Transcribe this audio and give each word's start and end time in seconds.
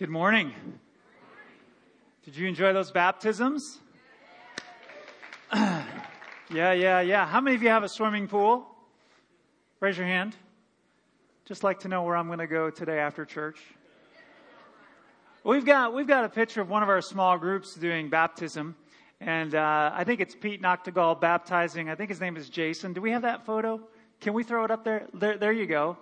Good 0.00 0.08
morning. 0.08 0.54
Did 2.24 2.34
you 2.34 2.48
enjoy 2.48 2.72
those 2.72 2.90
baptisms? 2.90 3.80
yeah, 5.52 5.84
yeah, 6.48 7.00
yeah. 7.02 7.26
How 7.26 7.42
many 7.42 7.54
of 7.54 7.62
you 7.62 7.68
have 7.68 7.84
a 7.84 7.88
swimming 7.90 8.26
pool? 8.26 8.66
Raise 9.78 9.98
your 9.98 10.06
hand. 10.06 10.34
Just 11.44 11.62
like 11.62 11.80
to 11.80 11.88
know 11.88 12.02
where 12.02 12.16
I'm 12.16 12.28
going 12.28 12.38
to 12.38 12.46
go 12.46 12.70
today 12.70 12.98
after 12.98 13.26
church. 13.26 13.58
We've 15.44 15.66
got 15.66 15.92
we've 15.92 16.08
got 16.08 16.24
a 16.24 16.30
picture 16.30 16.62
of 16.62 16.70
one 16.70 16.82
of 16.82 16.88
our 16.88 17.02
small 17.02 17.36
groups 17.36 17.74
doing 17.74 18.08
baptism, 18.08 18.76
and 19.20 19.54
uh, 19.54 19.90
I 19.92 20.04
think 20.04 20.22
it's 20.22 20.34
Pete 20.34 20.62
Noctegal 20.62 21.20
baptizing. 21.20 21.90
I 21.90 21.94
think 21.94 22.08
his 22.08 22.22
name 22.22 22.38
is 22.38 22.48
Jason. 22.48 22.94
Do 22.94 23.02
we 23.02 23.10
have 23.10 23.20
that 23.20 23.44
photo? 23.44 23.78
Can 24.22 24.32
we 24.32 24.44
throw 24.44 24.64
it 24.64 24.70
up 24.70 24.82
there? 24.82 25.08
There, 25.12 25.36
there 25.36 25.52
you 25.52 25.66
go. 25.66 25.98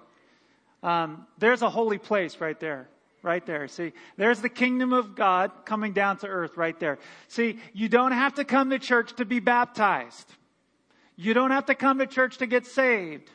Um, 0.84 1.26
there's 1.38 1.62
a 1.62 1.68
holy 1.68 1.98
place 1.98 2.36
right 2.40 2.60
there 2.60 2.86
right 3.22 3.44
there. 3.44 3.68
See, 3.68 3.92
there's 4.16 4.40
the 4.40 4.48
kingdom 4.48 4.92
of 4.92 5.14
God 5.14 5.50
coming 5.64 5.92
down 5.92 6.18
to 6.18 6.26
earth 6.26 6.56
right 6.56 6.78
there. 6.78 6.98
See, 7.28 7.58
you 7.72 7.88
don't 7.88 8.12
have 8.12 8.34
to 8.34 8.44
come 8.44 8.70
to 8.70 8.78
church 8.78 9.14
to 9.16 9.24
be 9.24 9.40
baptized. 9.40 10.32
You 11.16 11.34
don't 11.34 11.50
have 11.50 11.66
to 11.66 11.74
come 11.74 11.98
to 11.98 12.06
church 12.06 12.38
to 12.38 12.46
get 12.46 12.66
saved. 12.66 13.28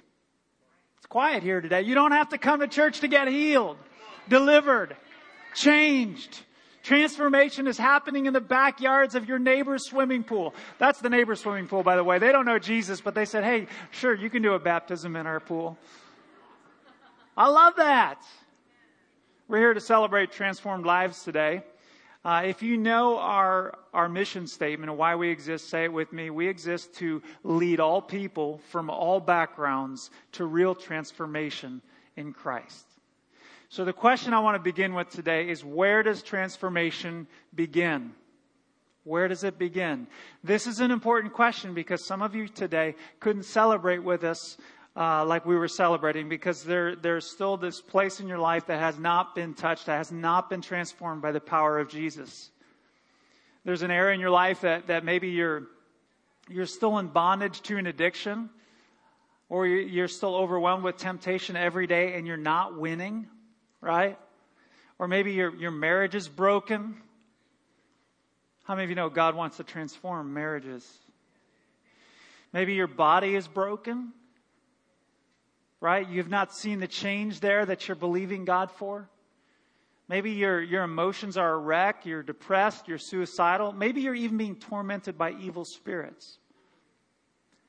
It's 0.97 1.05
quiet 1.07 1.43
here 1.43 1.59
today. 1.59 1.81
You 1.81 1.95
don't 1.95 2.13
have 2.13 2.29
to 2.29 2.37
come 2.37 2.61
to 2.61 2.67
church 2.67 3.01
to 3.01 3.07
get 3.07 3.27
healed, 3.27 3.77
delivered, 4.29 4.95
changed. 5.53 6.39
Transformation 6.81 7.67
is 7.67 7.77
happening 7.77 8.25
in 8.25 8.33
the 8.33 8.41
backyards 8.41 9.15
of 9.15 9.27
your 9.27 9.39
neighbor's 9.39 9.85
swimming 9.85 10.23
pool. 10.23 10.53
That's 10.79 10.99
the 10.99 11.09
neighbor's 11.09 11.39
swimming 11.39 11.67
pool, 11.67 11.83
by 11.83 11.95
the 11.95 12.03
way. 12.03 12.19
They 12.19 12.31
don't 12.31 12.45
know 12.45 12.59
Jesus, 12.59 12.99
but 12.99 13.15
they 13.15 13.25
said, 13.25 13.43
hey, 13.43 13.67
sure, 13.91 14.13
you 14.13 14.29
can 14.29 14.41
do 14.41 14.53
a 14.53 14.59
baptism 14.59 15.15
in 15.15 15.25
our 15.25 15.39
pool. 15.39 15.77
I 17.35 17.47
love 17.47 17.75
that. 17.77 18.21
We're 19.53 19.59
here 19.59 19.73
to 19.75 19.81
celebrate 19.81 20.31
transformed 20.31 20.83
lives 20.83 21.21
today. 21.21 21.61
Uh, 22.25 22.41
if 22.43 22.63
you 22.63 22.75
know 22.75 23.19
our, 23.19 23.77
our 23.93 24.09
mission 24.09 24.47
statement 24.47 24.89
and 24.89 24.97
why 24.97 25.13
we 25.13 25.29
exist, 25.29 25.69
say 25.69 25.83
it 25.83 25.93
with 25.93 26.11
me. 26.11 26.31
We 26.31 26.47
exist 26.47 26.95
to 26.95 27.21
lead 27.43 27.79
all 27.79 28.01
people 28.01 28.61
from 28.71 28.89
all 28.89 29.19
backgrounds 29.19 30.09
to 30.31 30.45
real 30.45 30.73
transformation 30.73 31.83
in 32.15 32.33
Christ. 32.33 32.83
So 33.69 33.85
the 33.85 33.93
question 33.93 34.33
I 34.33 34.39
want 34.39 34.55
to 34.55 34.59
begin 34.59 34.95
with 34.95 35.11
today 35.11 35.47
is 35.47 35.63
where 35.63 36.01
does 36.01 36.23
transformation 36.23 37.27
begin? 37.53 38.13
Where 39.03 39.27
does 39.27 39.43
it 39.43 39.59
begin? 39.59 40.07
This 40.43 40.65
is 40.65 40.79
an 40.79 40.89
important 40.89 41.31
question 41.31 41.75
because 41.75 42.07
some 42.07 42.23
of 42.23 42.33
you 42.33 42.47
today 42.47 42.95
couldn't 43.19 43.43
celebrate 43.43 43.99
with 43.99 44.23
us 44.23 44.57
uh, 44.95 45.25
like 45.25 45.45
we 45.45 45.55
were 45.55 45.67
celebrating 45.67 46.29
because 46.29 46.63
there, 46.63 46.95
there's 46.95 47.25
still 47.25 47.57
this 47.57 47.81
place 47.81 48.19
in 48.19 48.27
your 48.27 48.37
life 48.37 48.67
that 48.67 48.79
has 48.79 48.99
not 48.99 49.33
been 49.33 49.53
touched, 49.53 49.87
that 49.87 49.97
has 49.97 50.11
not 50.11 50.49
been 50.49 50.61
transformed 50.61 51.21
by 51.21 51.31
the 51.31 51.39
power 51.39 51.79
of 51.79 51.89
Jesus. 51.89 52.51
There's 53.65 53.81
an 53.81 53.91
area 53.91 54.13
in 54.13 54.19
your 54.19 54.29
life 54.29 54.61
that, 54.61 54.87
that 54.87 55.03
maybe 55.03 55.29
you're, 55.29 55.63
you're 56.47 56.67
still 56.67 56.99
in 56.99 57.07
bondage 57.07 57.61
to 57.63 57.77
an 57.77 57.87
addiction, 57.87 58.49
or 59.49 59.65
you're 59.65 60.07
still 60.07 60.35
overwhelmed 60.35 60.83
with 60.83 60.97
temptation 60.97 61.55
every 61.55 61.87
day 61.87 62.13
and 62.13 62.27
you're 62.27 62.37
not 62.37 62.77
winning, 62.77 63.27
right? 63.81 64.17
Or 64.99 65.07
maybe 65.07 65.31
your, 65.33 65.55
your 65.55 65.71
marriage 65.71 66.13
is 66.13 66.27
broken. 66.27 66.95
How 68.65 68.75
many 68.75 68.83
of 68.83 68.89
you 68.89 68.95
know 68.95 69.09
God 69.09 69.35
wants 69.35 69.57
to 69.57 69.63
transform 69.63 70.33
marriages? 70.33 70.87
Maybe 72.51 72.75
your 72.75 72.87
body 72.87 73.35
is 73.35 73.47
broken 73.47 74.13
right? 75.83 76.07
You've 76.09 76.29
not 76.29 76.55
seen 76.55 76.79
the 76.79 76.87
change 76.87 77.41
there 77.41 77.65
that 77.65 77.89
you're 77.89 77.95
believing 77.95 78.45
God 78.45 78.71
for. 78.71 79.09
Maybe 80.07 80.31
your, 80.31 80.61
your 80.61 80.83
emotions 80.83 81.35
are 81.35 81.53
a 81.53 81.57
wreck, 81.57 82.05
you're 82.05 82.23
depressed, 82.23 82.87
you're 82.87 82.97
suicidal. 82.97 83.73
Maybe 83.73 83.99
you're 83.99 84.15
even 84.15 84.37
being 84.37 84.55
tormented 84.55 85.17
by 85.17 85.33
evil 85.33 85.65
spirits. 85.65 86.37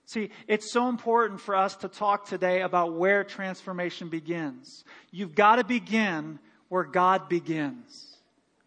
See, 0.07 0.31
it's 0.47 0.71
so 0.71 0.89
important 0.89 1.41
for 1.41 1.57
us 1.57 1.75
to 1.77 1.89
talk 1.89 2.29
today 2.29 2.63
about 2.63 2.95
where 2.95 3.25
transformation 3.25 4.11
begins. 4.11 4.85
You've 5.11 5.35
got 5.35 5.57
to 5.57 5.65
begin 5.65 6.39
where 6.69 6.85
God 6.85 7.29
begins 7.29 8.17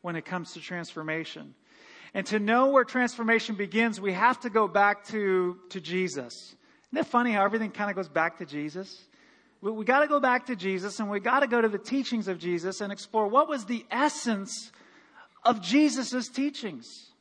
when 0.02 0.18
it 0.18 0.26
comes 0.26 0.54
to 0.54 0.60
transformation. 0.60 1.56
And 2.14 2.26
to 2.28 2.40
know 2.40 2.68
where 2.68 2.84
transformation 2.84 3.56
begins, 3.56 4.02
we 4.02 4.12
have 4.12 4.42
to 4.42 4.50
go 4.50 4.68
back 4.68 5.06
to, 5.08 5.58
to 5.70 5.80
Jesus. 5.80 6.54
Isn't 6.92 7.06
it 7.06 7.08
funny 7.08 7.32
how 7.32 7.46
everything 7.46 7.72
kind 7.72 7.90
of 7.90 7.96
goes 7.96 8.10
back 8.10 8.40
to 8.40 8.46
Jesus? 8.46 9.07
We, 9.62 9.72
we 9.72 9.86
got 9.86 10.00
to 10.00 10.08
go 10.08 10.20
back 10.20 10.48
to 10.48 10.56
Jesus 10.56 11.00
and 11.00 11.10
we 11.10 11.20
got 11.20 11.42
to 11.42 11.48
go 11.48 11.62
to 11.62 11.70
the 11.70 11.78
teachings 11.78 12.28
of 12.28 12.40
Jesus 12.40 12.82
and 12.82 12.92
explore 12.92 13.28
what 13.28 13.50
was 13.50 13.66
the 13.66 13.86
essence 13.90 14.72
of 15.44 15.62
Jesus' 15.62 16.28
teachings. 16.28 17.12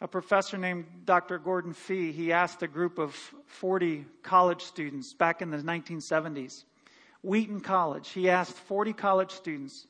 A 0.00 0.08
professor 0.08 0.58
named 0.58 0.86
Dr. 1.04 1.38
Gordon 1.38 1.72
Fee, 1.72 2.10
he 2.12 2.32
asked 2.32 2.62
a 2.62 2.68
group 2.68 2.98
of 2.98 3.14
40 3.46 4.04
college 4.22 4.62
students 4.62 5.14
back 5.14 5.42
in 5.42 5.50
the 5.50 5.58
1970s, 5.58 6.64
Wheaton 7.22 7.60
College, 7.60 8.08
he 8.10 8.28
asked 8.28 8.56
40 8.56 8.92
college 8.94 9.30
students, 9.30 9.86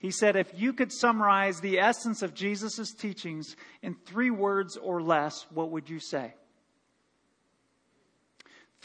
he 0.00 0.10
said, 0.10 0.34
if 0.34 0.52
you 0.54 0.72
could 0.72 0.92
summarize 0.92 1.60
the 1.60 1.78
essence 1.78 2.20
of 2.20 2.34
Jesus' 2.34 2.92
teachings 2.92 3.56
in 3.80 3.94
three 3.94 4.30
words 4.30 4.76
or 4.76 5.00
less, 5.00 5.46
what 5.50 5.70
would 5.70 5.88
you 5.88 6.00
say? 6.00 6.34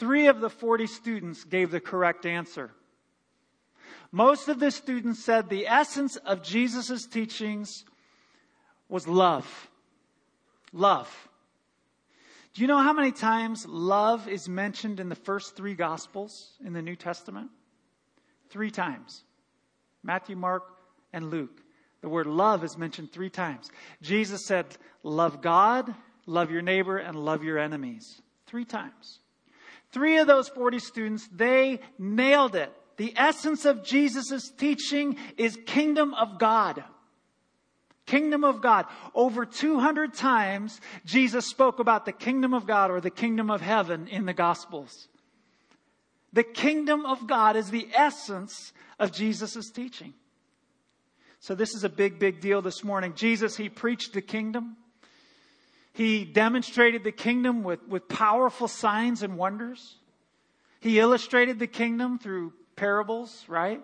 Three 0.00 0.28
of 0.28 0.40
the 0.40 0.48
40 0.48 0.86
students 0.86 1.44
gave 1.44 1.70
the 1.70 1.78
correct 1.78 2.24
answer. 2.24 2.70
Most 4.10 4.48
of 4.48 4.58
the 4.58 4.70
students 4.70 5.22
said 5.22 5.50
the 5.50 5.66
essence 5.66 6.16
of 6.16 6.42
Jesus' 6.42 7.06
teachings 7.06 7.84
was 8.88 9.06
love. 9.06 9.68
Love. 10.72 11.28
Do 12.54 12.62
you 12.62 12.66
know 12.66 12.78
how 12.78 12.94
many 12.94 13.12
times 13.12 13.66
love 13.66 14.26
is 14.26 14.48
mentioned 14.48 15.00
in 15.00 15.10
the 15.10 15.14
first 15.14 15.54
three 15.54 15.74
Gospels 15.74 16.54
in 16.64 16.72
the 16.72 16.80
New 16.80 16.96
Testament? 16.96 17.50
Three 18.48 18.70
times. 18.70 19.22
Matthew, 20.02 20.34
Mark, 20.34 20.64
and 21.12 21.30
Luke. 21.30 21.62
The 22.00 22.08
word 22.08 22.26
love 22.26 22.64
is 22.64 22.78
mentioned 22.78 23.12
three 23.12 23.28
times. 23.28 23.70
Jesus 24.00 24.46
said, 24.46 24.64
Love 25.02 25.42
God, 25.42 25.94
love 26.24 26.50
your 26.50 26.62
neighbor, 26.62 26.96
and 26.96 27.22
love 27.22 27.44
your 27.44 27.58
enemies. 27.58 28.22
Three 28.46 28.64
times. 28.64 29.20
Three 29.92 30.18
of 30.18 30.26
those 30.26 30.48
40 30.48 30.78
students, 30.78 31.28
they 31.32 31.80
nailed 31.98 32.54
it. 32.54 32.72
The 32.96 33.14
essence 33.16 33.64
of 33.64 33.82
Jesus' 33.82 34.50
teaching 34.50 35.16
is 35.36 35.58
kingdom 35.66 36.14
of 36.14 36.38
God. 36.38 36.84
Kingdom 38.06 38.44
of 38.44 38.60
God. 38.60 38.86
Over 39.14 39.46
200 39.46 40.14
times, 40.14 40.80
Jesus 41.04 41.46
spoke 41.46 41.78
about 41.78 42.04
the 42.04 42.12
kingdom 42.12 42.54
of 42.54 42.66
God 42.66 42.90
or 42.90 43.00
the 43.00 43.10
kingdom 43.10 43.50
of 43.50 43.60
heaven 43.60 44.06
in 44.08 44.26
the 44.26 44.32
Gospels. 44.32 45.08
The 46.32 46.44
kingdom 46.44 47.06
of 47.06 47.26
God 47.26 47.56
is 47.56 47.70
the 47.70 47.88
essence 47.94 48.72
of 48.98 49.12
Jesus' 49.12 49.70
teaching. 49.70 50.14
So 51.40 51.54
this 51.54 51.74
is 51.74 51.84
a 51.84 51.88
big, 51.88 52.18
big 52.18 52.40
deal 52.40 52.60
this 52.62 52.84
morning. 52.84 53.14
Jesus, 53.14 53.56
he 53.56 53.68
preached 53.68 54.12
the 54.12 54.20
kingdom. 54.20 54.76
He 56.00 56.24
demonstrated 56.24 57.04
the 57.04 57.12
kingdom 57.12 57.62
with, 57.62 57.86
with 57.86 58.08
powerful 58.08 58.68
signs 58.68 59.22
and 59.22 59.36
wonders. 59.36 59.96
He 60.80 60.98
illustrated 60.98 61.58
the 61.58 61.66
kingdom 61.66 62.18
through 62.18 62.54
parables, 62.74 63.44
right? 63.48 63.82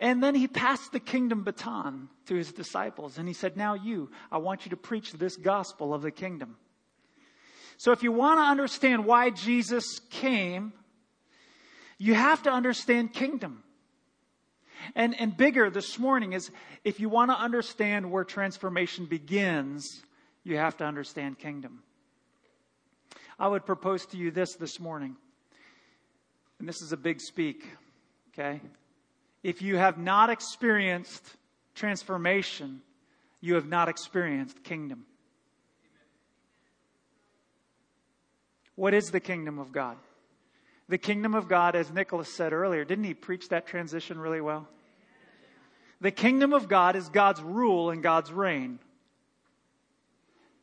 And 0.00 0.20
then 0.20 0.34
he 0.34 0.48
passed 0.48 0.90
the 0.90 0.98
kingdom 0.98 1.44
baton 1.44 2.08
to 2.26 2.34
his 2.34 2.50
disciples 2.50 3.18
and 3.18 3.28
he 3.28 3.34
said, 3.34 3.56
Now 3.56 3.74
you, 3.74 4.10
I 4.32 4.38
want 4.38 4.66
you 4.66 4.70
to 4.70 4.76
preach 4.76 5.12
this 5.12 5.36
gospel 5.36 5.94
of 5.94 6.02
the 6.02 6.10
kingdom. 6.10 6.56
So 7.76 7.92
if 7.92 8.02
you 8.02 8.10
want 8.10 8.40
to 8.40 8.50
understand 8.50 9.04
why 9.04 9.30
Jesus 9.30 10.00
came, 10.10 10.72
you 11.98 12.14
have 12.14 12.42
to 12.42 12.50
understand 12.50 13.12
kingdom. 13.12 13.62
And, 14.96 15.14
and 15.20 15.36
bigger 15.36 15.70
this 15.70 16.00
morning 16.00 16.32
is 16.32 16.50
if 16.82 16.98
you 16.98 17.08
want 17.08 17.30
to 17.30 17.36
understand 17.36 18.10
where 18.10 18.24
transformation 18.24 19.04
begins, 19.04 20.02
you 20.44 20.56
have 20.56 20.76
to 20.78 20.84
understand 20.84 21.38
kingdom. 21.38 21.82
I 23.38 23.48
would 23.48 23.64
propose 23.64 24.06
to 24.06 24.16
you 24.16 24.30
this 24.30 24.54
this 24.54 24.78
morning, 24.78 25.16
and 26.58 26.68
this 26.68 26.82
is 26.82 26.92
a 26.92 26.96
big 26.96 27.20
speak, 27.20 27.66
okay? 28.32 28.60
If 29.42 29.62
you 29.62 29.76
have 29.76 29.98
not 29.98 30.30
experienced 30.30 31.24
transformation, 31.74 32.82
you 33.40 33.54
have 33.54 33.66
not 33.66 33.88
experienced 33.88 34.62
kingdom. 34.62 35.06
What 38.76 38.94
is 38.94 39.10
the 39.10 39.20
kingdom 39.20 39.58
of 39.58 39.72
God? 39.72 39.96
The 40.88 40.98
kingdom 40.98 41.34
of 41.34 41.48
God, 41.48 41.76
as 41.76 41.92
Nicholas 41.92 42.34
said 42.34 42.52
earlier, 42.52 42.84
didn't 42.84 43.04
he 43.04 43.14
preach 43.14 43.48
that 43.50 43.66
transition 43.66 44.18
really 44.18 44.40
well? 44.40 44.68
The 46.00 46.10
kingdom 46.10 46.52
of 46.52 46.68
God 46.68 46.96
is 46.96 47.08
God's 47.08 47.40
rule 47.42 47.90
and 47.90 48.02
God's 48.02 48.32
reign. 48.32 48.78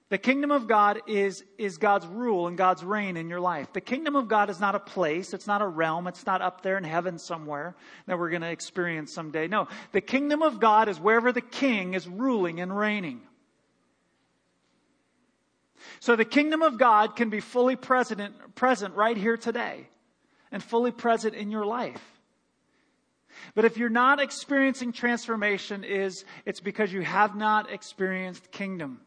The 0.09 0.17
kingdom 0.17 0.51
of 0.51 0.67
God 0.67 1.01
is, 1.05 1.43
is 1.57 1.77
God's 1.77 2.07
rule 2.07 2.47
and 2.47 2.57
God's 2.57 2.81
reign 2.81 3.17
in 3.17 3.29
your 3.29 3.41
life. 3.41 3.73
The 3.73 3.81
kingdom 3.81 4.15
of 4.15 4.29
God 4.29 4.49
is 4.49 4.59
not 4.59 4.73
a 4.73 4.79
place, 4.79 5.33
it's 5.33 5.47
not 5.47 5.61
a 5.61 5.67
realm, 5.67 6.07
it's 6.07 6.25
not 6.25 6.41
up 6.41 6.61
there 6.61 6.77
in 6.77 6.85
heaven 6.85 7.19
somewhere 7.19 7.75
that 8.05 8.17
we're 8.17 8.29
going 8.29 8.41
to 8.41 8.49
experience 8.49 9.13
someday. 9.13 9.47
No, 9.49 9.67
the 9.91 9.99
kingdom 9.99 10.41
of 10.41 10.61
God 10.61 10.87
is 10.87 10.97
wherever 10.97 11.33
the 11.33 11.41
king 11.41 11.93
is 11.93 12.07
ruling 12.07 12.61
and 12.61 12.75
reigning. 12.75 13.21
So 15.99 16.15
the 16.15 16.25
kingdom 16.25 16.61
of 16.61 16.77
God 16.77 17.17
can 17.17 17.29
be 17.29 17.41
fully 17.41 17.75
present, 17.75 18.55
present 18.55 18.95
right 18.95 19.17
here 19.17 19.35
today 19.35 19.89
and 20.53 20.63
fully 20.63 20.91
present 20.91 21.35
in 21.35 21.51
your 21.51 21.65
life. 21.65 22.01
But 23.55 23.65
if 23.65 23.77
you're 23.77 23.89
not 23.89 24.21
experiencing 24.21 24.93
transformation 24.93 25.83
is 25.83 26.23
it's 26.45 26.61
because 26.61 26.93
you 26.93 27.01
have 27.01 27.35
not 27.35 27.71
experienced 27.71 28.51
kingdom. 28.51 29.01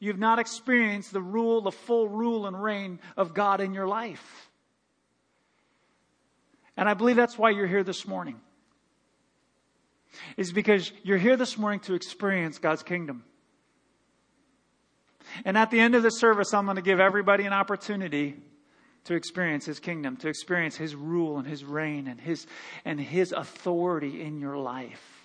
You've 0.00 0.18
not 0.18 0.38
experienced 0.38 1.12
the 1.12 1.20
rule, 1.20 1.60
the 1.60 1.70
full 1.70 2.08
rule 2.08 2.46
and 2.46 2.60
reign 2.60 2.98
of 3.18 3.34
God 3.34 3.60
in 3.60 3.74
your 3.74 3.86
life. 3.86 4.50
And 6.76 6.88
I 6.88 6.94
believe 6.94 7.16
that's 7.16 7.36
why 7.36 7.50
you're 7.50 7.66
here 7.66 7.84
this 7.84 8.08
morning. 8.08 8.40
Is 10.38 10.52
because 10.52 10.90
you're 11.02 11.18
here 11.18 11.36
this 11.36 11.58
morning 11.58 11.80
to 11.80 11.94
experience 11.94 12.58
God's 12.58 12.82
kingdom. 12.82 13.24
And 15.44 15.58
at 15.58 15.70
the 15.70 15.78
end 15.78 15.94
of 15.94 16.02
the 16.02 16.10
service, 16.10 16.54
I'm 16.54 16.64
going 16.64 16.76
to 16.76 16.82
give 16.82 16.98
everybody 16.98 17.44
an 17.44 17.52
opportunity 17.52 18.36
to 19.04 19.14
experience 19.14 19.66
his 19.66 19.80
kingdom, 19.80 20.16
to 20.16 20.28
experience 20.28 20.76
his 20.76 20.94
rule 20.94 21.38
and 21.38 21.46
his 21.46 21.62
reign 21.62 22.08
and 22.08 22.18
his, 22.18 22.46
and 22.84 22.98
his 22.98 23.32
authority 23.32 24.22
in 24.22 24.40
your 24.40 24.56
life. 24.56 25.19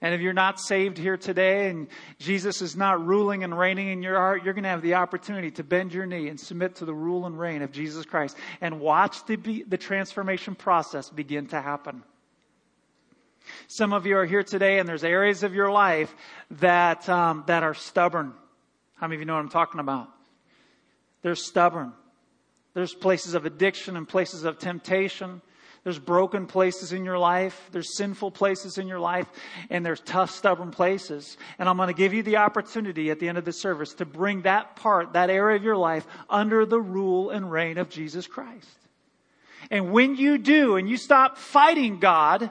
And 0.00 0.14
if 0.14 0.20
you're 0.20 0.32
not 0.32 0.60
saved 0.60 0.96
here 0.96 1.16
today 1.16 1.70
and 1.70 1.88
Jesus 2.18 2.62
is 2.62 2.76
not 2.76 3.04
ruling 3.04 3.42
and 3.42 3.58
reigning 3.58 3.88
in 3.88 4.00
your 4.00 4.14
heart, 4.14 4.44
you're 4.44 4.54
going 4.54 4.62
to 4.62 4.70
have 4.70 4.82
the 4.82 4.94
opportunity 4.94 5.50
to 5.52 5.64
bend 5.64 5.92
your 5.92 6.06
knee 6.06 6.28
and 6.28 6.38
submit 6.38 6.76
to 6.76 6.84
the 6.84 6.94
rule 6.94 7.26
and 7.26 7.38
reign 7.38 7.62
of 7.62 7.72
Jesus 7.72 8.04
Christ 8.04 8.36
and 8.60 8.78
watch 8.78 9.26
the, 9.26 9.64
the 9.66 9.76
transformation 9.76 10.54
process 10.54 11.10
begin 11.10 11.46
to 11.48 11.60
happen. 11.60 12.04
Some 13.66 13.92
of 13.92 14.06
you 14.06 14.16
are 14.18 14.26
here 14.26 14.44
today 14.44 14.78
and 14.78 14.88
there's 14.88 15.02
areas 15.02 15.42
of 15.42 15.54
your 15.54 15.70
life 15.70 16.14
that, 16.52 17.08
um, 17.08 17.42
that 17.48 17.64
are 17.64 17.74
stubborn. 17.74 18.34
How 18.94 19.08
many 19.08 19.16
of 19.16 19.20
you 19.20 19.26
know 19.26 19.34
what 19.34 19.40
I'm 19.40 19.48
talking 19.48 19.80
about? 19.80 20.08
They're 21.22 21.34
stubborn. 21.34 21.92
There's 22.74 22.94
places 22.94 23.34
of 23.34 23.46
addiction 23.46 23.96
and 23.96 24.06
places 24.06 24.44
of 24.44 24.58
temptation. 24.60 25.42
There's 25.88 25.98
broken 25.98 26.46
places 26.46 26.92
in 26.92 27.06
your 27.06 27.18
life. 27.18 27.70
There's 27.72 27.96
sinful 27.96 28.32
places 28.32 28.76
in 28.76 28.88
your 28.88 29.00
life. 29.00 29.26
And 29.70 29.86
there's 29.86 30.00
tough, 30.00 30.30
stubborn 30.30 30.70
places. 30.70 31.38
And 31.58 31.66
I'm 31.66 31.78
going 31.78 31.86
to 31.86 31.94
give 31.94 32.12
you 32.12 32.22
the 32.22 32.36
opportunity 32.36 33.10
at 33.10 33.20
the 33.20 33.26
end 33.30 33.38
of 33.38 33.46
the 33.46 33.54
service 33.54 33.94
to 33.94 34.04
bring 34.04 34.42
that 34.42 34.76
part, 34.76 35.14
that 35.14 35.30
area 35.30 35.56
of 35.56 35.62
your 35.62 35.78
life 35.78 36.06
under 36.28 36.66
the 36.66 36.78
rule 36.78 37.30
and 37.30 37.50
reign 37.50 37.78
of 37.78 37.88
Jesus 37.88 38.26
Christ. 38.26 38.68
And 39.70 39.90
when 39.90 40.16
you 40.16 40.36
do 40.36 40.76
and 40.76 40.90
you 40.90 40.98
stop 40.98 41.38
fighting 41.38 42.00
God 42.00 42.50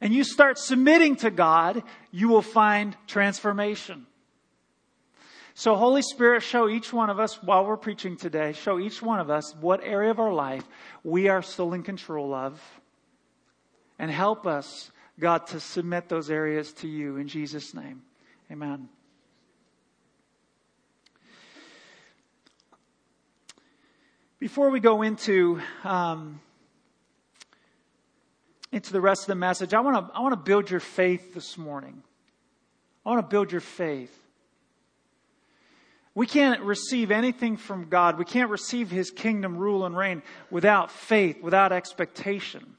and 0.00 0.14
you 0.14 0.24
start 0.24 0.56
submitting 0.56 1.16
to 1.16 1.30
God, 1.30 1.82
you 2.12 2.30
will 2.30 2.40
find 2.40 2.96
transformation. 3.06 4.06
So, 5.54 5.76
Holy 5.76 6.00
Spirit, 6.00 6.42
show 6.42 6.68
each 6.68 6.92
one 6.92 7.10
of 7.10 7.20
us 7.20 7.42
while 7.42 7.66
we're 7.66 7.76
preaching 7.76 8.16
today, 8.16 8.52
show 8.52 8.78
each 8.78 9.02
one 9.02 9.20
of 9.20 9.28
us 9.28 9.54
what 9.60 9.84
area 9.84 10.10
of 10.10 10.18
our 10.18 10.32
life 10.32 10.64
we 11.04 11.28
are 11.28 11.42
still 11.42 11.74
in 11.74 11.82
control 11.82 12.32
of. 12.34 12.60
And 13.98 14.10
help 14.10 14.46
us, 14.46 14.90
God, 15.20 15.46
to 15.48 15.60
submit 15.60 16.08
those 16.08 16.30
areas 16.30 16.72
to 16.74 16.88
you 16.88 17.18
in 17.18 17.28
Jesus' 17.28 17.74
name. 17.74 18.02
Amen. 18.50 18.88
Before 24.38 24.70
we 24.70 24.80
go 24.80 25.02
into 25.02 25.60
um, 25.84 26.40
into 28.72 28.92
the 28.92 29.00
rest 29.00 29.22
of 29.22 29.28
the 29.28 29.34
message, 29.36 29.72
I 29.74 29.80
want 29.80 30.08
to 30.08 30.16
I 30.16 30.20
want 30.20 30.32
to 30.32 30.40
build 30.40 30.70
your 30.70 30.80
faith 30.80 31.34
this 31.34 31.56
morning. 31.56 32.02
I 33.04 33.10
want 33.10 33.20
to 33.24 33.30
build 33.30 33.52
your 33.52 33.60
faith. 33.60 34.21
We 36.14 36.26
can't 36.26 36.60
receive 36.62 37.10
anything 37.10 37.56
from 37.56 37.88
God. 37.88 38.18
We 38.18 38.24
can't 38.24 38.50
receive 38.50 38.90
His 38.90 39.10
kingdom, 39.10 39.56
rule, 39.56 39.86
and 39.86 39.96
reign 39.96 40.22
without 40.50 40.90
faith, 40.90 41.42
without 41.42 41.72
expectation. 41.72 42.76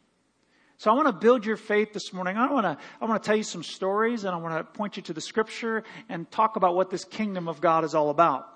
So 0.77 0.91
I 0.91 0.95
want 0.95 1.07
to 1.07 1.13
build 1.13 1.45
your 1.45 1.57
faith 1.57 1.94
this 1.94 2.12
morning. 2.13 2.38
I 2.38 2.51
want 2.51 2.65
to, 2.65 2.77
I 3.00 3.06
want 3.06 3.24
to 3.24 3.25
tell 3.25 3.38
you 3.38 3.44
some 3.44 3.63
stories 3.63 4.24
and 4.25 4.35
I 4.35 4.38
want 4.38 4.57
to 4.57 4.63
point 4.77 4.97
you 4.97 5.03
to 5.03 5.13
the 5.13 5.21
scripture 5.21 5.83
and 6.09 6.30
talk 6.30 6.57
about 6.57 6.75
what 6.75 6.89
this 6.89 7.06
kingdom 7.06 7.47
of 7.47 7.62
God 7.62 7.85
is 7.85 7.95
all 7.95 8.09
about. 8.09 8.47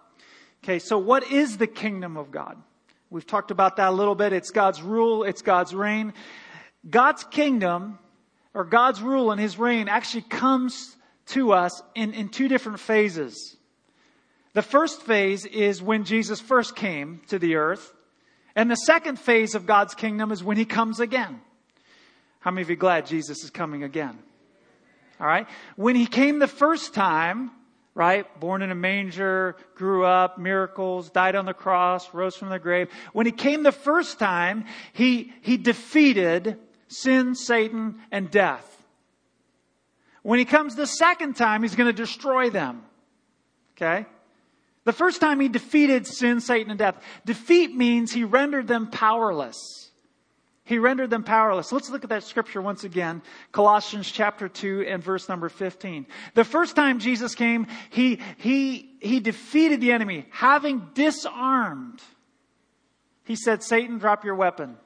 Okay, 0.64 0.80
so 0.80 0.98
what 0.98 1.32
is 1.32 1.58
the 1.58 1.68
kingdom 1.68 2.18
of 2.18 2.30
God? 2.30 2.58
We've 3.10 3.26
talked 3.26 3.52
about 3.52 3.78
that 3.78 3.90
a 3.90 3.92
little 3.92 4.16
bit. 4.16 4.34
It's 4.34 4.52
God's 4.52 4.82
rule, 4.82 5.24
it's 5.24 5.42
God's 5.42 5.74
reign. 5.74 6.14
God's 6.90 7.24
kingdom 7.24 7.98
or 8.54 8.66
God's 8.66 9.02
rule 9.02 9.32
and 9.32 9.40
his 9.40 9.58
reign 9.58 9.88
actually 9.88 10.24
comes 10.24 10.96
to 11.28 11.54
us 11.54 11.82
in, 11.96 12.14
in 12.14 12.30
two 12.30 12.48
different 12.48 12.80
phases. 12.80 13.56
The 14.54 14.62
first 14.62 15.02
phase 15.02 15.46
is 15.46 15.82
when 15.82 16.04
Jesus 16.04 16.40
first 16.40 16.76
came 16.76 17.22
to 17.28 17.40
the 17.40 17.56
earth. 17.56 17.94
And 18.56 18.72
the 18.72 18.76
second 18.76 19.20
phase 19.20 19.54
of 19.54 19.66
God's 19.66 19.94
kingdom 19.94 20.32
is 20.32 20.44
when 20.44 20.58
he 20.58 20.66
comes 20.66 21.00
again. 21.00 21.42
How 22.40 22.52
many 22.52 22.64
of 22.64 22.70
you 22.70 22.76
glad 22.76 23.06
Jesus 23.06 23.44
is 23.44 23.50
coming 23.50 23.84
again? 23.84 24.18
All 25.20 25.28
right. 25.28 25.48
When 25.76 25.96
he 25.96 26.08
came 26.08 26.40
the 26.40 26.48
first 26.48 26.94
time, 26.94 27.52
right? 27.94 28.40
Born 28.40 28.62
in 28.62 28.72
a 28.72 28.76
manger, 28.76 29.56
grew 29.76 30.06
up, 30.06 30.38
miracles, 30.38 31.10
died 31.10 31.36
on 31.36 31.46
the 31.46 31.54
cross, 31.54 32.14
rose 32.14 32.36
from 32.36 32.50
the 32.50 32.60
grave. 32.60 32.90
When 33.12 33.26
he 33.26 33.32
came 33.32 33.64
the 33.64 33.72
first 33.72 34.20
time, 34.20 34.66
he, 34.94 35.34
he 35.42 35.58
defeated 35.58 36.58
sin, 36.88 37.36
Satan, 37.36 38.00
and 38.12 38.30
death. 38.30 38.74
When 40.22 40.40
he 40.40 40.46
comes 40.46 40.76
the 40.76 40.86
second 40.86 41.36
time, 41.36 41.64
he's 41.64 41.76
going 41.76 41.88
to 41.90 41.94
destroy 41.94 42.50
them. 42.50 42.84
Okay? 43.76 44.06
The 44.88 44.94
first 44.94 45.20
time 45.20 45.42
he 45.42 45.50
defeated 45.50 46.08
sin, 46.08 46.40
Satan, 46.40 46.72
and 46.72 46.80
death. 46.80 46.96
Defeat 47.26 47.76
means 47.76 48.14
he 48.14 48.24
rendered 48.24 48.70
them 48.70 48.88
powerless. 48.90 49.92
He 50.64 50.78
rendered 50.78 51.10
them 51.10 51.26
powerless. 51.26 51.74
Let's 51.74 51.90
look 51.90 52.06
at 52.06 52.10
that 52.12 52.24
scripture 52.24 52.62
once 52.62 52.86
again. 52.86 53.22
Colossians 53.52 54.10
chapter 54.10 54.48
2 54.48 54.86
and 54.88 55.04
verse 55.04 55.28
number 55.28 55.50
15. 55.50 56.06
The 56.36 56.46
first 56.46 56.78
time 56.78 57.00
Jesus 57.00 57.36
came, 57.36 57.68
he, 57.90 58.22
he, 58.38 58.96
he 59.02 59.20
defeated 59.20 59.82
the 59.82 59.92
enemy, 59.92 60.26
having 60.30 60.88
disarmed. 60.94 62.02
He 63.26 63.36
said, 63.36 63.64
Satan, 63.64 63.98
drop 63.98 64.24
your 64.24 64.36
weapon. 64.36 64.78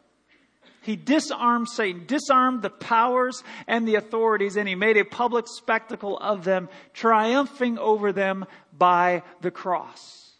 He 0.81 0.95
disarmed 0.95 1.69
Satan, 1.69 2.05
disarmed 2.07 2.63
the 2.63 2.71
powers 2.71 3.43
and 3.67 3.87
the 3.87 3.95
authorities, 3.95 4.57
and 4.57 4.67
he 4.67 4.73
made 4.73 4.97
a 4.97 5.05
public 5.05 5.45
spectacle 5.47 6.17
of 6.17 6.43
them, 6.43 6.69
triumphing 6.93 7.77
over 7.77 8.11
them 8.11 8.47
by 8.81 9.21
the 9.41 9.51
cross. 9.51 10.31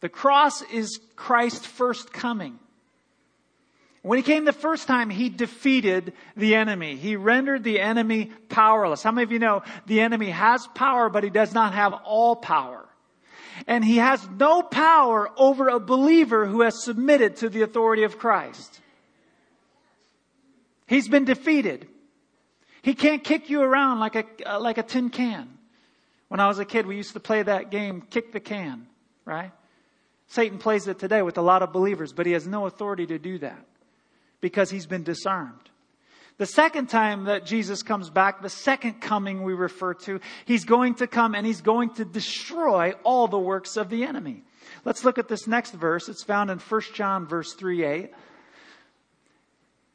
The 0.00 0.10
cross 0.10 0.60
is 0.60 1.00
Christ's 1.16 1.64
first 1.64 2.12
coming. 2.12 2.58
When 4.02 4.18
he 4.18 4.22
came 4.22 4.44
the 4.44 4.52
first 4.52 4.86
time, 4.86 5.08
he 5.08 5.30
defeated 5.30 6.12
the 6.36 6.54
enemy. 6.54 6.96
He 6.96 7.16
rendered 7.16 7.64
the 7.64 7.80
enemy 7.80 8.30
powerless. 8.50 9.02
How 9.02 9.10
many 9.10 9.22
of 9.22 9.32
you 9.32 9.38
know 9.38 9.62
the 9.86 10.02
enemy 10.02 10.28
has 10.28 10.66
power, 10.74 11.08
but 11.08 11.24
he 11.24 11.30
does 11.30 11.54
not 11.54 11.72
have 11.72 11.94
all 12.04 12.36
power? 12.36 12.86
And 13.66 13.82
he 13.82 13.96
has 13.96 14.28
no 14.28 14.60
power 14.60 15.30
over 15.38 15.68
a 15.68 15.80
believer 15.80 16.44
who 16.44 16.60
has 16.60 16.84
submitted 16.84 17.36
to 17.36 17.48
the 17.48 17.62
authority 17.62 18.02
of 18.02 18.18
Christ. 18.18 18.82
He's 20.86 21.08
been 21.08 21.24
defeated. 21.24 21.88
He 22.82 22.94
can't 22.94 23.24
kick 23.24 23.48
you 23.48 23.62
around 23.62 23.98
like 23.98 24.44
a, 24.46 24.58
like 24.58 24.76
a 24.76 24.82
tin 24.82 25.08
can. 25.08 25.55
When 26.28 26.40
I 26.40 26.48
was 26.48 26.58
a 26.58 26.64
kid, 26.64 26.86
we 26.86 26.96
used 26.96 27.12
to 27.12 27.20
play 27.20 27.42
that 27.42 27.70
game, 27.70 28.02
kick 28.02 28.32
the 28.32 28.40
can, 28.40 28.86
right? 29.24 29.52
Satan 30.28 30.58
plays 30.58 30.88
it 30.88 30.98
today 30.98 31.22
with 31.22 31.38
a 31.38 31.42
lot 31.42 31.62
of 31.62 31.72
believers, 31.72 32.12
but 32.12 32.26
he 32.26 32.32
has 32.32 32.46
no 32.46 32.66
authority 32.66 33.06
to 33.06 33.18
do 33.18 33.38
that 33.38 33.64
because 34.40 34.70
he's 34.70 34.86
been 34.86 35.04
disarmed. 35.04 35.70
The 36.38 36.46
second 36.46 36.88
time 36.88 37.24
that 37.24 37.46
Jesus 37.46 37.82
comes 37.82 38.10
back, 38.10 38.42
the 38.42 38.50
second 38.50 39.00
coming 39.00 39.42
we 39.42 39.54
refer 39.54 39.94
to, 39.94 40.20
he's 40.44 40.64
going 40.64 40.96
to 40.96 41.06
come 41.06 41.34
and 41.34 41.46
he's 41.46 41.62
going 41.62 41.90
to 41.94 42.04
destroy 42.04 42.92
all 43.04 43.26
the 43.26 43.38
works 43.38 43.76
of 43.76 43.88
the 43.88 44.04
enemy. 44.04 44.42
Let's 44.84 45.04
look 45.04 45.18
at 45.18 45.28
this 45.28 45.46
next 45.46 45.72
verse. 45.72 46.08
It's 46.08 46.24
found 46.24 46.50
in 46.50 46.58
1 46.58 46.80
John 46.92 47.26
verse 47.26 47.54
3 47.54 47.84
8. 47.84 48.10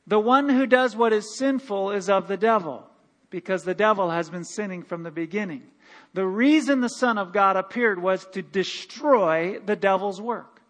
The 0.08 0.20
one 0.20 0.50
who 0.50 0.66
does 0.66 0.96
what 0.96 1.14
is 1.14 1.38
sinful 1.38 1.92
is 1.92 2.10
of 2.10 2.28
the 2.28 2.38
devil, 2.38 2.88
because 3.30 3.64
the 3.64 3.76
devil 3.76 4.10
has 4.10 4.30
been 4.30 4.44
sinning 4.44 4.82
from 4.82 5.04
the 5.04 5.12
beginning. 5.12 5.64
The 6.14 6.26
reason 6.26 6.82
the 6.82 6.90
Son 6.90 7.18
of 7.18 7.32
God 7.32 7.56
appeared 7.56 8.02
was 8.02 8.26
to 8.34 8.42
destroy 8.42 9.60
the 9.60 9.76
devil's 9.76 10.20
work. 10.20 10.62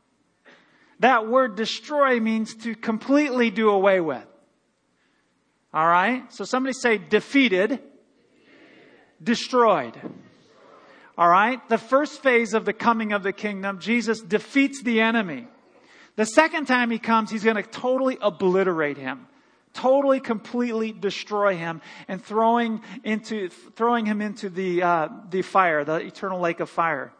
That 0.99 1.27
word 1.27 1.55
destroy 1.55 2.19
means 2.19 2.53
to 2.57 2.75
completely 2.75 3.49
do 3.49 3.69
away 3.71 3.99
with. 4.01 4.25
All 5.73 5.87
right? 5.87 6.31
So 6.31 6.43
somebody 6.43 6.73
say 6.73 6.99
defeated. 6.99 7.79
destroyed. 9.23 9.99
All 11.17 11.29
right? 11.29 11.67
The 11.69 11.77
first 11.77 12.21
phase 12.21 12.53
of 12.53 12.65
the 12.65 12.73
coming 12.73 13.13
of 13.13 13.23
the 13.23 13.33
kingdom, 13.33 13.79
Jesus 13.79 14.21
defeats 14.21 14.83
the 14.83 15.01
enemy. 15.01 15.47
The 16.17 16.25
second 16.25 16.65
time 16.65 16.91
he 16.91 16.99
comes, 16.99 17.31
he's 17.31 17.43
going 17.43 17.55
to 17.55 17.63
totally 17.63 18.17
obliterate 18.21 18.97
him. 18.97 19.27
Totally, 19.73 20.19
completely 20.19 20.91
destroy 20.91 21.55
him 21.55 21.81
and 22.07 22.23
throwing 22.23 22.81
into, 23.03 23.49
throwing 23.49 24.05
him 24.05 24.21
into 24.21 24.49
the, 24.49 24.83
uh, 24.83 25.07
the 25.29 25.41
fire, 25.41 25.85
the 25.85 25.97
eternal 25.97 26.39
lake 26.39 26.59
of 26.59 26.69
fire. 26.69 27.13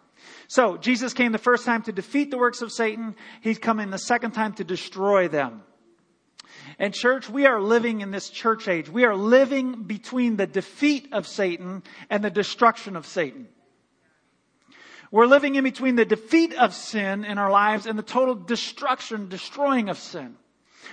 So, 0.48 0.78
Jesus 0.78 1.14
came 1.14 1.32
the 1.32 1.38
first 1.38 1.66
time 1.66 1.82
to 1.84 1.92
defeat 1.92 2.30
the 2.30 2.38
works 2.38 2.62
of 2.62 2.72
Satan. 2.72 3.16
He's 3.40 3.58
coming 3.58 3.90
the 3.90 3.98
second 3.98 4.32
time 4.32 4.54
to 4.54 4.64
destroy 4.64 5.28
them. 5.30 5.64
And 6.78 6.94
church, 6.94 7.30
we 7.30 7.46
are 7.46 7.62
living 7.62 8.02
in 8.02 8.12
this 8.12 8.30
church 8.30 8.68
age. 8.68 8.90
We 8.90 9.06
are 9.06 9.16
living 9.16 9.84
between 9.84 10.36
the 10.36 10.48
defeat 10.48 11.10
of 11.14 11.28
Satan 11.28 11.84
and 12.10 12.24
the 12.24 12.30
destruction 12.30 12.96
of 12.96 13.06
Satan. 13.06 13.48
We're 15.12 15.26
living 15.26 15.56
in 15.56 15.64
between 15.64 15.96
the 15.96 16.06
defeat 16.06 16.54
of 16.54 16.74
sin 16.74 17.26
in 17.26 17.38
our 17.38 17.52
lives 17.52 17.86
and 17.86 18.00
the 18.00 18.04
total 18.04 18.36
destruction, 18.36 19.28
destroying 19.28 19.90
of 19.90 19.98
sin. 19.98 20.38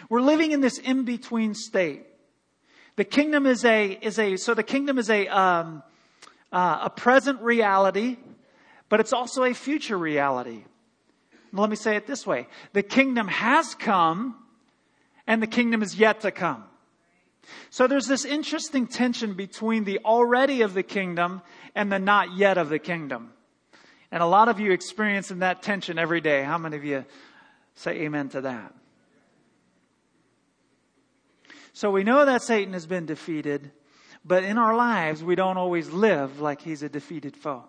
We're 0.08 0.20
living 0.20 0.52
in 0.52 0.60
this 0.60 0.78
in 0.78 1.04
between 1.04 1.54
state. 1.54 2.06
The 2.96 3.04
kingdom 3.04 3.46
is 3.46 3.64
a, 3.64 3.92
is 3.92 4.18
a, 4.18 4.36
so 4.36 4.54
the 4.54 4.62
kingdom 4.62 4.98
is 4.98 5.08
a, 5.08 5.28
um, 5.28 5.82
uh, 6.52 6.80
a 6.84 6.90
present 6.90 7.40
reality, 7.42 8.16
but 8.88 9.00
it's 9.00 9.12
also 9.12 9.44
a 9.44 9.54
future 9.54 9.96
reality. 9.96 10.64
Let 11.52 11.70
me 11.70 11.76
say 11.76 11.96
it 11.96 12.06
this 12.06 12.26
way. 12.26 12.46
The 12.72 12.82
kingdom 12.82 13.28
has 13.28 13.74
come 13.74 14.36
and 15.26 15.42
the 15.42 15.46
kingdom 15.46 15.82
is 15.82 15.96
yet 15.96 16.20
to 16.22 16.30
come. 16.30 16.64
So 17.70 17.86
there's 17.86 18.06
this 18.06 18.24
interesting 18.24 18.86
tension 18.86 19.34
between 19.34 19.84
the 19.84 20.00
already 20.04 20.62
of 20.62 20.74
the 20.74 20.82
kingdom 20.82 21.42
and 21.74 21.90
the 21.90 21.98
not 21.98 22.36
yet 22.36 22.58
of 22.58 22.68
the 22.68 22.78
kingdom. 22.78 23.32
And 24.10 24.22
a 24.22 24.26
lot 24.26 24.48
of 24.48 24.58
you 24.58 24.72
experiencing 24.72 25.40
that 25.40 25.62
tension 25.62 25.98
every 25.98 26.20
day. 26.20 26.42
How 26.42 26.58
many 26.58 26.76
of 26.76 26.84
you 26.84 27.04
say 27.74 27.92
amen 28.02 28.30
to 28.30 28.42
that? 28.42 28.74
So 31.78 31.92
we 31.92 32.02
know 32.02 32.24
that 32.24 32.42
Satan 32.42 32.72
has 32.72 32.86
been 32.86 33.06
defeated, 33.06 33.70
but 34.24 34.42
in 34.42 34.58
our 34.58 34.74
lives, 34.74 35.22
we 35.22 35.36
don't 35.36 35.56
always 35.56 35.88
live 35.88 36.40
like 36.40 36.60
he's 36.60 36.82
a 36.82 36.88
defeated 36.88 37.36
foe. 37.36 37.66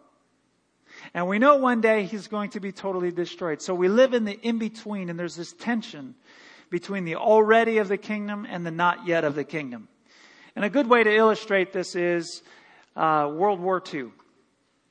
And 1.13 1.27
we 1.27 1.37
know 1.37 1.57
one 1.57 1.79
day 1.79 2.05
he's 2.05 2.25
going 2.25 2.49
to 2.49 2.59
be 2.59 2.71
totally 2.71 3.11
destroyed. 3.11 3.61
So 3.61 3.75
we 3.75 3.87
live 3.87 4.15
in 4.15 4.25
the 4.25 4.31
in 4.31 4.57
between, 4.57 5.11
and 5.11 5.19
there's 5.19 5.35
this 5.35 5.53
tension 5.53 6.15
between 6.71 7.05
the 7.05 7.17
already 7.17 7.77
of 7.77 7.87
the 7.87 7.97
kingdom 7.97 8.47
and 8.49 8.65
the 8.65 8.71
not 8.71 9.05
yet 9.05 9.25
of 9.25 9.35
the 9.35 9.43
kingdom. 9.43 9.87
And 10.55 10.65
a 10.65 10.71
good 10.71 10.87
way 10.87 11.03
to 11.03 11.15
illustrate 11.15 11.71
this 11.71 11.95
is 11.95 12.41
uh, 12.95 13.29
World 13.31 13.59
War 13.59 13.79
II. 13.93 14.05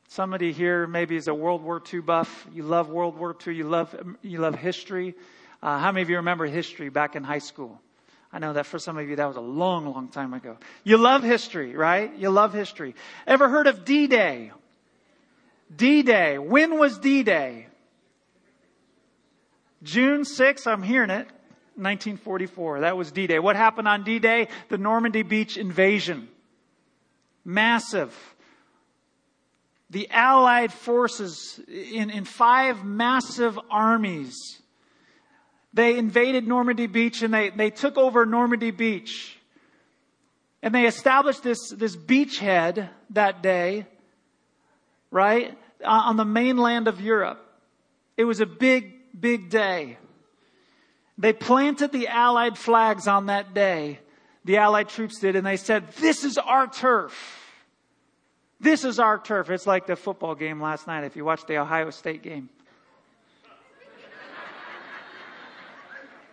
Somebody 0.07 0.53
here 0.53 0.87
maybe 0.87 1.17
is 1.17 1.27
a 1.27 1.35
World 1.35 1.65
War 1.65 1.83
II 1.93 2.03
buff. 2.03 2.47
You 2.53 2.63
love 2.63 2.89
World 2.89 3.19
War 3.19 3.35
II. 3.45 3.53
You 3.53 3.65
love, 3.65 3.97
you 4.23 4.39
love 4.39 4.55
history. 4.55 5.17
Uh, 5.61 5.81
how 5.81 5.91
many 5.91 6.03
of 6.03 6.09
you 6.09 6.19
remember 6.19 6.47
history 6.47 6.89
back 6.89 7.17
in 7.17 7.25
high 7.25 7.41
school? 7.41 7.81
I 8.33 8.39
know 8.39 8.53
that 8.53 8.67
for 8.67 8.79
some 8.79 8.99
of 8.99 9.09
you 9.09 9.17
that 9.17 9.27
was 9.27 9.37
a 9.37 9.41
long, 9.41 9.87
long 9.87 10.09
time 10.09 10.35
ago. 10.35 10.59
You 10.85 10.99
love 10.99 11.23
history, 11.23 11.75
right? 11.75 12.15
You 12.17 12.31
love 12.31 12.53
history. 12.53 12.95
Ever 13.27 13.49
heard 13.49 13.67
of 13.67 13.85
D-Day? 13.85 14.53
D-Day. 15.75 16.39
When 16.39 16.79
was 16.79 16.99
D-Day? 16.99 17.67
June 19.83 20.23
6th, 20.23 20.67
I'm 20.67 20.83
hearing 20.83 21.11
it. 21.11 21.27
1944. 21.77 22.81
That 22.81 22.97
was 22.97 23.13
D-Day. 23.13 23.39
What 23.39 23.57
happened 23.57 23.89
on 23.89 24.05
D-Day? 24.05 24.49
The 24.69 24.79
Normandy 24.79 25.23
Beach 25.23 25.57
invasion. 25.57 26.29
Massive 27.45 28.15
the 29.91 30.11
Allied 30.11 30.73
forces 30.73 31.61
in, 31.67 32.11
in 32.11 32.25
five 32.25 32.85
massive 32.85 33.59
armies. 33.71 34.61
They 35.73 35.97
invaded 35.97 36.47
Normandy 36.47 36.87
Beach 36.87 37.23
and 37.23 37.33
they, 37.33 37.51
they 37.51 37.71
took 37.71 37.97
over 37.97 38.25
Normandy 38.25 38.71
Beach. 38.71 39.37
And 40.63 40.75
they 40.75 40.87
established 40.87 41.43
this, 41.43 41.71
this 41.71 41.95
beachhead 41.95 42.89
that 43.11 43.43
day, 43.43 43.87
right, 45.11 45.57
on 45.85 46.17
the 46.17 46.25
mainland 46.25 46.89
of 46.89 47.01
Europe. 47.01 47.45
It 48.17 48.25
was 48.25 48.41
a 48.41 48.47
big, 48.47 48.95
big 49.19 49.51
day. 49.51 49.99
They 51.17 51.33
planted 51.33 51.93
the 51.93 52.09
Allied 52.09 52.59
flags 52.59 53.07
on 53.07 53.27
that 53.27 53.55
day. 53.55 54.01
The 54.45 54.57
Allied 54.57 54.89
troops 54.89 55.21
did, 55.21 55.37
and 55.37 55.47
they 55.47 55.57
said, 55.57 55.89
This 55.93 56.25
is 56.25 56.39
our 56.39 56.67
turf. 56.67 57.45
This 58.61 58.85
is 58.85 58.99
our 58.99 59.19
turf. 59.19 59.51
It's 59.51 59.67
like 59.67 59.87
the 59.87 59.95
football 59.95 60.35
game 60.35 60.61
last 60.61 60.87
night 60.87 61.05
if 61.05 61.15
you 61.15 61.25
watched 61.25 61.47
the 61.47 61.59
Ohio 61.59 61.91
State 61.91 62.23
game. 62.23 62.49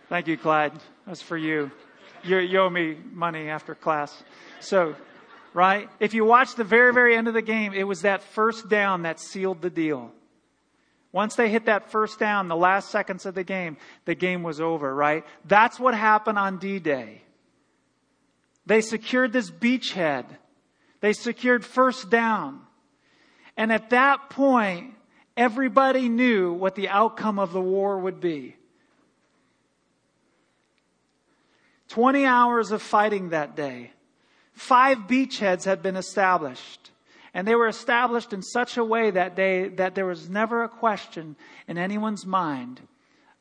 Thank 0.08 0.28
you, 0.28 0.36
Clyde. 0.36 0.72
That's 1.06 1.22
for 1.22 1.36
you. 1.36 1.70
you. 2.22 2.38
You 2.38 2.60
owe 2.60 2.70
me 2.70 2.96
money 3.12 3.48
after 3.48 3.74
class. 3.74 4.22
So, 4.60 4.94
right? 5.52 5.88
If 6.00 6.14
you 6.14 6.24
watch 6.24 6.54
the 6.54 6.64
very, 6.64 6.92
very 6.92 7.16
end 7.16 7.28
of 7.28 7.34
the 7.34 7.42
game, 7.42 7.72
it 7.72 7.84
was 7.84 8.02
that 8.02 8.22
first 8.22 8.68
down 8.68 9.02
that 9.02 9.20
sealed 9.20 9.62
the 9.62 9.70
deal. 9.70 10.12
Once 11.12 11.34
they 11.34 11.48
hit 11.48 11.66
that 11.66 11.90
first 11.90 12.18
down, 12.18 12.48
the 12.48 12.56
last 12.56 12.90
seconds 12.90 13.26
of 13.26 13.34
the 13.34 13.44
game, 13.44 13.76
the 14.04 14.14
game 14.14 14.42
was 14.42 14.60
over, 14.60 14.94
right? 14.94 15.24
That's 15.44 15.80
what 15.80 15.94
happened 15.94 16.38
on 16.38 16.58
D-Day. 16.58 17.22
They 18.66 18.80
secured 18.80 19.32
this 19.32 19.50
beachhead 19.50 20.26
they 21.00 21.12
secured 21.12 21.64
first 21.64 22.10
down. 22.10 22.60
And 23.56 23.72
at 23.72 23.90
that 23.90 24.30
point, 24.30 24.94
everybody 25.36 26.08
knew 26.08 26.52
what 26.52 26.74
the 26.74 26.88
outcome 26.88 27.38
of 27.38 27.52
the 27.52 27.60
war 27.60 27.98
would 27.98 28.20
be. 28.20 28.56
20 31.88 32.24
hours 32.24 32.72
of 32.72 32.82
fighting 32.82 33.30
that 33.30 33.56
day. 33.56 33.92
Five 34.52 34.98
beachheads 35.06 35.64
had 35.64 35.82
been 35.82 35.96
established. 35.96 36.90
And 37.34 37.46
they 37.46 37.54
were 37.54 37.68
established 37.68 38.32
in 38.32 38.40
such 38.40 38.78
a 38.78 38.84
way 38.84 39.10
that 39.10 39.36
day 39.36 39.68
that 39.68 39.94
there 39.94 40.06
was 40.06 40.30
never 40.30 40.64
a 40.64 40.68
question 40.68 41.36
in 41.68 41.76
anyone's 41.76 42.24
mind 42.24 42.80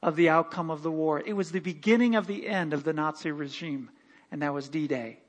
of 0.03 0.17
the 0.17 0.29
outcome 0.29 0.69
of 0.69 0.83
the 0.83 0.91
war. 0.91 1.23
It 1.25 1.33
was 1.33 1.51
the 1.51 1.59
beginning 1.59 2.15
of 2.15 2.27
the 2.27 2.45
end 2.45 2.73
of 2.73 2.83
the 2.83 2.91
Nazi 2.91 3.31
regime, 3.31 3.89
and 4.31 4.41
that 4.41 4.53
was 4.53 4.67
D 4.67 4.87
Day. 4.87 5.19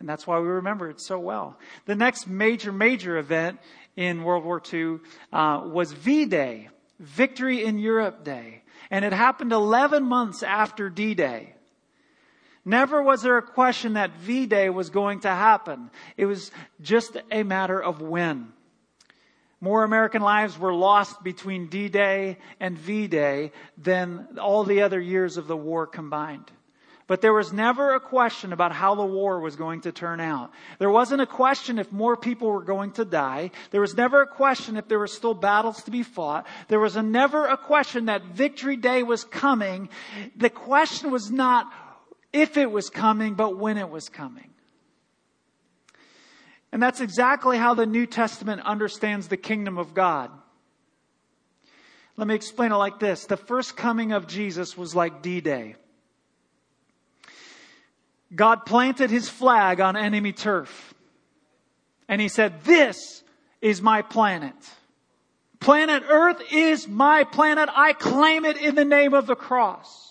And 0.00 0.08
that's 0.08 0.26
why 0.26 0.38
we 0.38 0.48
remember 0.48 0.90
it 0.90 1.00
so 1.00 1.18
well. 1.18 1.58
The 1.86 1.94
next 1.94 2.26
major, 2.26 2.72
major 2.72 3.18
event 3.18 3.58
in 3.96 4.22
World 4.22 4.44
War 4.44 4.62
II 4.72 4.98
uh, 5.32 5.62
was 5.66 5.92
V-Day, 5.92 6.68
Victory 7.00 7.64
in 7.64 7.78
Europe 7.78 8.24
Day. 8.24 8.62
And 8.90 9.04
it 9.04 9.12
happened 9.12 9.52
11 9.52 10.04
months 10.04 10.42
after 10.42 10.88
D-Day. 10.88 11.54
Never 12.68 13.02
was 13.02 13.22
there 13.22 13.38
a 13.38 13.42
question 13.42 13.94
that 13.94 14.10
V-Day 14.18 14.68
was 14.68 14.90
going 14.90 15.20
to 15.20 15.30
happen. 15.30 15.90
It 16.18 16.26
was 16.26 16.50
just 16.82 17.16
a 17.32 17.42
matter 17.42 17.82
of 17.82 18.02
when. 18.02 18.52
More 19.58 19.84
American 19.84 20.20
lives 20.20 20.58
were 20.58 20.74
lost 20.74 21.24
between 21.24 21.68
D-Day 21.68 22.36
and 22.60 22.76
V-Day 22.76 23.52
than 23.78 24.38
all 24.38 24.64
the 24.64 24.82
other 24.82 25.00
years 25.00 25.38
of 25.38 25.46
the 25.46 25.56
war 25.56 25.86
combined. 25.86 26.52
But 27.06 27.22
there 27.22 27.32
was 27.32 27.54
never 27.54 27.94
a 27.94 28.00
question 28.00 28.52
about 28.52 28.72
how 28.72 28.94
the 28.94 29.06
war 29.06 29.40
was 29.40 29.56
going 29.56 29.80
to 29.80 29.92
turn 29.92 30.20
out. 30.20 30.50
There 30.78 30.90
wasn't 30.90 31.22
a 31.22 31.26
question 31.26 31.78
if 31.78 31.90
more 31.90 32.18
people 32.18 32.50
were 32.50 32.62
going 32.62 32.92
to 32.92 33.06
die. 33.06 33.50
There 33.70 33.80
was 33.80 33.96
never 33.96 34.20
a 34.20 34.26
question 34.26 34.76
if 34.76 34.88
there 34.88 34.98
were 34.98 35.06
still 35.06 35.32
battles 35.32 35.82
to 35.84 35.90
be 35.90 36.02
fought. 36.02 36.46
There 36.68 36.78
was 36.78 36.96
a 36.96 37.02
never 37.02 37.46
a 37.46 37.56
question 37.56 38.04
that 38.06 38.26
victory 38.26 38.76
day 38.76 39.02
was 39.04 39.24
coming. 39.24 39.88
The 40.36 40.50
question 40.50 41.10
was 41.10 41.30
not 41.30 41.66
if 42.40 42.56
it 42.56 42.70
was 42.70 42.90
coming, 42.90 43.34
but 43.34 43.56
when 43.56 43.78
it 43.78 43.90
was 43.90 44.08
coming. 44.08 44.50
And 46.72 46.82
that's 46.82 47.00
exactly 47.00 47.56
how 47.56 47.74
the 47.74 47.86
New 47.86 48.06
Testament 48.06 48.60
understands 48.62 49.28
the 49.28 49.36
kingdom 49.36 49.78
of 49.78 49.94
God. 49.94 50.30
Let 52.16 52.26
me 52.26 52.34
explain 52.34 52.72
it 52.72 52.76
like 52.76 52.98
this. 52.98 53.26
The 53.26 53.36
first 53.36 53.76
coming 53.76 54.12
of 54.12 54.26
Jesus 54.26 54.76
was 54.76 54.94
like 54.94 55.22
D-Day. 55.22 55.76
God 58.34 58.66
planted 58.66 59.10
his 59.10 59.28
flag 59.28 59.80
on 59.80 59.96
enemy 59.96 60.32
turf. 60.32 60.94
And 62.08 62.20
he 62.20 62.28
said, 62.28 62.64
This 62.64 63.22
is 63.60 63.80
my 63.80 64.02
planet. 64.02 64.54
Planet 65.60 66.02
Earth 66.08 66.40
is 66.52 66.86
my 66.86 67.24
planet. 67.24 67.68
I 67.74 67.92
claim 67.92 68.44
it 68.44 68.56
in 68.56 68.74
the 68.74 68.84
name 68.84 69.14
of 69.14 69.26
the 69.26 69.34
cross. 69.34 70.07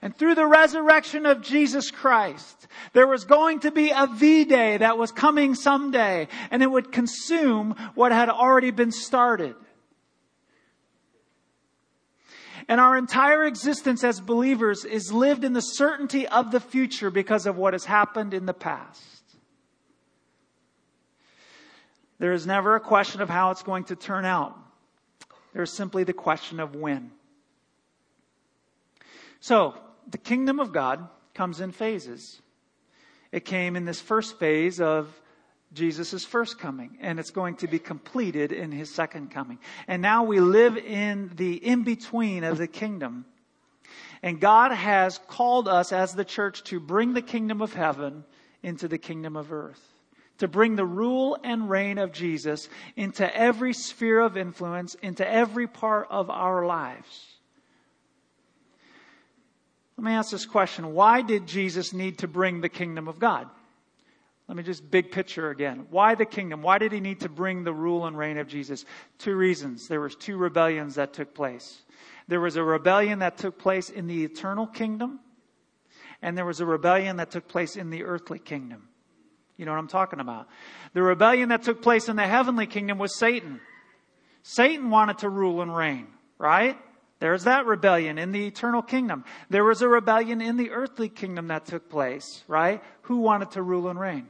And 0.00 0.16
through 0.16 0.36
the 0.36 0.46
resurrection 0.46 1.26
of 1.26 1.42
Jesus 1.42 1.90
Christ, 1.90 2.68
there 2.92 3.06
was 3.06 3.24
going 3.24 3.60
to 3.60 3.70
be 3.70 3.90
a 3.90 4.06
V-Day 4.06 4.76
that 4.76 4.96
was 4.96 5.10
coming 5.10 5.54
someday, 5.54 6.28
and 6.50 6.62
it 6.62 6.70
would 6.70 6.92
consume 6.92 7.74
what 7.94 8.12
had 8.12 8.28
already 8.28 8.70
been 8.70 8.92
started. 8.92 9.56
And 12.68 12.80
our 12.80 12.96
entire 12.96 13.44
existence 13.44 14.04
as 14.04 14.20
believers 14.20 14.84
is 14.84 15.10
lived 15.10 15.42
in 15.42 15.54
the 15.54 15.62
certainty 15.62 16.28
of 16.28 16.50
the 16.50 16.60
future 16.60 17.10
because 17.10 17.46
of 17.46 17.56
what 17.56 17.72
has 17.72 17.86
happened 17.86 18.34
in 18.34 18.46
the 18.46 18.54
past. 18.54 19.02
There 22.18 22.32
is 22.32 22.46
never 22.46 22.76
a 22.76 22.80
question 22.80 23.20
of 23.20 23.30
how 23.30 23.50
it's 23.52 23.62
going 23.62 23.84
to 23.84 23.96
turn 23.96 24.24
out. 24.24 24.56
There's 25.54 25.72
simply 25.72 26.04
the 26.04 26.12
question 26.12 26.60
of 26.60 26.74
when. 26.74 27.10
So, 29.40 29.74
the 30.10 30.18
kingdom 30.18 30.60
of 30.60 30.72
God 30.72 31.08
comes 31.34 31.60
in 31.60 31.72
phases. 31.72 32.40
It 33.30 33.44
came 33.44 33.76
in 33.76 33.84
this 33.84 34.00
first 34.00 34.38
phase 34.38 34.80
of 34.80 35.08
Jesus' 35.72 36.24
first 36.24 36.58
coming, 36.58 36.96
and 37.00 37.20
it's 37.20 37.30
going 37.30 37.56
to 37.56 37.66
be 37.66 37.78
completed 37.78 38.52
in 38.52 38.72
his 38.72 38.92
second 38.94 39.30
coming. 39.30 39.58
And 39.86 40.00
now 40.00 40.24
we 40.24 40.40
live 40.40 40.78
in 40.78 41.30
the 41.36 41.54
in 41.54 41.82
between 41.82 42.42
of 42.42 42.56
the 42.56 42.66
kingdom. 42.66 43.26
And 44.22 44.40
God 44.40 44.72
has 44.72 45.18
called 45.28 45.68
us 45.68 45.92
as 45.92 46.14
the 46.14 46.24
church 46.24 46.64
to 46.64 46.80
bring 46.80 47.12
the 47.12 47.22
kingdom 47.22 47.60
of 47.60 47.74
heaven 47.74 48.24
into 48.62 48.88
the 48.88 48.98
kingdom 48.98 49.36
of 49.36 49.52
earth, 49.52 49.80
to 50.38 50.48
bring 50.48 50.76
the 50.76 50.86
rule 50.86 51.38
and 51.44 51.68
reign 51.68 51.98
of 51.98 52.12
Jesus 52.12 52.68
into 52.96 53.36
every 53.36 53.74
sphere 53.74 54.20
of 54.20 54.36
influence, 54.36 54.94
into 54.96 55.28
every 55.28 55.66
part 55.66 56.08
of 56.10 56.30
our 56.30 56.66
lives. 56.66 57.37
Let 59.98 60.04
me 60.04 60.12
ask 60.12 60.30
this 60.30 60.46
question. 60.46 60.94
Why 60.94 61.22
did 61.22 61.48
Jesus 61.48 61.92
need 61.92 62.18
to 62.18 62.28
bring 62.28 62.60
the 62.60 62.68
kingdom 62.68 63.08
of 63.08 63.18
God? 63.18 63.48
Let 64.46 64.56
me 64.56 64.62
just 64.62 64.88
big 64.88 65.10
picture 65.10 65.50
again. 65.50 65.86
Why 65.90 66.14
the 66.14 66.24
kingdom? 66.24 66.62
Why 66.62 66.78
did 66.78 66.92
he 66.92 67.00
need 67.00 67.20
to 67.20 67.28
bring 67.28 67.64
the 67.64 67.72
rule 67.72 68.06
and 68.06 68.16
reign 68.16 68.38
of 68.38 68.46
Jesus? 68.46 68.84
Two 69.18 69.34
reasons. 69.34 69.88
There 69.88 70.00
was 70.00 70.14
two 70.14 70.36
rebellions 70.36 70.94
that 70.94 71.14
took 71.14 71.34
place. 71.34 71.82
There 72.28 72.40
was 72.40 72.54
a 72.54 72.62
rebellion 72.62 73.18
that 73.18 73.38
took 73.38 73.58
place 73.58 73.90
in 73.90 74.06
the 74.06 74.22
eternal 74.22 74.68
kingdom, 74.68 75.18
and 76.22 76.38
there 76.38 76.46
was 76.46 76.60
a 76.60 76.66
rebellion 76.66 77.16
that 77.16 77.32
took 77.32 77.48
place 77.48 77.74
in 77.74 77.90
the 77.90 78.04
earthly 78.04 78.38
kingdom. 78.38 78.86
You 79.56 79.64
know 79.64 79.72
what 79.72 79.78
I'm 79.78 79.88
talking 79.88 80.20
about? 80.20 80.46
The 80.92 81.02
rebellion 81.02 81.48
that 81.48 81.64
took 81.64 81.82
place 81.82 82.08
in 82.08 82.14
the 82.14 82.26
heavenly 82.26 82.68
kingdom 82.68 82.98
was 82.98 83.18
Satan. 83.18 83.60
Satan 84.44 84.90
wanted 84.90 85.18
to 85.18 85.28
rule 85.28 85.60
and 85.60 85.76
reign, 85.76 86.06
right? 86.38 86.78
There's 87.20 87.44
that 87.44 87.66
rebellion 87.66 88.16
in 88.18 88.32
the 88.32 88.46
eternal 88.46 88.82
kingdom. 88.82 89.24
There 89.50 89.64
was 89.64 89.82
a 89.82 89.88
rebellion 89.88 90.40
in 90.40 90.56
the 90.56 90.70
earthly 90.70 91.08
kingdom 91.08 91.48
that 91.48 91.66
took 91.66 91.88
place, 91.88 92.44
right? 92.46 92.82
Who 93.02 93.18
wanted 93.18 93.52
to 93.52 93.62
rule 93.62 93.88
and 93.88 93.98
reign? 93.98 94.28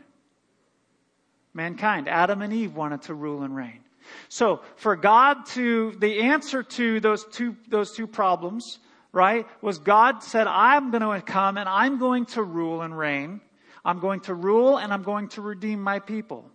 Mankind. 1.53 2.09
Adam 2.09 2.41
and 2.41 2.53
Eve 2.53 2.75
wanted 2.75 3.03
to 3.03 3.15
rule 3.15 3.43
and 3.43 3.55
reign. 3.55 3.81
So 4.29 4.63
for 4.77 4.97
God 4.97 5.45
to, 5.49 5.93
the 5.99 6.21
answer 6.21 6.63
to 6.63 7.01
those 7.01 7.27
two, 7.27 7.57
those 7.69 7.93
two 7.93 8.07
problems, 8.07 8.79
right, 9.13 9.47
was 9.61 9.79
God 9.79 10.23
said, 10.23 10.47
I'm 10.47 10.91
going 10.91 11.03
to 11.03 11.21
come 11.21 11.59
and 11.59 11.69
I'm 11.69 11.99
going 11.99 12.25
to 12.27 12.43
rule 12.43 12.81
and 12.81 12.97
reign. 12.97 13.41
I'm 13.85 14.01
going 14.01 14.21
to 14.21 14.35
rule 14.35 14.79
and 14.79 14.93
I'm 14.93 15.03
going 15.03 15.29
to 15.31 15.43
redeem 15.43 15.83
my 15.83 15.99
people. 15.99 16.51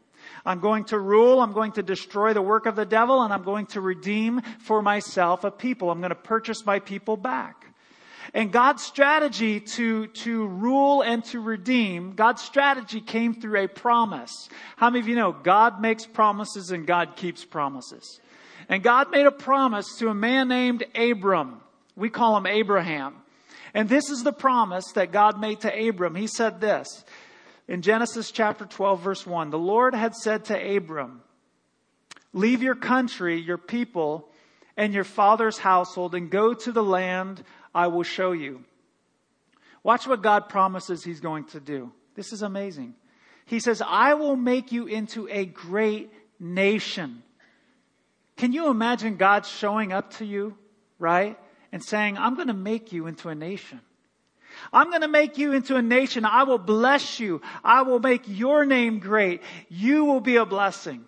I'm 0.45 0.59
going 0.59 0.85
to 0.85 0.99
rule, 0.99 1.41
I'm 1.41 1.53
going 1.53 1.73
to 1.73 1.83
destroy 1.83 2.33
the 2.33 2.41
work 2.41 2.65
of 2.65 2.75
the 2.75 2.85
devil, 2.85 3.21
and 3.21 3.33
I'm 3.33 3.43
going 3.43 3.67
to 3.67 3.81
redeem 3.81 4.41
for 4.59 4.81
myself 4.81 5.43
a 5.43 5.51
people. 5.51 5.89
I'm 5.89 5.99
going 5.99 6.09
to 6.09 6.15
purchase 6.15 6.65
my 6.65 6.79
people 6.79 7.17
back. 7.17 7.67
And 8.33 8.51
God's 8.51 8.83
strategy 8.83 9.59
to, 9.59 10.07
to 10.07 10.47
rule 10.47 11.01
and 11.01 11.23
to 11.25 11.39
redeem, 11.39 12.13
God's 12.13 12.41
strategy 12.41 12.99
came 12.99 13.33
through 13.35 13.63
a 13.63 13.67
promise. 13.67 14.49
How 14.75 14.89
many 14.89 15.01
of 15.01 15.07
you 15.07 15.15
know 15.15 15.31
God 15.31 15.79
makes 15.79 16.05
promises 16.05 16.71
and 16.71 16.87
God 16.87 17.15
keeps 17.15 17.45
promises? 17.45 18.19
And 18.69 18.81
God 18.81 19.11
made 19.11 19.27
a 19.27 19.31
promise 19.31 19.97
to 19.99 20.09
a 20.09 20.13
man 20.15 20.47
named 20.47 20.83
Abram. 20.95 21.61
We 21.95 22.09
call 22.09 22.35
him 22.37 22.47
Abraham. 22.47 23.15
And 23.73 23.89
this 23.89 24.09
is 24.09 24.23
the 24.23 24.33
promise 24.33 24.85
that 24.93 25.11
God 25.11 25.39
made 25.39 25.61
to 25.61 25.89
Abram. 25.89 26.15
He 26.15 26.27
said 26.27 26.61
this 26.61 27.03
in 27.67 27.81
Genesis 27.81 28.31
chapter 28.31 28.65
12, 28.65 29.01
verse 29.01 29.25
1. 29.25 29.49
The 29.49 29.57
Lord 29.57 29.95
had 29.95 30.15
said 30.15 30.45
to 30.45 30.75
Abram, 30.77 31.21
Leave 32.33 32.63
your 32.63 32.75
country, 32.75 33.39
your 33.39 33.57
people, 33.57 34.29
and 34.75 34.93
your 34.93 35.03
father's 35.03 35.59
household, 35.59 36.15
and 36.15 36.29
go 36.29 36.53
to 36.53 36.71
the 36.71 36.83
land 36.83 37.43
I 37.73 37.87
will 37.87 38.03
show 38.03 38.31
you. 38.31 38.63
Watch 39.83 40.07
what 40.07 40.21
God 40.21 40.49
promises 40.49 41.03
He's 41.03 41.19
going 41.19 41.45
to 41.45 41.59
do. 41.59 41.91
This 42.15 42.33
is 42.33 42.41
amazing. 42.41 42.95
He 43.45 43.59
says, 43.59 43.81
I 43.85 44.13
will 44.13 44.35
make 44.35 44.71
you 44.71 44.87
into 44.87 45.27
a 45.29 45.45
great 45.45 46.11
nation. 46.39 47.23
Can 48.37 48.53
you 48.53 48.69
imagine 48.69 49.17
God 49.17 49.45
showing 49.45 49.91
up 49.91 50.13
to 50.15 50.25
you, 50.25 50.57
right? 50.97 51.37
And 51.71 51.83
saying, 51.83 52.17
I'm 52.17 52.35
going 52.35 52.47
to 52.47 52.53
make 52.53 52.91
you 52.91 53.07
into 53.07 53.29
a 53.29 53.35
nation. 53.35 53.81
I'm 54.71 54.89
going 54.89 55.01
to 55.01 55.07
make 55.07 55.37
you 55.37 55.53
into 55.53 55.75
a 55.75 55.81
nation. 55.81 56.25
I 56.25 56.43
will 56.43 56.57
bless 56.57 57.19
you. 57.19 57.41
I 57.63 57.81
will 57.81 57.99
make 57.99 58.23
your 58.27 58.65
name 58.65 58.99
great. 58.99 59.41
You 59.69 60.05
will 60.05 60.21
be 60.21 60.37
a 60.37 60.45
blessing. 60.45 61.05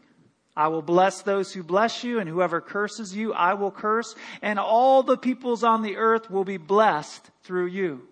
I 0.55 0.69
will 0.69 0.81
bless 0.81 1.21
those 1.21 1.51
who 1.51 1.63
bless 1.63 2.03
you, 2.03 2.19
and 2.19 2.29
whoever 2.29 2.61
curses 2.61 3.15
you, 3.15 3.33
I 3.33 3.55
will 3.55 3.71
curse, 3.71 4.15
and 4.41 4.57
all 4.57 5.03
the 5.03 5.17
peoples 5.17 5.63
on 5.63 5.81
the 5.81 5.97
earth 5.97 6.31
will 6.31 6.45
be 6.45 6.57
blessed 6.57 7.29
through 7.43 7.67
you. 7.67 8.07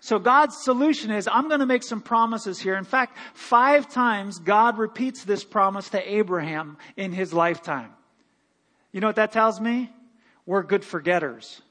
So 0.00 0.18
God's 0.18 0.56
solution 0.62 1.10
is, 1.10 1.28
I'm 1.28 1.48
going 1.48 1.60
to 1.60 1.66
make 1.66 1.82
some 1.82 2.02
promises 2.02 2.60
here. 2.60 2.76
In 2.76 2.84
fact, 2.84 3.16
five 3.32 3.88
times 3.88 4.38
God 4.38 4.76
repeats 4.76 5.24
this 5.24 5.44
promise 5.44 5.88
to 5.90 6.12
Abraham 6.12 6.76
in 6.96 7.12
his 7.12 7.32
lifetime. 7.32 7.90
You 8.92 9.00
know 9.00 9.06
what 9.06 9.16
that 9.16 9.32
tells 9.32 9.60
me? 9.60 9.90
We're 10.44 10.62
good 10.62 10.84
forgetters. 10.84 11.62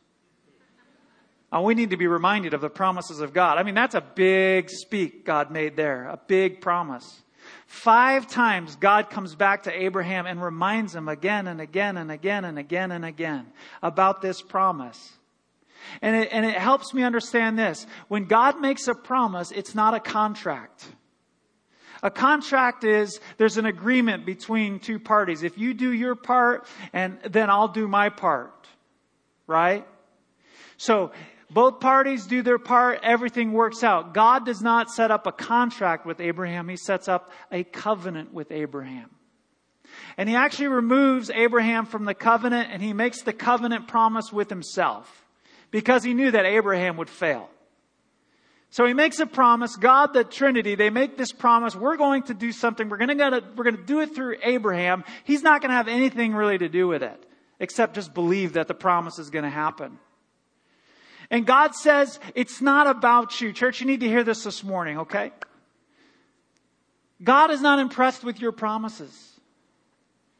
Uh, 1.53 1.61
we 1.61 1.75
need 1.75 1.91
to 1.91 1.97
be 1.97 2.07
reminded 2.07 2.53
of 2.53 2.61
the 2.61 2.69
promises 2.69 3.19
of 3.19 3.31
God. 3.31 3.59
I 3.59 3.63
mean, 3.63 3.75
that's 3.75 3.93
a 3.93 4.01
big 4.01 4.69
speak 4.69 5.23
God 5.23 5.51
made 5.51 5.75
there, 5.75 6.05
a 6.05 6.17
big 6.17 6.61
promise. 6.61 7.21
Five 7.67 8.27
times 8.27 8.75
God 8.75 9.09
comes 9.09 9.35
back 9.35 9.63
to 9.63 9.71
Abraham 9.71 10.25
and 10.25 10.41
reminds 10.41 10.95
him 10.95 11.07
again 11.07 11.47
and 11.47 11.61
again 11.61 11.97
and 11.97 12.11
again 12.11 12.45
and 12.45 12.57
again 12.57 12.91
and 12.91 13.05
again 13.05 13.45
about 13.83 14.21
this 14.21 14.41
promise. 14.41 15.13
And 16.01 16.15
it, 16.15 16.29
and 16.31 16.45
it 16.45 16.55
helps 16.55 16.93
me 16.93 17.03
understand 17.03 17.59
this. 17.59 17.85
When 18.07 18.25
God 18.25 18.59
makes 18.59 18.87
a 18.87 18.95
promise, 18.95 19.51
it's 19.51 19.75
not 19.75 19.93
a 19.93 19.99
contract. 19.99 20.85
A 22.01 22.09
contract 22.09 22.83
is 22.83 23.19
there's 23.37 23.57
an 23.57 23.65
agreement 23.65 24.25
between 24.25 24.79
two 24.79 24.99
parties. 24.99 25.43
If 25.43 25.57
you 25.57 25.73
do 25.73 25.91
your 25.91 26.15
part, 26.15 26.65
and 26.93 27.19
then 27.29 27.49
I'll 27.49 27.67
do 27.67 27.87
my 27.87 28.09
part. 28.09 28.67
Right? 29.45 29.85
So 30.77 31.11
both 31.53 31.79
parties 31.79 32.25
do 32.25 32.41
their 32.41 32.57
part, 32.57 32.99
everything 33.03 33.53
works 33.53 33.83
out. 33.83 34.13
God 34.13 34.45
does 34.45 34.61
not 34.61 34.89
set 34.89 35.11
up 35.11 35.27
a 35.27 35.31
contract 35.31 36.05
with 36.05 36.19
Abraham, 36.19 36.69
He 36.69 36.77
sets 36.77 37.07
up 37.07 37.31
a 37.51 37.63
covenant 37.63 38.33
with 38.33 38.51
Abraham. 38.51 39.09
And 40.17 40.27
He 40.27 40.35
actually 40.35 40.67
removes 40.67 41.29
Abraham 41.29 41.85
from 41.85 42.05
the 42.05 42.13
covenant 42.13 42.69
and 42.71 42.81
He 42.81 42.93
makes 42.93 43.21
the 43.21 43.33
covenant 43.33 43.87
promise 43.87 44.31
with 44.31 44.49
Himself 44.49 45.25
because 45.71 46.03
He 46.03 46.13
knew 46.13 46.31
that 46.31 46.45
Abraham 46.45 46.97
would 46.97 47.09
fail. 47.09 47.49
So 48.73 48.87
he 48.87 48.95
makes 48.95 49.19
a 49.19 49.27
promise, 49.27 49.75
God, 49.75 50.15
the 50.15 50.23
Trinity, 50.23 50.73
they 50.73 50.89
make 50.89 51.15
this 51.15 51.31
promise, 51.31 51.75
we're 51.75 51.95
going 51.95 52.23
to 52.23 52.33
do 52.33 52.51
something, 52.51 52.89
we're 52.89 52.97
gonna, 52.97 53.13
to 53.29 53.43
we're 53.55 53.65
gonna 53.65 53.77
do 53.77 53.99
it 53.99 54.15
through 54.15 54.37
Abraham. 54.41 55.03
He's 55.25 55.43
not 55.43 55.61
gonna 55.61 55.75
have 55.75 55.87
anything 55.87 56.33
really 56.33 56.57
to 56.57 56.67
do 56.69 56.87
with 56.87 57.03
it, 57.03 57.23
except 57.59 57.93
just 57.93 58.15
believe 58.15 58.53
that 58.53 58.67
the 58.67 58.73
promise 58.73 59.19
is 59.19 59.29
gonna 59.29 59.51
happen. 59.51 59.99
And 61.29 61.45
God 61.45 61.75
says, 61.75 62.19
it's 62.36 62.62
not 62.62 62.88
about 62.88 63.41
you. 63.41 63.53
Church, 63.53 63.81
you 63.81 63.88
need 63.88 64.01
to 64.01 64.07
hear 64.07 64.23
this 64.23 64.43
this 64.43 64.63
morning, 64.63 64.99
okay? 64.99 65.31
God 67.23 67.51
is 67.51 67.62
not 67.62 67.79
impressed 67.79 68.23
with 68.23 68.41
your 68.41 68.51
promises. 68.51 69.39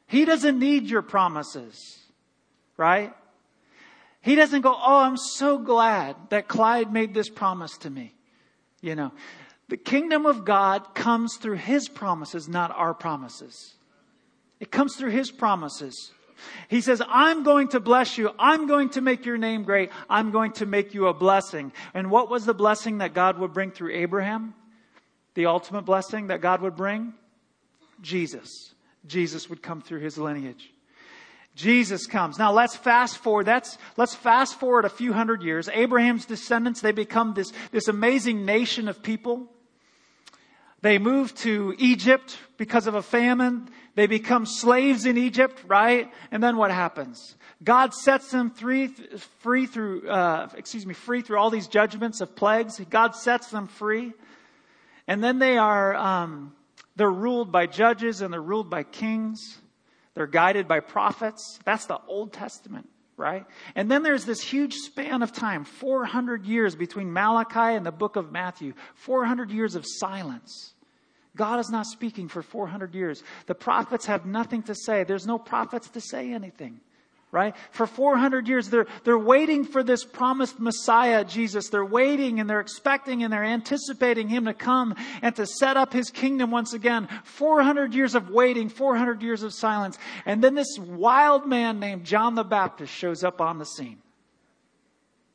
He 0.08 0.26
doesn't 0.26 0.60
need 0.60 0.84
your 0.84 1.02
promises, 1.02 2.00
right? 2.78 3.13
He 4.22 4.36
doesn't 4.36 4.62
go, 4.62 4.74
oh, 4.74 5.00
I'm 5.00 5.17
so 5.17 5.58
glad 5.58 6.15
that 6.30 6.48
Clyde 6.48 6.91
made 6.93 7.13
this 7.13 7.30
promise 7.30 7.78
to 7.80 7.89
me. 7.89 8.13
You 8.82 8.96
know, 8.96 9.12
the 9.69 9.78
kingdom 9.78 10.26
of 10.26 10.46
God 10.46 10.93
comes 10.93 11.38
through 11.38 11.58
His 11.58 11.88
promises, 11.89 12.48
not 12.48 12.72
our 12.72 12.93
promises. 12.93 13.76
It 14.60 14.72
comes 14.72 14.96
through 14.96 15.12
His 15.12 15.32
promises. 15.32 16.12
He 16.69 16.82
says, 16.82 17.01
I'm 17.08 17.43
going 17.43 17.69
to 17.69 17.79
bless 17.79 18.17
you. 18.17 18.32
I'm 18.39 18.67
going 18.67 18.89
to 18.89 19.01
make 19.01 19.25
your 19.25 19.38
name 19.38 19.63
great. 19.63 19.91
I'm 20.10 20.32
going 20.32 20.53
to 20.53 20.65
make 20.65 20.93
you 20.93 21.08
a 21.08 21.13
blessing. 21.13 21.71
And 21.93 22.10
what 22.10 22.29
was 22.29 22.45
the 22.45 22.53
blessing 22.53 22.99
that 22.99 23.13
God 23.13 23.38
would 23.39 23.53
bring 23.53 23.71
through 23.71 23.93
Abraham? 23.93 24.53
The 25.36 25.47
ultimate 25.47 25.84
blessing 25.84 26.27
that 26.27 26.41
God 26.41 26.62
would 26.62 26.75
bring? 26.75 27.13
Jesus. 28.01 28.73
Jesus 29.06 29.49
would 29.49 29.62
come 29.62 29.82
through 29.82 29.99
his 29.99 30.17
lineage. 30.17 30.71
Jesus 31.56 32.08
comes. 32.08 32.39
Now 32.39 32.51
let's 32.51 32.75
fast 32.75 33.17
forward. 33.17 33.45
That's, 33.45 33.77
let's 33.95 34.15
fast 34.15 34.60
forward 34.60 34.86
a 34.86 34.89
few 34.89 35.13
hundred 35.13 35.43
years. 35.43 35.69
Abraham's 35.69 36.25
descendants, 36.25 36.82
they 36.82 36.91
become 36.91 37.34
this, 37.34 37.51
this 37.71 37.88
amazing 37.88 38.45
nation 38.45 38.88
of 38.88 39.03
people. 39.03 39.49
They 40.84 41.00
move 41.00 41.34
to 41.36 41.74
Egypt 41.78 42.38
because 42.58 42.88
of 42.88 42.93
a 42.93 43.02
famine. 43.02 43.69
They 43.96 44.06
become 44.06 44.46
slaves 44.46 45.06
in 45.06 45.17
Egypt, 45.17 45.63
right? 45.65 46.12
And 46.30 46.43
then 46.43 46.58
what 46.58 46.72
happens? 46.72 47.38
God 47.63 47.93
sets 47.93 48.30
them 48.32 48.52
free, 48.52 48.88
free 49.39 49.65
through, 49.65 50.10
uh, 50.10 50.50
excuse 50.58 50.86
me, 50.86 50.93
free 50.93 51.22
through 51.22 51.38
all 51.38 51.50
these 51.50 51.67
judgments 51.67 52.19
of 52.19 52.36
plagues. 52.36 52.82
God 52.89 53.15
sets 53.15 53.48
them 53.48 53.67
free. 53.67 54.12
And 55.08 55.24
then 55.24 55.39
they 55.39 55.58
are, 55.58 55.96
um, 55.96 56.54
They're 56.98 57.10
ruled 57.10 57.50
by 57.50 57.65
judges 57.65 58.22
and 58.22 58.34
they're 58.34 58.41
ruled 58.41 58.69
by 58.69 58.84
kings. 58.84 59.62
They're 60.15 60.28
guided 60.28 60.67
by 60.67 60.82
prophets. 60.82 61.60
That's 61.63 61.86
the 61.86 62.00
Old 62.08 62.34
Testament, 62.34 62.89
right? 63.17 63.45
And 63.76 63.89
then 63.89 64.04
there's 64.04 64.26
this 64.26 64.41
huge 64.41 64.73
span 64.73 65.21
of 65.21 65.32
time 65.32 65.63
400 65.65 66.45
years 66.45 66.76
between 66.76 67.12
Malachi 67.12 67.76
and 67.76 67.86
the 67.86 67.91
book 67.91 68.15
of 68.15 68.32
Matthew, 68.32 68.73
400 68.95 69.52
years 69.52 69.76
of 69.76 69.86
silence. 69.86 70.73
God 71.36 71.60
is 71.60 71.69
not 71.69 71.86
speaking 71.88 72.28
for 72.28 72.41
400 72.41 72.93
years. 72.93 73.23
The 73.47 73.56
prophets 73.56 74.06
have 74.06 74.26
nothing 74.26 74.63
to 74.63 74.76
say. 74.76 75.04
There's 75.04 75.26
no 75.26 75.39
prophets 75.39 75.89
to 75.89 76.02
say 76.02 76.32
anything 76.32 76.80
right? 77.34 77.56
For 77.72 77.88
400 77.88 78.48
years, 78.48 78.69
they're, 78.69 78.86
they're 79.04 79.17
waiting 79.17 79.65
for 79.65 79.82
this 79.84 80.06
promised 80.06 80.60
Messiah, 80.60 81.26
Jesus. 81.26 81.67
They're 81.67 81.84
waiting 81.84 82.39
and 82.39 82.48
they're 82.48 82.60
expecting 82.60 83.24
and 83.24 83.34
they're 83.34 83.43
anticipating 83.43 84.30
him 84.30 84.46
to 84.46 84.54
come 84.54 84.96
and 85.24 85.36
to 85.36 85.48
set 85.48 85.76
up 85.76 85.91
his 85.91 86.12
kingdom 86.12 86.52
once 86.52 86.74
again. 86.74 87.10
400 87.24 87.96
years 87.96 88.13
of 88.13 88.30
waiting, 88.30 88.69
400 88.69 89.24
years 89.24 89.41
of 89.41 89.52
silence. 89.52 89.98
And 90.28 90.43
then 90.43 90.54
this 90.54 90.78
wild 90.78 91.48
man 91.48 91.80
named 91.80 92.06
John 92.06 92.36
the 92.36 92.43
Baptist 92.43 92.93
shows 92.93 93.24
up 93.24 93.41
on 93.41 93.58
the 93.58 93.65
scene 93.65 93.98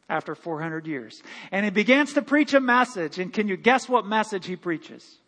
after 0.08 0.37
400 0.37 0.87
years. 0.87 1.20
And 1.50 1.64
he 1.64 1.70
begins 1.70 2.12
to 2.12 2.22
preach 2.22 2.54
a 2.54 2.61
message. 2.61 3.18
And 3.18 3.32
can 3.32 3.48
you 3.48 3.56
guess 3.56 3.88
what 3.88 4.06
message 4.06 4.46
he 4.46 4.54
preaches? 4.54 5.18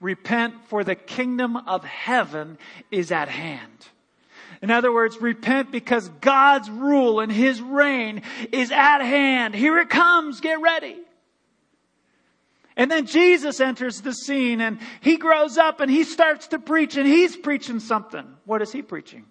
Repent, 0.00 0.64
for 0.68 0.82
the 0.82 0.94
kingdom 0.94 1.58
of 1.58 1.84
heaven 1.84 2.56
is 2.90 3.12
at 3.12 3.28
hand. 3.28 3.88
In 4.62 4.70
other 4.70 4.92
words, 4.92 5.20
repent 5.20 5.70
because 5.70 6.08
God's 6.20 6.70
rule 6.70 7.20
and 7.20 7.30
His 7.30 7.60
reign 7.60 8.22
is 8.52 8.70
at 8.70 9.00
hand. 9.00 9.54
Here 9.54 9.78
it 9.78 9.90
comes. 9.90 10.40
Get 10.40 10.60
ready. 10.60 10.98
And 12.76 12.90
then 12.90 13.06
Jesus 13.06 13.60
enters 13.60 14.00
the 14.00 14.12
scene 14.12 14.60
and 14.60 14.78
he 15.00 15.16
grows 15.16 15.58
up 15.58 15.80
and 15.80 15.90
he 15.90 16.02
starts 16.02 16.48
to 16.48 16.58
preach 16.58 16.96
and 16.96 17.06
he's 17.06 17.36
preaching 17.36 17.78
something. 17.78 18.26
What 18.46 18.62
is 18.62 18.72
he 18.72 18.82
preaching? 18.82 19.26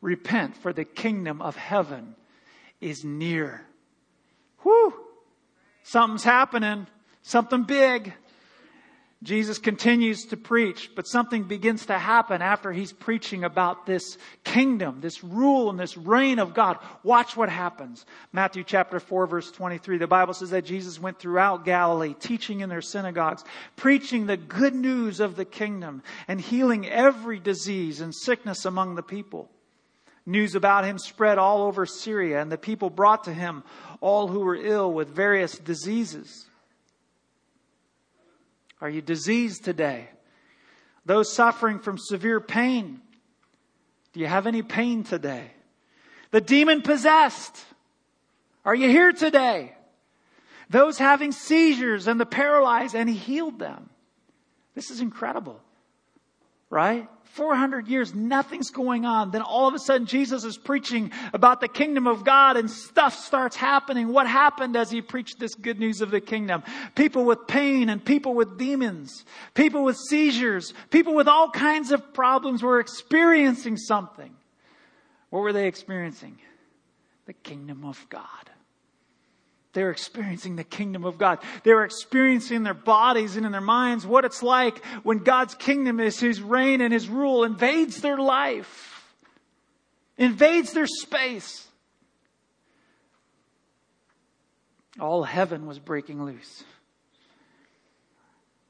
Repent 0.00 0.56
for 0.56 0.72
the 0.72 0.84
kingdom 0.84 1.40
of 1.40 1.54
heaven 1.56 2.16
is 2.80 3.04
near. 3.04 3.64
Whew. 4.62 4.94
Something's 5.84 6.24
happening. 6.24 6.86
Something 7.22 7.62
big. 7.62 8.12
Jesus 9.22 9.58
continues 9.58 10.24
to 10.26 10.38
preach, 10.38 10.92
but 10.96 11.06
something 11.06 11.44
begins 11.44 11.84
to 11.86 11.98
happen 11.98 12.40
after 12.40 12.72
he's 12.72 12.92
preaching 12.92 13.44
about 13.44 13.84
this 13.84 14.16
kingdom, 14.44 15.02
this 15.02 15.22
rule 15.22 15.68
and 15.68 15.78
this 15.78 15.94
reign 15.94 16.38
of 16.38 16.54
God. 16.54 16.78
Watch 17.02 17.36
what 17.36 17.50
happens. 17.50 18.06
Matthew 18.32 18.64
chapter 18.64 18.98
4 18.98 19.26
verse 19.26 19.50
23. 19.50 19.98
The 19.98 20.06
Bible 20.06 20.32
says 20.32 20.50
that 20.50 20.64
Jesus 20.64 20.98
went 20.98 21.18
throughout 21.18 21.66
Galilee, 21.66 22.14
teaching 22.18 22.60
in 22.60 22.70
their 22.70 22.80
synagogues, 22.80 23.44
preaching 23.76 24.24
the 24.24 24.38
good 24.38 24.74
news 24.74 25.20
of 25.20 25.36
the 25.36 25.44
kingdom 25.44 26.02
and 26.26 26.40
healing 26.40 26.88
every 26.88 27.38
disease 27.38 28.00
and 28.00 28.14
sickness 28.14 28.64
among 28.64 28.94
the 28.94 29.02
people. 29.02 29.50
News 30.24 30.54
about 30.54 30.86
him 30.86 30.96
spread 30.98 31.36
all 31.36 31.64
over 31.64 31.84
Syria 31.84 32.40
and 32.40 32.50
the 32.50 32.56
people 32.56 32.88
brought 32.88 33.24
to 33.24 33.34
him 33.34 33.64
all 34.00 34.28
who 34.28 34.40
were 34.40 34.56
ill 34.56 34.90
with 34.90 35.14
various 35.14 35.58
diseases 35.58 36.46
are 38.80 38.88
you 38.88 39.02
diseased 39.02 39.64
today? 39.64 40.08
Those 41.04 41.32
suffering 41.32 41.78
from 41.78 41.98
severe 41.98 42.40
pain. 42.40 43.00
Do 44.12 44.20
you 44.20 44.26
have 44.26 44.46
any 44.46 44.62
pain 44.62 45.04
today? 45.04 45.50
The 46.30 46.40
demon 46.40 46.82
possessed. 46.82 47.64
Are 48.64 48.74
you 48.74 48.88
here 48.88 49.12
today? 49.12 49.74
Those 50.68 50.98
having 50.98 51.32
seizures 51.32 52.06
and 52.06 52.20
the 52.20 52.26
paralyzed, 52.26 52.94
and 52.94 53.08
he 53.08 53.16
healed 53.16 53.58
them. 53.58 53.90
This 54.74 54.90
is 54.90 55.00
incredible, 55.00 55.60
right? 56.68 57.08
400 57.32 57.86
years, 57.86 58.14
nothing's 58.14 58.70
going 58.70 59.04
on. 59.04 59.30
Then 59.30 59.42
all 59.42 59.68
of 59.68 59.74
a 59.74 59.78
sudden, 59.78 60.06
Jesus 60.06 60.44
is 60.44 60.58
preaching 60.58 61.12
about 61.32 61.60
the 61.60 61.68
kingdom 61.68 62.06
of 62.06 62.24
God 62.24 62.56
and 62.56 62.70
stuff 62.70 63.14
starts 63.14 63.56
happening. 63.56 64.08
What 64.08 64.26
happened 64.26 64.76
as 64.76 64.90
he 64.90 65.00
preached 65.00 65.38
this 65.38 65.54
good 65.54 65.78
news 65.78 66.00
of 66.00 66.10
the 66.10 66.20
kingdom? 66.20 66.62
People 66.94 67.24
with 67.24 67.46
pain 67.46 67.88
and 67.88 68.04
people 68.04 68.34
with 68.34 68.58
demons, 68.58 69.24
people 69.54 69.84
with 69.84 69.96
seizures, 69.96 70.74
people 70.90 71.14
with 71.14 71.28
all 71.28 71.50
kinds 71.50 71.92
of 71.92 72.12
problems 72.12 72.62
were 72.62 72.80
experiencing 72.80 73.76
something. 73.76 74.34
What 75.30 75.40
were 75.40 75.52
they 75.52 75.68
experiencing? 75.68 76.38
The 77.26 77.32
kingdom 77.32 77.84
of 77.84 78.04
God. 78.08 78.50
They're 79.72 79.90
experiencing 79.90 80.56
the 80.56 80.64
kingdom 80.64 81.04
of 81.04 81.16
God. 81.16 81.38
They're 81.62 81.84
experiencing 81.84 82.56
in 82.56 82.62
their 82.64 82.74
bodies 82.74 83.36
and 83.36 83.46
in 83.46 83.52
their 83.52 83.60
minds 83.60 84.04
what 84.04 84.24
it's 84.24 84.42
like 84.42 84.84
when 85.04 85.18
God's 85.18 85.54
kingdom 85.54 86.00
is 86.00 86.18
His 86.18 86.42
reign 86.42 86.80
and 86.80 86.92
His 86.92 87.08
rule 87.08 87.44
invades 87.44 88.00
their 88.00 88.18
life, 88.18 89.14
invades 90.18 90.72
their 90.72 90.88
space. 90.88 91.68
All 94.98 95.22
heaven 95.22 95.66
was 95.66 95.78
breaking 95.78 96.24
loose. 96.24 96.64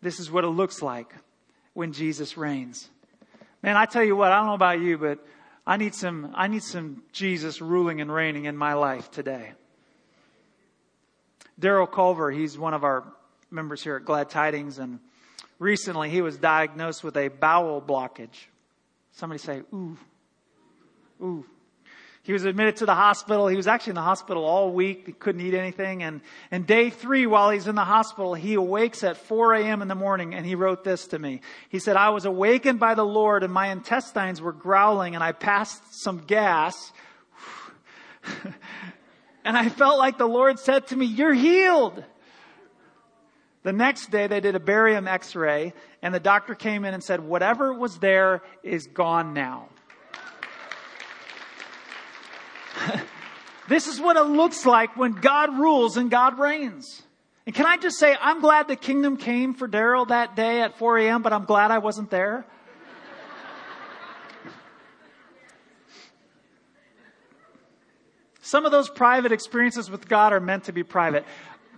This 0.03 0.21
is 0.21 0.31
what 0.31 0.45
it 0.45 0.49
looks 0.49 0.83
like 0.83 1.15
when 1.73 1.93
Jesus 1.93 2.37
reigns. 2.37 2.91
Man, 3.63 3.77
I 3.77 3.87
tell 3.87 4.05
you 4.05 4.17
what, 4.17 4.33
I 4.33 4.39
don't 4.39 4.47
know 4.47 4.55
about 4.55 4.81
you, 4.81 4.99
but 4.99 5.19
I 5.67 5.77
need 5.77 5.95
some, 5.95 6.33
I 6.35 6.49
need 6.49 6.63
some 6.63 7.03
Jesus 7.13 7.61
ruling 7.61 8.01
and 8.01 8.13
reigning 8.13 8.45
in 8.45 8.57
my 8.57 8.75
life 8.75 9.11
today. 9.11 9.53
Daryl 11.61 11.91
Culver, 11.91 12.31
he's 12.31 12.59
one 12.59 12.75
of 12.75 12.85
our 12.85 13.05
members 13.51 13.83
here 13.83 13.97
at 13.97 14.05
Glad 14.05 14.31
Tidings, 14.31 14.79
and 14.79 14.99
recently 15.59 16.09
he 16.09 16.23
was 16.23 16.39
diagnosed 16.39 17.05
with 17.05 17.17
a 17.17 17.29
bowel 17.29 17.83
blockage. 17.83 18.47
Somebody 19.13 19.39
say, 19.39 19.63
ooh, 19.73 19.99
ooh. 21.23 21.45
He 22.23 22.35
was 22.35 22.45
admitted 22.45 22.77
to 22.77 22.87
the 22.87 22.95
hospital. 22.95 23.49
He 23.49 23.57
was 23.57 23.67
actually 23.67 23.93
in 23.93 23.97
the 23.97 24.03
hospital 24.03 24.45
all 24.45 24.71
week. 24.73 25.05
He 25.07 25.13
couldn't 25.13 25.41
eat 25.41 25.55
anything. 25.55 26.03
And, 26.03 26.21
and 26.51 26.67
day 26.67 26.91
three, 26.91 27.27
while 27.27 27.51
he's 27.51 27.67
in 27.67 27.75
the 27.75 27.85
hospital, 27.85 28.35
he 28.35 28.55
awakes 28.55 29.03
at 29.03 29.17
4 29.17 29.55
a.m. 29.55 29.81
in 29.81 29.89
the 29.89 29.95
morning 29.95 30.35
and 30.35 30.45
he 30.45 30.55
wrote 30.55 30.85
this 30.85 31.07
to 31.09 31.19
me. 31.19 31.41
He 31.71 31.79
said, 31.79 31.97
I 31.97 32.11
was 32.11 32.27
awakened 32.27 32.79
by 32.79 32.95
the 32.95 33.07
Lord 33.07 33.43
and 33.43 33.53
my 33.53 33.69
intestines 33.69 34.41
were 34.41 34.53
growling 34.53 35.15
and 35.15 35.25
I 35.25 35.33
passed 35.33 35.83
some 36.03 36.19
gas. 36.19 36.93
And 39.45 39.57
I 39.57 39.69
felt 39.69 39.99
like 39.99 40.19
the 40.19 40.27
Lord 40.27 40.59
said 40.59 40.89
to 40.89 40.97
me, 40.97 41.07
You're 41.07 41.35
healed. 41.35 42.05
The 43.63 43.73
next 43.73 44.11
day, 44.11 44.27
they 44.27 44.41
did 44.41 44.55
a 44.55 44.61
barium 44.61 45.07
x 45.07 45.37
ray, 45.37 45.75
and 46.03 46.15
the 46.15 46.21
doctor 46.21 46.55
came 46.55 46.85
in 46.85 46.95
and 46.95 47.05
said, 47.05 47.21
Whatever 47.21 47.73
was 47.73 47.99
there 47.99 48.43
is 48.63 48.87
gone 48.87 49.35
now. 49.35 49.69
this 53.69 53.87
is 53.87 54.01
what 54.01 54.17
it 54.17 54.23
looks 54.23 54.65
like 54.65 54.97
when 54.97 55.13
God 55.13 55.59
rules 55.59 55.97
and 55.97 56.11
God 56.11 56.39
reigns. 56.39 57.03
And 57.47 57.55
can 57.55 57.67
I 57.67 57.77
just 57.77 57.99
say, 57.99 58.17
I'm 58.21 58.41
glad 58.41 58.69
the 58.69 58.77
kingdom 58.77 59.17
came 59.17 59.55
for 59.55 59.67
Daryl 59.69 60.09
that 60.09 60.37
day 60.37 60.61
at 60.61 60.79
4 60.79 60.99
a.m., 60.99 61.23
but 61.23 61.33
I'm 61.33 61.45
glad 61.45 61.71
I 61.71 61.79
wasn't 61.79 62.11
there. 62.11 62.47
Some 68.51 68.67
of 68.67 68.73
those 68.73 68.91
private 68.91 69.31
experiences 69.31 69.89
with 69.93 70.09
God 70.09 70.33
are 70.33 70.41
meant 70.41 70.65
to 70.65 70.73
be 70.73 70.83
private. 70.83 71.25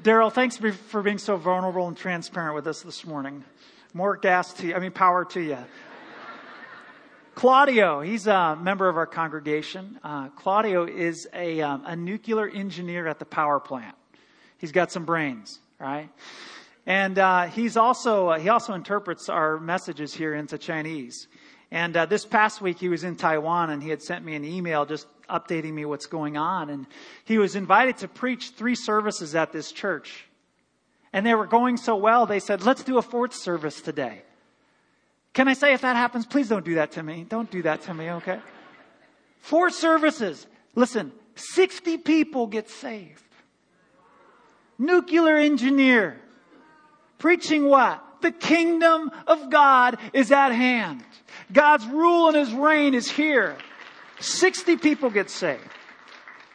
Daryl, 0.02 0.32
thanks 0.32 0.56
for 0.56 1.02
being 1.02 1.18
so 1.18 1.36
vulnerable 1.36 1.86
and 1.86 1.94
transparent 1.94 2.54
with 2.54 2.66
us 2.66 2.80
this 2.80 3.04
morning. 3.04 3.44
More 3.92 4.16
gas 4.16 4.54
to 4.54 4.68
you, 4.68 4.74
I 4.74 4.78
mean, 4.78 4.90
power 4.90 5.26
to 5.26 5.40
you. 5.42 5.58
Claudio, 7.34 8.00
he's 8.00 8.26
a 8.26 8.56
member 8.56 8.88
of 8.88 8.96
our 8.96 9.04
congregation. 9.04 10.00
Uh, 10.02 10.30
Claudio 10.30 10.86
is 10.86 11.28
a, 11.34 11.60
um, 11.60 11.82
a 11.84 11.94
nuclear 11.94 12.48
engineer 12.48 13.06
at 13.06 13.18
the 13.18 13.26
power 13.26 13.60
plant. 13.60 13.94
He's 14.56 14.72
got 14.72 14.90
some 14.90 15.04
brains, 15.04 15.58
right? 15.78 16.08
And 16.86 17.18
uh, 17.18 17.48
he's 17.48 17.76
also 17.76 18.28
uh, 18.28 18.38
he 18.38 18.48
also 18.48 18.72
interprets 18.72 19.28
our 19.28 19.60
messages 19.60 20.14
here 20.14 20.32
into 20.34 20.56
Chinese. 20.56 21.28
And 21.70 21.94
uh, 21.94 22.06
this 22.06 22.24
past 22.24 22.62
week 22.62 22.78
he 22.78 22.88
was 22.88 23.04
in 23.04 23.16
Taiwan, 23.16 23.68
and 23.68 23.82
he 23.82 23.90
had 23.90 24.02
sent 24.02 24.24
me 24.24 24.34
an 24.36 24.44
email 24.44 24.86
just 24.86 25.06
updating 25.32 25.72
me 25.72 25.84
what's 25.84 26.06
going 26.06 26.36
on. 26.36 26.70
And 26.70 26.86
he 27.24 27.38
was 27.38 27.56
invited 27.56 27.96
to 27.98 28.08
preach 28.08 28.50
three 28.50 28.74
services 28.74 29.34
at 29.34 29.52
this 29.52 29.72
church. 29.72 30.26
And 31.12 31.26
they 31.26 31.34
were 31.34 31.46
going 31.46 31.76
so 31.76 31.96
well, 31.96 32.26
they 32.26 32.40
said, 32.40 32.62
let's 32.62 32.84
do 32.84 32.98
a 32.98 33.02
fourth 33.02 33.34
service 33.34 33.80
today. 33.80 34.22
Can 35.34 35.48
I 35.48 35.54
say 35.54 35.72
if 35.72 35.80
that 35.80 35.96
happens, 35.96 36.26
please 36.26 36.48
don't 36.48 36.64
do 36.64 36.74
that 36.76 36.92
to 36.92 37.02
me. 37.02 37.24
Don't 37.28 37.50
do 37.50 37.62
that 37.62 37.82
to 37.82 37.94
me, 37.94 38.10
okay? 38.10 38.40
Four 39.40 39.70
services. 39.70 40.46
Listen, 40.74 41.12
60 41.34 41.98
people 41.98 42.46
get 42.46 42.68
saved. 42.68 43.22
Nuclear 44.78 45.36
engineer. 45.36 46.20
Preaching 47.18 47.68
what? 47.68 48.02
The 48.20 48.32
kingdom 48.32 49.10
of 49.26 49.50
God 49.50 49.98
is 50.12 50.30
at 50.32 50.50
hand. 50.50 51.02
God's 51.52 51.86
rule 51.86 52.28
and 52.28 52.36
his 52.36 52.52
reign 52.52 52.94
is 52.94 53.10
here. 53.10 53.56
60 54.22 54.76
people 54.76 55.10
get 55.10 55.30
saved. 55.30 55.68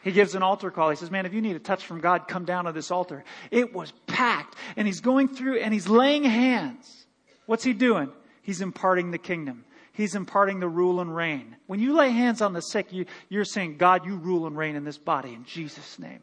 He 0.03 0.11
gives 0.11 0.35
an 0.35 0.43
altar 0.43 0.71
call. 0.71 0.89
He 0.89 0.95
says, 0.95 1.11
Man, 1.11 1.25
if 1.25 1.33
you 1.33 1.41
need 1.41 1.55
a 1.55 1.59
touch 1.59 1.85
from 1.85 1.99
God, 1.99 2.27
come 2.27 2.45
down 2.45 2.65
to 2.65 2.71
this 2.71 2.91
altar. 2.91 3.23
It 3.51 3.73
was 3.73 3.91
packed. 4.07 4.55
And 4.75 4.87
he's 4.87 5.01
going 5.01 5.27
through 5.27 5.59
and 5.59 5.73
he's 5.73 5.89
laying 5.89 6.23
hands. 6.23 7.05
What's 7.45 7.63
he 7.63 7.73
doing? 7.73 8.11
He's 8.41 8.61
imparting 8.61 9.11
the 9.11 9.17
kingdom. 9.17 9.65
He's 9.91 10.15
imparting 10.15 10.59
the 10.59 10.69
rule 10.69 11.01
and 11.01 11.13
reign. 11.13 11.55
When 11.65 11.79
you 11.79 11.95
lay 11.95 12.11
hands 12.11 12.41
on 12.41 12.53
the 12.53 12.61
sick, 12.61 12.93
you, 12.93 13.05
you're 13.29 13.43
saying, 13.43 13.77
God, 13.77 14.05
you 14.05 14.15
rule 14.15 14.45
and 14.45 14.55
reign 14.55 14.75
in 14.75 14.83
this 14.83 14.97
body 14.97 15.33
in 15.33 15.43
Jesus' 15.43 15.97
name. 15.97 16.19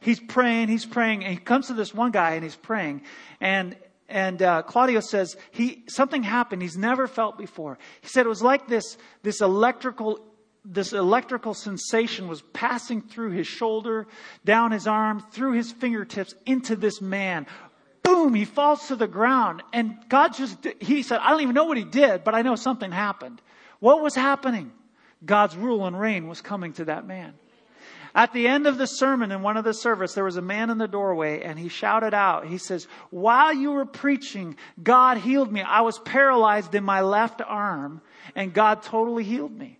He's 0.00 0.20
praying, 0.20 0.68
he's 0.68 0.86
praying, 0.86 1.24
and 1.24 1.32
he 1.32 1.38
comes 1.38 1.66
to 1.66 1.74
this 1.74 1.92
one 1.92 2.12
guy 2.12 2.34
and 2.34 2.44
he's 2.44 2.54
praying. 2.54 3.02
And, 3.40 3.76
and 4.08 4.40
uh, 4.40 4.62
Claudio 4.62 5.00
says 5.00 5.36
he 5.50 5.82
something 5.88 6.22
happened 6.22 6.62
he's 6.62 6.76
never 6.76 7.08
felt 7.08 7.36
before. 7.36 7.78
He 8.00 8.08
said 8.08 8.26
it 8.26 8.28
was 8.28 8.42
like 8.42 8.68
this 8.68 8.96
this 9.22 9.40
electrical 9.40 10.20
this 10.68 10.92
electrical 10.92 11.54
sensation 11.54 12.28
was 12.28 12.42
passing 12.52 13.00
through 13.00 13.30
his 13.30 13.46
shoulder, 13.46 14.06
down 14.44 14.72
his 14.72 14.86
arm, 14.86 15.24
through 15.30 15.52
his 15.52 15.70
fingertips 15.70 16.34
into 16.44 16.74
this 16.74 17.00
man. 17.00 17.46
Boom, 18.02 18.34
he 18.34 18.44
falls 18.44 18.88
to 18.88 18.96
the 18.96 19.06
ground. 19.06 19.62
And 19.72 19.96
God 20.08 20.34
just, 20.34 20.66
he 20.80 21.02
said, 21.02 21.20
I 21.20 21.30
don't 21.30 21.42
even 21.42 21.54
know 21.54 21.64
what 21.64 21.76
he 21.76 21.84
did, 21.84 22.24
but 22.24 22.34
I 22.34 22.42
know 22.42 22.56
something 22.56 22.90
happened. 22.90 23.40
What 23.78 24.02
was 24.02 24.14
happening? 24.14 24.72
God's 25.24 25.56
rule 25.56 25.86
and 25.86 25.98
reign 25.98 26.28
was 26.28 26.40
coming 26.40 26.72
to 26.74 26.86
that 26.86 27.06
man. 27.06 27.34
At 28.14 28.32
the 28.32 28.48
end 28.48 28.66
of 28.66 28.78
the 28.78 28.86
sermon 28.86 29.30
in 29.30 29.42
one 29.42 29.58
of 29.58 29.64
the 29.64 29.74
service, 29.74 30.14
there 30.14 30.24
was 30.24 30.38
a 30.38 30.42
man 30.42 30.70
in 30.70 30.78
the 30.78 30.88
doorway 30.88 31.42
and 31.42 31.58
he 31.58 31.68
shouted 31.68 32.14
out, 32.14 32.46
he 32.46 32.56
says, 32.56 32.88
while 33.10 33.52
you 33.52 33.72
were 33.72 33.84
preaching, 33.84 34.56
God 34.82 35.18
healed 35.18 35.52
me. 35.52 35.60
I 35.60 35.82
was 35.82 35.98
paralyzed 35.98 36.74
in 36.74 36.82
my 36.82 37.02
left 37.02 37.42
arm 37.44 38.00
and 38.34 38.54
God 38.54 38.82
totally 38.82 39.22
healed 39.22 39.52
me. 39.52 39.78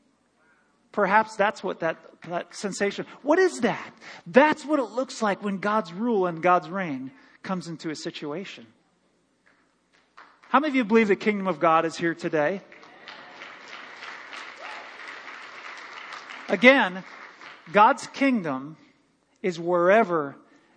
Perhaps 0.96 1.36
that's 1.36 1.62
what 1.62 1.80
that, 1.80 1.98
that 2.26 2.54
sensation, 2.54 3.04
what 3.20 3.38
is 3.38 3.60
that? 3.60 3.92
That's 4.26 4.64
what 4.64 4.78
it 4.78 4.92
looks 4.92 5.20
like 5.20 5.44
when 5.44 5.58
God's 5.58 5.92
rule 5.92 6.26
and 6.26 6.42
God's 6.42 6.70
reign 6.70 7.10
comes 7.42 7.68
into 7.68 7.90
a 7.90 7.94
situation. 7.94 8.66
How 10.48 10.58
many 10.58 10.70
of 10.70 10.74
you 10.74 10.84
believe 10.84 11.08
the 11.08 11.14
kingdom 11.14 11.48
of 11.48 11.60
God 11.60 11.84
is 11.84 11.98
here 11.98 12.14
today? 12.14 12.62
Again, 16.48 17.04
God's 17.74 18.06
kingdom 18.06 18.78
is 19.42 19.60
wherever 19.60 20.34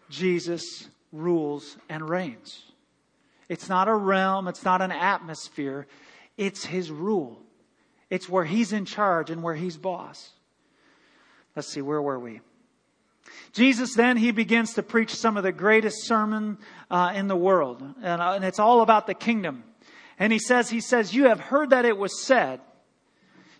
Jesus 0.09 0.89
rules 1.13 1.77
and 1.87 2.09
reigns. 2.09 2.61
It's 3.47 3.69
not 3.69 3.87
a 3.87 3.95
realm, 3.95 4.49
it's 4.49 4.65
not 4.65 4.81
an 4.81 4.91
atmosphere, 4.91 5.87
it's 6.35 6.65
his 6.65 6.91
rule. 6.91 7.41
It's 8.09 8.27
where 8.27 8.45
he's 8.45 8.73
in 8.73 8.85
charge 8.85 9.29
and 9.29 9.43
where 9.43 9.55
he's 9.55 9.77
boss. 9.77 10.31
Let's 11.55 11.71
see, 11.71 11.81
where 11.81 12.01
were 12.01 12.19
we? 12.19 12.41
Jesus 13.51 13.93
then, 13.93 14.17
he 14.17 14.31
begins 14.31 14.73
to 14.75 14.83
preach 14.83 15.13
some 15.13 15.37
of 15.37 15.43
the 15.43 15.51
greatest 15.51 16.05
sermon 16.05 16.57
uh, 16.89 17.13
in 17.15 17.27
the 17.27 17.35
world. 17.35 17.81
And, 17.81 18.21
uh, 18.21 18.33
and 18.33 18.43
it's 18.43 18.59
all 18.59 18.81
about 18.81 19.07
the 19.07 19.13
kingdom. 19.13 19.63
And 20.17 20.33
he 20.33 20.39
says, 20.39 20.69
he 20.69 20.81
says, 20.81 21.13
you 21.13 21.25
have 21.25 21.39
heard 21.39 21.71
that 21.71 21.85
it 21.85 21.97
was 21.97 22.23
said, 22.23 22.61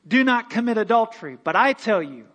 do 0.08 0.24
not 0.24 0.50
commit 0.50 0.78
adultery. 0.78 1.38
But 1.44 1.56
I 1.56 1.74
tell 1.74 2.02
you, 2.02 2.26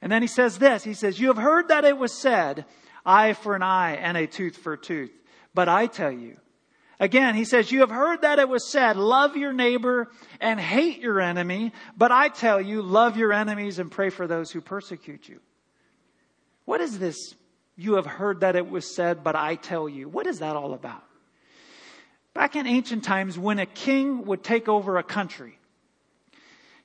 and 0.00 0.10
then 0.10 0.22
he 0.22 0.28
says 0.28 0.58
this, 0.58 0.82
he 0.82 0.94
says, 0.94 1.20
you 1.20 1.28
have 1.28 1.36
heard 1.36 1.68
that 1.68 1.84
it 1.84 1.96
was 1.96 2.12
said, 2.12 2.64
eye 3.04 3.34
for 3.34 3.54
an 3.54 3.62
eye 3.62 3.96
and 3.96 4.16
a 4.16 4.26
tooth 4.26 4.56
for 4.56 4.74
a 4.74 4.78
tooth. 4.78 5.12
But 5.54 5.68
I 5.68 5.86
tell 5.86 6.12
you, 6.12 6.38
Again, 7.02 7.34
he 7.34 7.44
says, 7.44 7.72
You 7.72 7.80
have 7.80 7.90
heard 7.90 8.22
that 8.22 8.38
it 8.38 8.48
was 8.48 8.70
said, 8.70 8.96
love 8.96 9.36
your 9.36 9.52
neighbor 9.52 10.08
and 10.40 10.60
hate 10.60 11.00
your 11.00 11.20
enemy. 11.20 11.72
But 11.98 12.12
I 12.12 12.28
tell 12.28 12.60
you, 12.60 12.80
love 12.80 13.16
your 13.16 13.32
enemies 13.32 13.80
and 13.80 13.90
pray 13.90 14.08
for 14.08 14.28
those 14.28 14.52
who 14.52 14.60
persecute 14.60 15.28
you. 15.28 15.40
What 16.64 16.80
is 16.80 17.00
this? 17.00 17.34
You 17.74 17.94
have 17.94 18.06
heard 18.06 18.42
that 18.42 18.54
it 18.54 18.70
was 18.70 18.94
said, 18.94 19.24
but 19.24 19.34
I 19.34 19.56
tell 19.56 19.88
you. 19.88 20.08
What 20.08 20.28
is 20.28 20.38
that 20.38 20.54
all 20.54 20.74
about? 20.74 21.02
Back 22.34 22.54
in 22.54 22.68
ancient 22.68 23.02
times, 23.02 23.36
when 23.36 23.58
a 23.58 23.66
king 23.66 24.24
would 24.26 24.44
take 24.44 24.68
over 24.68 24.96
a 24.96 25.02
country, 25.02 25.58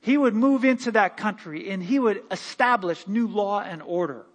he 0.02 0.18
would 0.18 0.34
move 0.34 0.66
into 0.66 0.94
that 0.94 1.18
country 1.18 1.70
and 1.70 1.84
he 1.84 2.00
would 2.00 2.24
establish 2.32 3.08
new 3.08 3.28
law 3.28 3.62
and 3.62 3.84
order. 3.84 4.26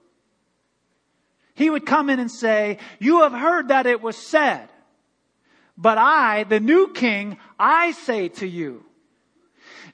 He 1.55 1.69
would 1.71 1.87
come 1.87 2.09
in 2.09 2.21
and 2.21 2.31
say, 2.31 2.79
You 3.01 3.23
have 3.23 3.33
heard 3.33 3.67
that 3.67 3.87
it 3.87 4.01
was 4.01 4.17
said. 4.17 4.69
But 5.83 5.99
I, 5.99 6.45
the 6.45 6.61
new 6.61 6.93
king, 6.93 7.39
I 7.59 7.91
say 7.91 8.29
to 8.29 8.47
you. 8.47 8.85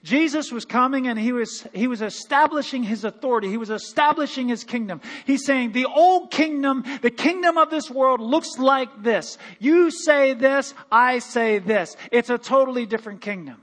Jesus 0.04 0.52
was 0.52 0.66
coming 0.66 1.08
and 1.08 1.18
he 1.18 1.32
was, 1.32 1.66
he 1.72 1.86
was 1.86 2.02
establishing 2.02 2.82
his 2.82 3.04
authority. 3.04 3.48
He 3.48 3.56
was 3.56 3.70
establishing 3.70 4.48
his 4.48 4.64
kingdom. 4.64 5.00
He's 5.24 5.46
saying 5.46 5.72
the 5.72 5.86
old 5.86 6.30
kingdom, 6.30 6.84
the 7.00 7.10
kingdom 7.10 7.56
of 7.56 7.70
this 7.70 7.90
world 7.90 8.20
looks 8.20 8.58
like 8.58 9.02
this. 9.02 9.38
You 9.58 9.90
say 9.90 10.34
this, 10.34 10.74
I 10.92 11.20
say 11.20 11.58
this. 11.58 11.96
It's 12.12 12.28
a 12.28 12.38
totally 12.38 12.84
different 12.84 13.22
kingdom. 13.22 13.62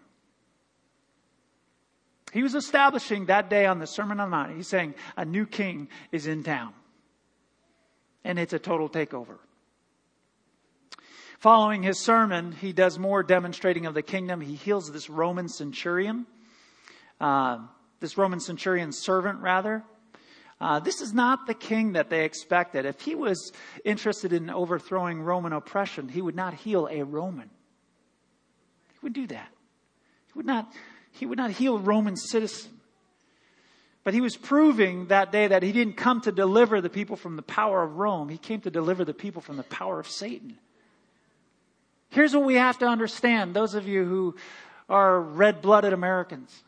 He 2.33 2.41
was 2.41 2.55
establishing 2.55 3.27
that 3.27 3.51
day 3.51 3.67
on 3.67 3.77
the 3.77 3.87
Sermon 3.87 4.19
on 4.19 4.31
the 4.31 4.35
Mount. 4.35 4.57
He's 4.57 4.67
saying 4.67 4.95
a 5.15 5.25
new 5.25 5.45
king 5.45 5.89
is 6.11 6.25
in 6.25 6.43
town. 6.43 6.73
And 8.23 8.39
it's 8.39 8.51
a 8.51 8.59
total 8.59 8.89
takeover. 8.89 9.37
Following 11.45 11.83
his 11.83 11.99
sermon, 11.99 12.53
he 12.53 12.73
does 12.73 12.97
more 12.97 13.21
demonstrating 13.21 13.85
of 13.85 13.93
the 13.93 14.01
kingdom. 14.01 14.41
He 14.41 14.55
heals 14.55 14.91
this 14.91 15.11
Roman 15.11 15.47
centurion, 15.47 16.25
uh, 17.21 17.59
this 17.99 18.17
Roman 18.17 18.39
centurion's 18.39 18.97
servant, 18.97 19.41
rather. 19.41 19.83
Uh, 20.59 20.79
this 20.79 21.01
is 21.01 21.13
not 21.13 21.45
the 21.45 21.53
king 21.53 21.91
that 21.91 22.09
they 22.09 22.25
expected. 22.25 22.87
If 22.87 22.99
he 23.01 23.13
was 23.13 23.51
interested 23.83 24.33
in 24.33 24.49
overthrowing 24.49 25.21
Roman 25.21 25.53
oppression, 25.53 26.09
he 26.09 26.19
would 26.19 26.35
not 26.35 26.55
heal 26.55 26.87
a 26.89 27.03
Roman. 27.03 27.51
He 28.93 28.99
would 29.03 29.13
do 29.13 29.27
that. 29.27 29.49
He 30.25 30.33
would 30.33 30.47
not, 30.47 30.73
he 31.11 31.27
would 31.27 31.37
not 31.37 31.51
heal 31.51 31.75
a 31.75 31.79
Roman 31.79 32.15
citizen. 32.15 32.71
But 34.03 34.15
he 34.15 34.21
was 34.21 34.35
proving 34.35 35.09
that 35.09 35.31
day 35.31 35.45
that 35.45 35.61
he 35.61 35.71
didn't 35.71 35.95
come 35.95 36.21
to 36.21 36.31
deliver 36.31 36.81
the 36.81 36.89
people 36.89 37.15
from 37.15 37.35
the 37.35 37.43
power 37.43 37.83
of 37.83 37.97
Rome. 37.97 38.29
He 38.29 38.39
came 38.39 38.61
to 38.61 38.71
deliver 38.71 39.05
the 39.05 39.13
people 39.13 39.43
from 39.43 39.57
the 39.57 39.63
power 39.63 39.99
of 39.99 40.07
Satan. 40.07 40.57
Here's 42.15 42.33
what 42.33 42.45
we 42.45 42.55
have 42.55 42.77
to 42.77 42.85
understand, 42.85 43.53
those 43.53 43.75
of 43.75 43.89
you 43.89 44.05
who 44.05 44.35
are 44.87 45.19
red 45.19 45.61
blooded 45.61 45.91
Americans. 45.91 46.63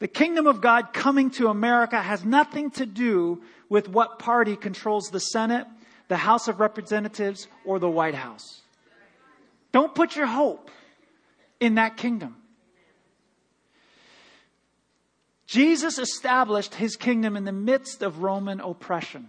The 0.00 0.08
kingdom 0.08 0.48
of 0.48 0.60
God 0.60 0.92
coming 0.92 1.30
to 1.38 1.46
America 1.46 2.02
has 2.02 2.24
nothing 2.24 2.72
to 2.72 2.84
do 2.84 3.40
with 3.68 3.88
what 3.88 4.18
party 4.18 4.56
controls 4.56 5.10
the 5.12 5.20
Senate, 5.20 5.68
the 6.08 6.16
House 6.16 6.48
of 6.48 6.58
Representatives, 6.58 7.46
or 7.64 7.78
the 7.78 7.88
White 7.88 8.16
House. 8.16 8.62
Don't 9.70 9.94
put 9.94 10.16
your 10.16 10.26
hope 10.26 10.68
in 11.60 11.76
that 11.76 11.96
kingdom. 11.96 12.34
Jesus 15.46 15.96
established 15.96 16.74
his 16.74 16.96
kingdom 16.96 17.36
in 17.36 17.44
the 17.44 17.52
midst 17.52 18.02
of 18.02 18.24
Roman 18.24 18.58
oppression. 18.58 19.28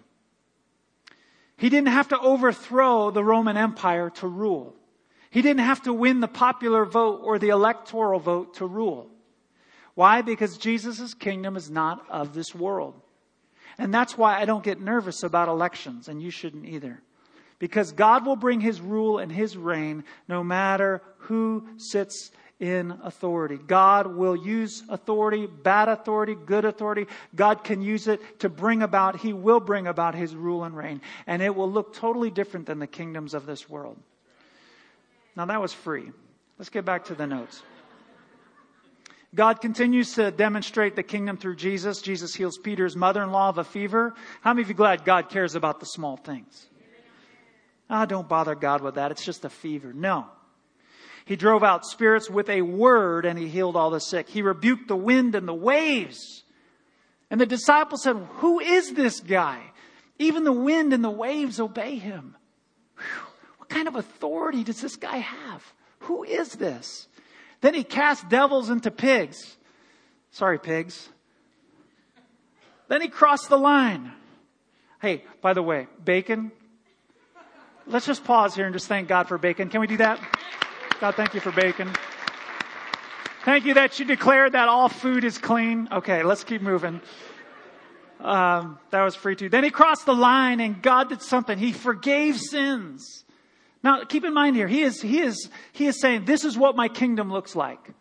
He 1.57 1.69
didn't 1.69 1.89
have 1.89 2.09
to 2.09 2.19
overthrow 2.19 3.11
the 3.11 3.23
Roman 3.23 3.57
Empire 3.57 4.09
to 4.15 4.27
rule. 4.27 4.75
He 5.29 5.41
didn't 5.41 5.65
have 5.65 5.81
to 5.83 5.93
win 5.93 6.19
the 6.19 6.27
popular 6.27 6.85
vote 6.85 7.21
or 7.23 7.39
the 7.39 7.49
electoral 7.49 8.19
vote 8.19 8.55
to 8.55 8.65
rule. 8.65 9.09
Why? 9.95 10.21
Because 10.21 10.57
Jesus' 10.57 11.13
kingdom 11.13 11.55
is 11.55 11.69
not 11.69 12.05
of 12.09 12.33
this 12.33 12.53
world. 12.53 12.99
And 13.77 13.93
that's 13.93 14.17
why 14.17 14.39
I 14.39 14.45
don't 14.45 14.63
get 14.63 14.79
nervous 14.79 15.23
about 15.23 15.49
elections, 15.49 16.07
and 16.07 16.21
you 16.21 16.29
shouldn't 16.29 16.65
either. 16.65 17.01
Because 17.59 17.91
God 17.91 18.25
will 18.25 18.35
bring 18.35 18.59
his 18.61 18.81
rule 18.81 19.19
and 19.19 19.31
his 19.31 19.55
reign 19.55 20.03
no 20.27 20.43
matter 20.43 21.01
who 21.17 21.67
sits 21.77 22.31
in 22.63 22.91
authority. 23.03 23.57
God 23.57 24.07
will 24.07 24.37
use 24.37 24.83
authority, 24.87 25.47
bad 25.47 25.89
authority, 25.89 26.33
good 26.33 26.63
authority. 26.63 27.07
God 27.35 27.65
can 27.65 27.81
use 27.81 28.07
it 28.07 28.39
to 28.39 28.47
bring 28.47 28.81
about, 28.81 29.17
He 29.17 29.33
will 29.33 29.59
bring 29.59 29.85
about 29.85 30.15
His 30.15 30.33
rule 30.33 30.63
and 30.63 30.73
reign. 30.75 31.01
And 31.27 31.41
it 31.41 31.53
will 31.53 31.69
look 31.69 31.93
totally 31.93 32.31
different 32.31 32.67
than 32.67 32.79
the 32.79 32.87
kingdoms 32.87 33.33
of 33.33 33.45
this 33.45 33.69
world. 33.69 33.97
Now, 35.35 35.45
that 35.47 35.59
was 35.59 35.73
free. 35.73 36.09
Let's 36.57 36.69
get 36.69 36.85
back 36.85 37.05
to 37.05 37.15
the 37.15 37.27
notes. 37.27 37.61
God 39.35 39.59
continues 39.59 40.13
to 40.13 40.31
demonstrate 40.31 40.95
the 40.95 41.03
kingdom 41.03 41.35
through 41.35 41.57
Jesus. 41.57 42.01
Jesus 42.01 42.33
heals 42.33 42.57
Peter's 42.57 42.95
mother 42.95 43.21
in 43.21 43.33
law 43.33 43.49
of 43.49 43.57
a 43.57 43.65
fever. 43.65 44.13
How 44.39 44.53
many 44.53 44.61
of 44.61 44.69
you 44.69 44.75
glad 44.75 45.03
God 45.03 45.27
cares 45.27 45.55
about 45.55 45.81
the 45.81 45.85
small 45.85 46.15
things? 46.15 46.69
Ah, 47.89 48.03
oh, 48.03 48.05
don't 48.05 48.29
bother 48.29 48.55
God 48.55 48.79
with 48.79 48.95
that. 48.95 49.11
It's 49.11 49.25
just 49.25 49.43
a 49.43 49.49
fever. 49.49 49.91
No. 49.91 50.27
He 51.25 51.35
drove 51.35 51.63
out 51.63 51.85
spirits 51.85 52.29
with 52.29 52.49
a 52.49 52.61
word 52.61 53.25
and 53.25 53.39
he 53.39 53.47
healed 53.47 53.75
all 53.75 53.89
the 53.89 53.99
sick. 53.99 54.27
He 54.29 54.41
rebuked 54.41 54.87
the 54.87 54.95
wind 54.95 55.35
and 55.35 55.47
the 55.47 55.53
waves. 55.53 56.43
And 57.29 57.39
the 57.39 57.45
disciples 57.45 58.03
said, 58.03 58.15
Who 58.15 58.59
is 58.59 58.93
this 58.93 59.19
guy? 59.19 59.61
Even 60.19 60.43
the 60.43 60.51
wind 60.51 60.93
and 60.93 61.03
the 61.03 61.09
waves 61.09 61.59
obey 61.59 61.95
him. 61.95 62.35
Whew, 62.97 63.27
what 63.57 63.69
kind 63.69 63.87
of 63.87 63.95
authority 63.95 64.63
does 64.63 64.81
this 64.81 64.95
guy 64.95 65.17
have? 65.17 65.73
Who 65.99 66.23
is 66.23 66.53
this? 66.53 67.07
Then 67.61 67.73
he 67.73 67.83
cast 67.83 68.27
devils 68.29 68.69
into 68.69 68.91
pigs. 68.91 69.57
Sorry, 70.31 70.59
pigs. 70.59 71.09
Then 72.89 73.01
he 73.01 73.07
crossed 73.07 73.49
the 73.49 73.57
line. 73.57 74.11
Hey, 75.01 75.23
by 75.41 75.53
the 75.53 75.63
way, 75.63 75.87
bacon. 76.03 76.51
Let's 77.87 78.05
just 78.05 78.23
pause 78.23 78.55
here 78.55 78.65
and 78.65 78.73
just 78.73 78.87
thank 78.87 79.07
God 79.07 79.27
for 79.27 79.37
bacon. 79.37 79.69
Can 79.69 79.81
we 79.81 79.87
do 79.87 79.97
that? 79.97 80.19
God, 81.03 81.15
thank 81.15 81.33
you 81.33 81.41
for 81.41 81.51
bacon. 81.51 81.91
Thank 83.43 83.65
you 83.65 83.73
that 83.73 83.99
you 83.99 84.05
declared 84.05 84.53
that 84.53 84.69
all 84.69 84.87
food 84.87 85.25
is 85.25 85.37
clean. 85.37 85.89
Okay, 85.91 86.23
let's 86.23 86.45
keep 86.45 86.61
moving. 86.61 87.01
Um, 88.21 88.79
that 88.89 89.01
was 89.03 89.13
free 89.13 89.35
too. 89.35 89.49
Then 89.49 89.65
he 89.65 89.69
crossed 89.69 90.05
the 90.05 90.15
line 90.15 90.61
and 90.61 90.81
God 90.81 91.09
did 91.09 91.21
something. 91.21 91.57
He 91.57 91.73
forgave 91.73 92.39
sins. 92.39 93.25
Now, 93.83 94.05
keep 94.05 94.23
in 94.23 94.33
mind 94.33 94.55
here, 94.55 94.69
he 94.69 94.81
is, 94.81 95.01
he 95.01 95.19
is, 95.19 95.49
he 95.73 95.87
is 95.87 95.99
saying, 95.99 96.23
this 96.23 96.45
is 96.45 96.57
what 96.57 96.77
my 96.77 96.87
kingdom 96.87 97.33
looks 97.33 97.53
like. 97.53 97.91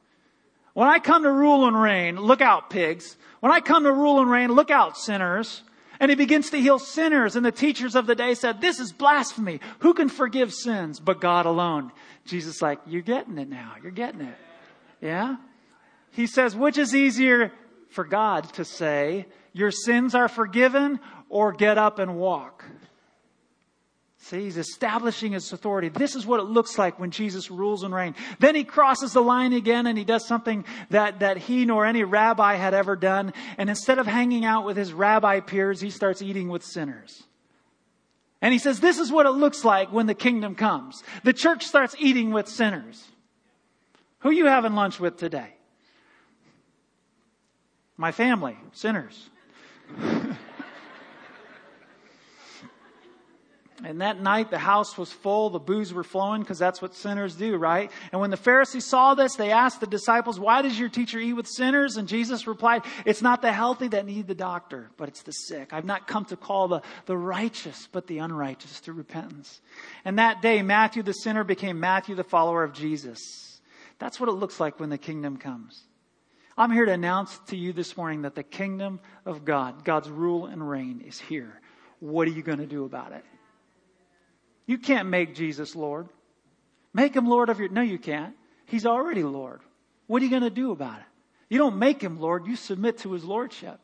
When 0.73 0.87
I 0.87 1.01
come 1.01 1.25
to 1.25 1.33
rule 1.33 1.67
and 1.67 1.77
reign, 1.77 2.21
look 2.21 2.41
out, 2.41 2.71
pigs. 2.71 3.17
When 3.41 3.51
I 3.51 3.59
come 3.59 3.83
to 3.83 3.93
rule 3.93 4.21
and 4.21 4.31
reign, 4.31 4.53
look 4.53 4.71
out, 4.71 4.97
sinners. 4.97 5.65
And 6.03 6.11
he 6.11 6.17
begins 6.17 6.51
to 6.51 6.61
heal 6.61 6.81
sinners. 6.81 7.37
And 7.37 7.47
the 7.47 7.53
teachers 7.53 7.95
of 7.95 8.09
the 8.09 8.17
day 8.17 8.35
said, 8.35 8.61
this 8.61 8.81
is 8.81 8.91
blasphemy. 8.91 9.61
Who 9.79 9.95
can 9.95 10.09
forgive 10.09 10.53
sins 10.53 10.99
but 10.99 11.21
God 11.21 11.47
alone? 11.47 11.93
Jesus 12.25 12.61
like, 12.61 12.81
you're 12.89 13.03
getting 13.03 13.39
it 13.39 13.49
now. 13.49 13.75
You're 13.81 13.93
getting 13.93 14.23
it. 14.23 14.35
Yeah? 15.01 15.37
He 16.11 16.27
says, 16.27 16.57
which 16.57 16.77
is 16.77 16.93
easier 16.93 17.53
for 17.91 18.03
God 18.03 18.53
to 18.55 18.65
say, 18.65 19.27
your 19.53 19.71
sins 19.71 20.17
are 20.17 20.27
forgiven 20.27 20.99
or 21.29 21.53
get 21.53 21.79
up 21.79 22.01
and 22.01 22.17
walk? 22.17 22.65
See, 24.25 24.45
he's 24.45 24.57
establishing 24.57 25.33
his 25.33 25.53
authority. 25.53 25.89
This 25.89 26.15
is 26.15 26.25
what 26.25 26.39
it 26.39 26.45
looks 26.45 26.79
like 26.79 27.01
when 27.01 27.11
Jesus 27.11 27.51
rules 27.51 27.83
and 27.83 27.93
reigns. 27.93 28.17
Then 28.39 28.55
he 28.55 28.63
crosses 28.63 29.13
the 29.13 29.21
line 29.21 29.53
again 29.53 29.89
and 29.89 29.99
he 29.99 30.05
does 30.05 30.29
something 30.29 30.65
that, 30.91 31.19
that 31.19 31.39
he 31.39 31.65
nor 31.65 31.85
any 31.85 32.05
rabbi 32.05 32.55
had 32.55 32.73
ever 32.73 32.95
done. 32.95 33.33
And 33.59 33.69
instead 33.69 33.99
of 33.99 34.07
hanging 34.07 34.45
out 34.45 34.65
with 34.65 34.77
his 34.77 34.93
rabbi 34.93 35.41
peers, 35.41 35.81
he 35.81 35.91
starts 35.91 36.23
eating 36.23 36.49
with 36.49 36.63
sinners. 36.63 37.25
And 38.41 38.53
he 38.53 38.61
says, 38.61 38.79
this 38.79 39.01
is 39.01 39.11
what 39.11 39.27
it 39.27 39.31
looks 39.31 39.65
like 39.65 39.93
when 39.93 40.07
the 40.07 40.15
kingdom 40.15 40.55
comes. 40.55 41.03
The 41.25 41.33
church 41.33 41.67
starts 41.67 41.97
eating 41.99 42.31
with 42.31 42.47
sinners. 42.47 43.05
Who 44.21 44.31
you 44.31 44.47
having 44.47 44.75
lunch 44.75 45.01
with 45.01 45.17
today? 45.17 45.57
My 47.97 48.13
family, 48.13 48.57
sinners. 48.73 49.31
And 53.85 54.01
that 54.01 54.21
night 54.21 54.51
the 54.51 54.59
house 54.59 54.97
was 54.97 55.13
full, 55.13 55.51
the 55.51 55.59
booze 55.59 55.93
were 55.93 56.05
flowing 56.05 56.43
because 56.43 56.59
that's 56.59 56.81
what 56.81 56.95
sinners 56.95 57.35
do, 57.35 57.57
right? 57.57 57.91
And 58.13 58.21
when 58.21 58.31
the 58.31 58.37
Pharisees 58.37 58.87
saw 58.87 59.15
this, 59.15 59.35
they 59.35 59.51
asked 59.51 59.81
the 59.81 59.87
disciples, 59.87 60.39
why 60.39 60.63
does 60.63 60.79
your 60.79 60.89
teacher 60.89 61.19
eat 61.19 61.33
with 61.33 61.49
sinners? 61.49 61.97
And 61.97 62.07
Jesus 62.07 62.47
replied, 62.47 62.83
it's 63.05 63.23
not 63.23 63.43
the 63.43 63.53
healthy 63.53 63.89
that 63.89 64.07
need 64.07 64.27
the 64.27 64.35
doctor, 64.35 64.91
but 64.97 65.09
it's 65.09 65.23
the 65.23 65.33
sick. 65.33 65.73
I've 65.73 65.85
not 65.85 66.07
come 66.07 66.25
to 66.27 66.37
call 66.37 66.69
the, 66.69 66.83
the 67.07 67.17
righteous, 67.17 67.89
but 67.91 68.07
the 68.07 68.19
unrighteous 68.19 68.81
to 68.83 68.93
repentance. 68.93 69.61
And 70.05 70.19
that 70.19 70.43
day, 70.43 70.63
Matthew 70.63 71.03
the 71.03 71.13
sinner 71.13 71.43
became 71.43 71.81
Matthew 71.81 72.15
the 72.15 72.25
follower 72.25 72.63
of 72.63 72.73
Jesus. 72.73 73.61
That's 73.99 74.21
what 74.21 74.29
it 74.29 74.33
looks 74.33 74.61
like 74.61 74.79
when 74.79 74.91
the 74.91 74.99
kingdom 74.99 75.37
comes. 75.37 75.83
I'm 76.57 76.71
here 76.71 76.85
to 76.85 76.93
announce 76.93 77.39
to 77.49 77.57
you 77.57 77.73
this 77.73 77.97
morning 77.97 78.23
that 78.23 78.35
the 78.35 78.43
kingdom 78.43 79.01
of 79.25 79.45
God, 79.45 79.85
God's 79.85 80.11
rule 80.11 80.47
and 80.47 80.69
reign 80.69 81.03
is 81.07 81.19
here. 81.19 81.61
What 81.99 82.29
are 82.29 82.33
you 82.33 82.43
going 82.43 82.59
to 82.59 82.67
do 82.67 82.85
about 82.85 83.13
it? 83.13 83.25
You 84.73 84.79
can't 84.79 85.11
make 85.11 85.35
Jesus 85.35 85.77
Lord. 85.77 86.09
Make 86.95 87.15
him 87.15 87.27
Lord 87.27 87.51
of 87.51 87.61
your, 87.61 87.69
no, 87.69 87.83
you 87.83 87.99
can't. 87.99 88.35
He's 88.65 88.87
already 88.87 89.23
Lord. 89.23 89.61
What 90.07 90.23
are 90.23 90.25
you 90.25 90.31
going 90.31 90.45
to 90.45 90.49
do 90.49 90.71
about 90.71 90.99
it? 90.99 91.05
You 91.51 91.59
don't 91.59 91.77
make 91.77 92.01
him 92.01 92.19
Lord, 92.19 92.47
you 92.47 92.57
submit 92.57 92.97
to 93.01 93.13
his 93.13 93.23
Lordship. 93.23 93.79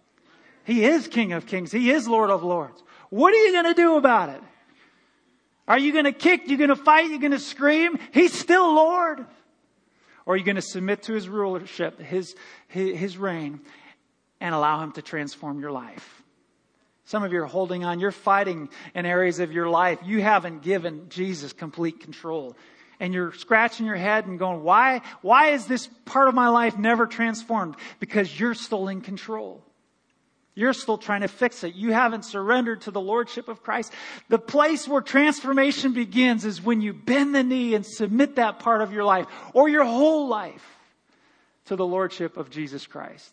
He 0.64 0.86
is 0.86 1.06
King 1.06 1.34
of 1.34 1.44
Kings. 1.44 1.70
He 1.70 1.90
is 1.90 2.08
Lord 2.08 2.30
of 2.30 2.42
Lords. 2.42 2.82
What 3.10 3.34
are 3.34 3.36
you 3.36 3.52
going 3.52 3.66
to 3.66 3.74
do 3.74 3.98
about 3.98 4.30
it? 4.30 4.40
Are 5.66 5.78
you 5.78 5.92
going 5.92 6.06
to 6.06 6.12
kick? 6.12 6.48
You 6.48 6.56
going 6.56 6.70
to 6.70 6.76
fight? 6.76 7.10
You 7.10 7.20
going 7.20 7.32
to 7.32 7.38
scream? 7.38 7.98
He's 8.12 8.32
still 8.32 8.72
Lord. 8.74 9.26
Or 10.24 10.32
are 10.32 10.36
you 10.38 10.44
going 10.44 10.56
to 10.56 10.62
submit 10.62 11.02
to 11.02 11.12
his 11.12 11.28
rulership, 11.28 12.00
his, 12.00 12.34
his, 12.68 12.98
his 12.98 13.18
reign, 13.18 13.60
and 14.40 14.54
allow 14.54 14.82
him 14.82 14.92
to 14.92 15.02
transform 15.02 15.60
your 15.60 15.70
life? 15.70 16.17
Some 17.08 17.22
of 17.22 17.32
you 17.32 17.40
are 17.40 17.46
holding 17.46 17.86
on. 17.86 18.00
You're 18.00 18.12
fighting 18.12 18.68
in 18.94 19.06
areas 19.06 19.38
of 19.38 19.50
your 19.50 19.70
life. 19.70 19.98
You 20.04 20.20
haven't 20.20 20.60
given 20.60 21.08
Jesus 21.08 21.54
complete 21.54 22.00
control. 22.00 22.54
And 23.00 23.14
you're 23.14 23.32
scratching 23.32 23.86
your 23.86 23.96
head 23.96 24.26
and 24.26 24.38
going, 24.38 24.62
why, 24.62 25.00
why 25.22 25.52
is 25.52 25.64
this 25.64 25.88
part 26.04 26.28
of 26.28 26.34
my 26.34 26.50
life 26.50 26.76
never 26.76 27.06
transformed? 27.06 27.76
Because 27.98 28.38
you're 28.38 28.52
still 28.52 28.88
in 28.88 29.00
control. 29.00 29.64
You're 30.54 30.74
still 30.74 30.98
trying 30.98 31.22
to 31.22 31.28
fix 31.28 31.64
it. 31.64 31.74
You 31.74 31.94
haven't 31.94 32.26
surrendered 32.26 32.82
to 32.82 32.90
the 32.90 33.00
Lordship 33.00 33.48
of 33.48 33.62
Christ. 33.62 33.90
The 34.28 34.38
place 34.38 34.86
where 34.86 35.00
transformation 35.00 35.94
begins 35.94 36.44
is 36.44 36.60
when 36.60 36.82
you 36.82 36.92
bend 36.92 37.34
the 37.34 37.42
knee 37.42 37.74
and 37.74 37.86
submit 37.86 38.36
that 38.36 38.58
part 38.58 38.82
of 38.82 38.92
your 38.92 39.04
life 39.04 39.24
or 39.54 39.70
your 39.70 39.86
whole 39.86 40.28
life 40.28 40.76
to 41.64 41.76
the 41.76 41.86
Lordship 41.86 42.36
of 42.36 42.50
Jesus 42.50 42.86
Christ. 42.86 43.32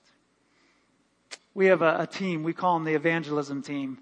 We 1.56 1.68
have 1.68 1.82
a, 1.82 2.02
a 2.02 2.08
team, 2.08 2.44
we 2.44 2.54
call 2.54 2.76
them 2.76 2.84
the 2.84 2.94
evangelism 2.94 3.64
team. 3.64 3.98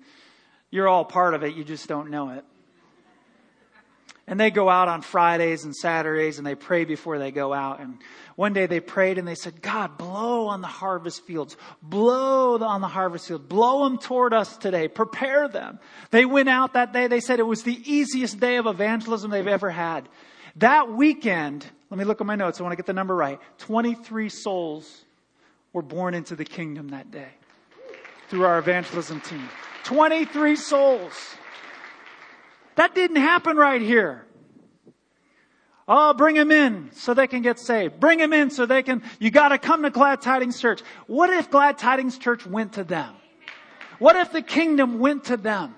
You're 0.71 0.89
all 0.89 1.05
part 1.05 1.35
of 1.35 1.43
it, 1.43 1.55
you 1.55 1.63
just 1.63 1.87
don't 1.87 2.09
know 2.09 2.31
it. 2.31 2.43
And 4.25 4.39
they 4.39 4.51
go 4.51 4.69
out 4.69 4.87
on 4.87 5.01
Fridays 5.01 5.65
and 5.65 5.75
Saturdays 5.75 6.37
and 6.37 6.47
they 6.47 6.55
pray 6.55 6.85
before 6.85 7.19
they 7.19 7.29
go 7.29 7.53
out. 7.53 7.81
And 7.81 7.97
one 8.37 8.53
day 8.53 8.67
they 8.67 8.79
prayed 8.79 9.17
and 9.17 9.27
they 9.27 9.35
said, 9.35 9.61
God, 9.61 9.97
blow 9.97 10.47
on 10.47 10.61
the 10.61 10.67
harvest 10.67 11.25
fields. 11.25 11.57
Blow 11.81 12.57
on 12.57 12.79
the 12.79 12.87
harvest 12.87 13.27
fields. 13.27 13.43
Blow 13.45 13.83
them 13.83 13.97
toward 13.97 14.33
us 14.33 14.55
today. 14.55 14.87
Prepare 14.87 15.49
them. 15.49 15.77
They 16.11 16.23
went 16.23 16.47
out 16.47 16.73
that 16.73 16.93
day. 16.93 17.07
They 17.07 17.19
said 17.19 17.39
it 17.39 17.43
was 17.43 17.63
the 17.63 17.79
easiest 17.85 18.39
day 18.39 18.55
of 18.55 18.65
evangelism 18.65 19.29
they've 19.29 19.45
ever 19.45 19.69
had. 19.69 20.07
That 20.55 20.89
weekend, 20.89 21.65
let 21.89 21.97
me 21.97 22.05
look 22.05 22.21
at 22.21 22.27
my 22.27 22.35
notes. 22.35 22.61
I 22.61 22.63
want 22.63 22.71
to 22.71 22.77
get 22.77 22.85
the 22.85 22.93
number 22.93 23.15
right. 23.15 23.39
23 23.57 24.29
souls 24.29 25.03
were 25.73 25.81
born 25.81 26.13
into 26.13 26.37
the 26.37 26.45
kingdom 26.45 26.89
that 26.89 27.11
day 27.11 27.27
through 28.33 28.45
our 28.45 28.57
evangelism 28.57 29.21
team. 29.21 29.47
23 29.83 30.55
souls. 30.55 31.35
That 32.73 32.95
didn't 32.95 33.17
happen 33.17 33.57
right 33.57 33.79
here. 33.79 34.25
Oh, 35.87 36.15
bring 36.15 36.35
them 36.35 36.49
in 36.49 36.89
so 36.93 37.13
they 37.13 37.27
can 37.27 37.43
get 37.43 37.59
saved. 37.59 37.99
Bring 37.99 38.17
them 38.17 38.33
in 38.33 38.49
so 38.49 38.65
they 38.65 38.81
can, 38.81 39.03
you 39.19 39.29
gotta 39.29 39.59
come 39.59 39.83
to 39.83 39.91
Glad 39.91 40.23
Tidings 40.23 40.59
Church. 40.59 40.81
What 41.05 41.29
if 41.29 41.51
Glad 41.51 41.77
Tidings 41.77 42.17
Church 42.17 42.43
went 42.43 42.73
to 42.73 42.83
them? 42.83 43.13
What 43.99 44.15
if 44.15 44.31
the 44.31 44.41
kingdom 44.41 44.97
went 44.97 45.25
to 45.25 45.37
them? 45.37 45.75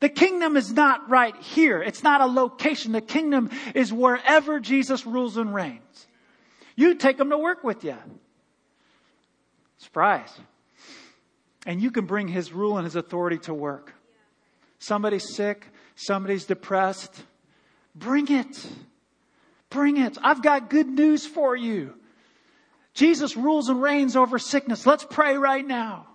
The 0.00 0.10
kingdom 0.10 0.58
is 0.58 0.70
not 0.70 1.08
right 1.08 1.34
here. 1.34 1.82
It's 1.82 2.02
not 2.02 2.20
a 2.20 2.26
location. 2.26 2.92
The 2.92 3.00
kingdom 3.00 3.48
is 3.74 3.90
wherever 3.90 4.60
Jesus 4.60 5.06
rules 5.06 5.38
and 5.38 5.54
reigns. 5.54 6.08
You 6.76 6.94
take 6.94 7.16
them 7.16 7.30
to 7.30 7.38
work 7.38 7.64
with 7.64 7.84
you. 7.84 7.96
Surprise. 9.78 10.38
And 11.66 11.80
you 11.80 11.90
can 11.90 12.06
bring 12.06 12.28
his 12.28 12.52
rule 12.52 12.76
and 12.76 12.84
his 12.84 12.96
authority 12.96 13.38
to 13.38 13.54
work. 13.54 13.94
Somebody's 14.78 15.34
sick, 15.34 15.66
somebody's 15.94 16.44
depressed. 16.44 17.22
Bring 17.94 18.30
it. 18.30 18.66
Bring 19.70 19.96
it. 19.96 20.18
I've 20.22 20.42
got 20.42 20.68
good 20.68 20.88
news 20.88 21.26
for 21.26 21.56
you. 21.56 21.94
Jesus 22.92 23.36
rules 23.36 23.68
and 23.68 23.82
reigns 23.82 24.14
over 24.14 24.38
sickness. 24.38 24.86
Let's 24.86 25.04
pray 25.04 25.36
right 25.36 25.66
now. 25.66 26.06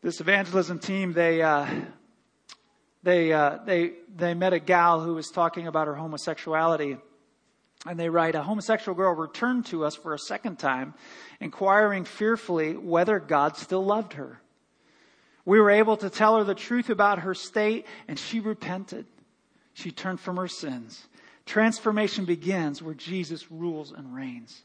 This 0.00 0.20
evangelism 0.20 0.78
team, 0.78 1.12
they, 1.12 1.42
uh, 1.42 1.66
they, 3.02 3.32
uh, 3.32 3.58
they, 3.64 3.92
they 4.14 4.34
met 4.34 4.52
a 4.52 4.60
gal 4.60 5.00
who 5.00 5.14
was 5.14 5.28
talking 5.28 5.66
about 5.66 5.88
her 5.88 5.94
homosexuality. 5.94 6.98
And 7.86 7.98
they 7.98 8.08
write, 8.08 8.34
a 8.34 8.42
homosexual 8.42 8.96
girl 8.96 9.14
returned 9.14 9.66
to 9.66 9.84
us 9.84 9.94
for 9.94 10.12
a 10.12 10.18
second 10.18 10.58
time, 10.58 10.94
inquiring 11.40 12.04
fearfully 12.04 12.76
whether 12.76 13.20
God 13.20 13.56
still 13.56 13.84
loved 13.84 14.14
her. 14.14 14.40
We 15.44 15.60
were 15.60 15.70
able 15.70 15.96
to 15.98 16.10
tell 16.10 16.36
her 16.38 16.44
the 16.44 16.54
truth 16.54 16.90
about 16.90 17.20
her 17.20 17.34
state, 17.34 17.86
and 18.08 18.18
she 18.18 18.40
repented. 18.40 19.06
She 19.74 19.92
turned 19.92 20.20
from 20.20 20.36
her 20.36 20.48
sins. 20.48 21.06
Transformation 21.46 22.24
begins 22.24 22.82
where 22.82 22.94
Jesus 22.94 23.50
rules 23.50 23.92
and 23.92 24.14
reigns. 24.14 24.62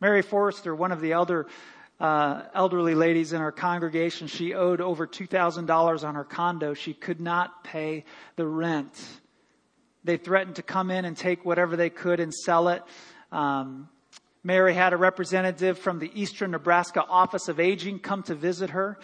Mary 0.00 0.20
Forrester, 0.20 0.74
one 0.74 0.92
of 0.92 1.00
the 1.00 1.12
elder, 1.12 1.46
uh, 2.00 2.42
elderly 2.54 2.94
ladies 2.94 3.32
in 3.32 3.40
our 3.40 3.52
congregation, 3.52 4.26
she 4.26 4.52
owed 4.52 4.80
over 4.80 5.06
$2,000 5.06 6.06
on 6.06 6.14
her 6.14 6.24
condo. 6.24 6.74
She 6.74 6.92
could 6.92 7.20
not 7.20 7.64
pay 7.64 8.04
the 8.36 8.46
rent. 8.46 8.94
They 10.04 10.16
threatened 10.16 10.56
to 10.56 10.62
come 10.62 10.90
in 10.90 11.04
and 11.04 11.16
take 11.16 11.44
whatever 11.44 11.76
they 11.76 11.90
could 11.90 12.20
and 12.20 12.32
sell 12.32 12.68
it. 12.68 12.82
Um, 13.32 13.88
Mary 14.44 14.74
had 14.74 14.92
a 14.92 14.96
representative 14.96 15.78
from 15.78 15.98
the 15.98 16.10
Eastern 16.14 16.52
Nebraska 16.52 17.04
Office 17.04 17.48
of 17.48 17.60
Aging 17.60 17.98
come 17.98 18.22
to 18.24 18.34
visit 18.34 18.70
her. 18.70 18.98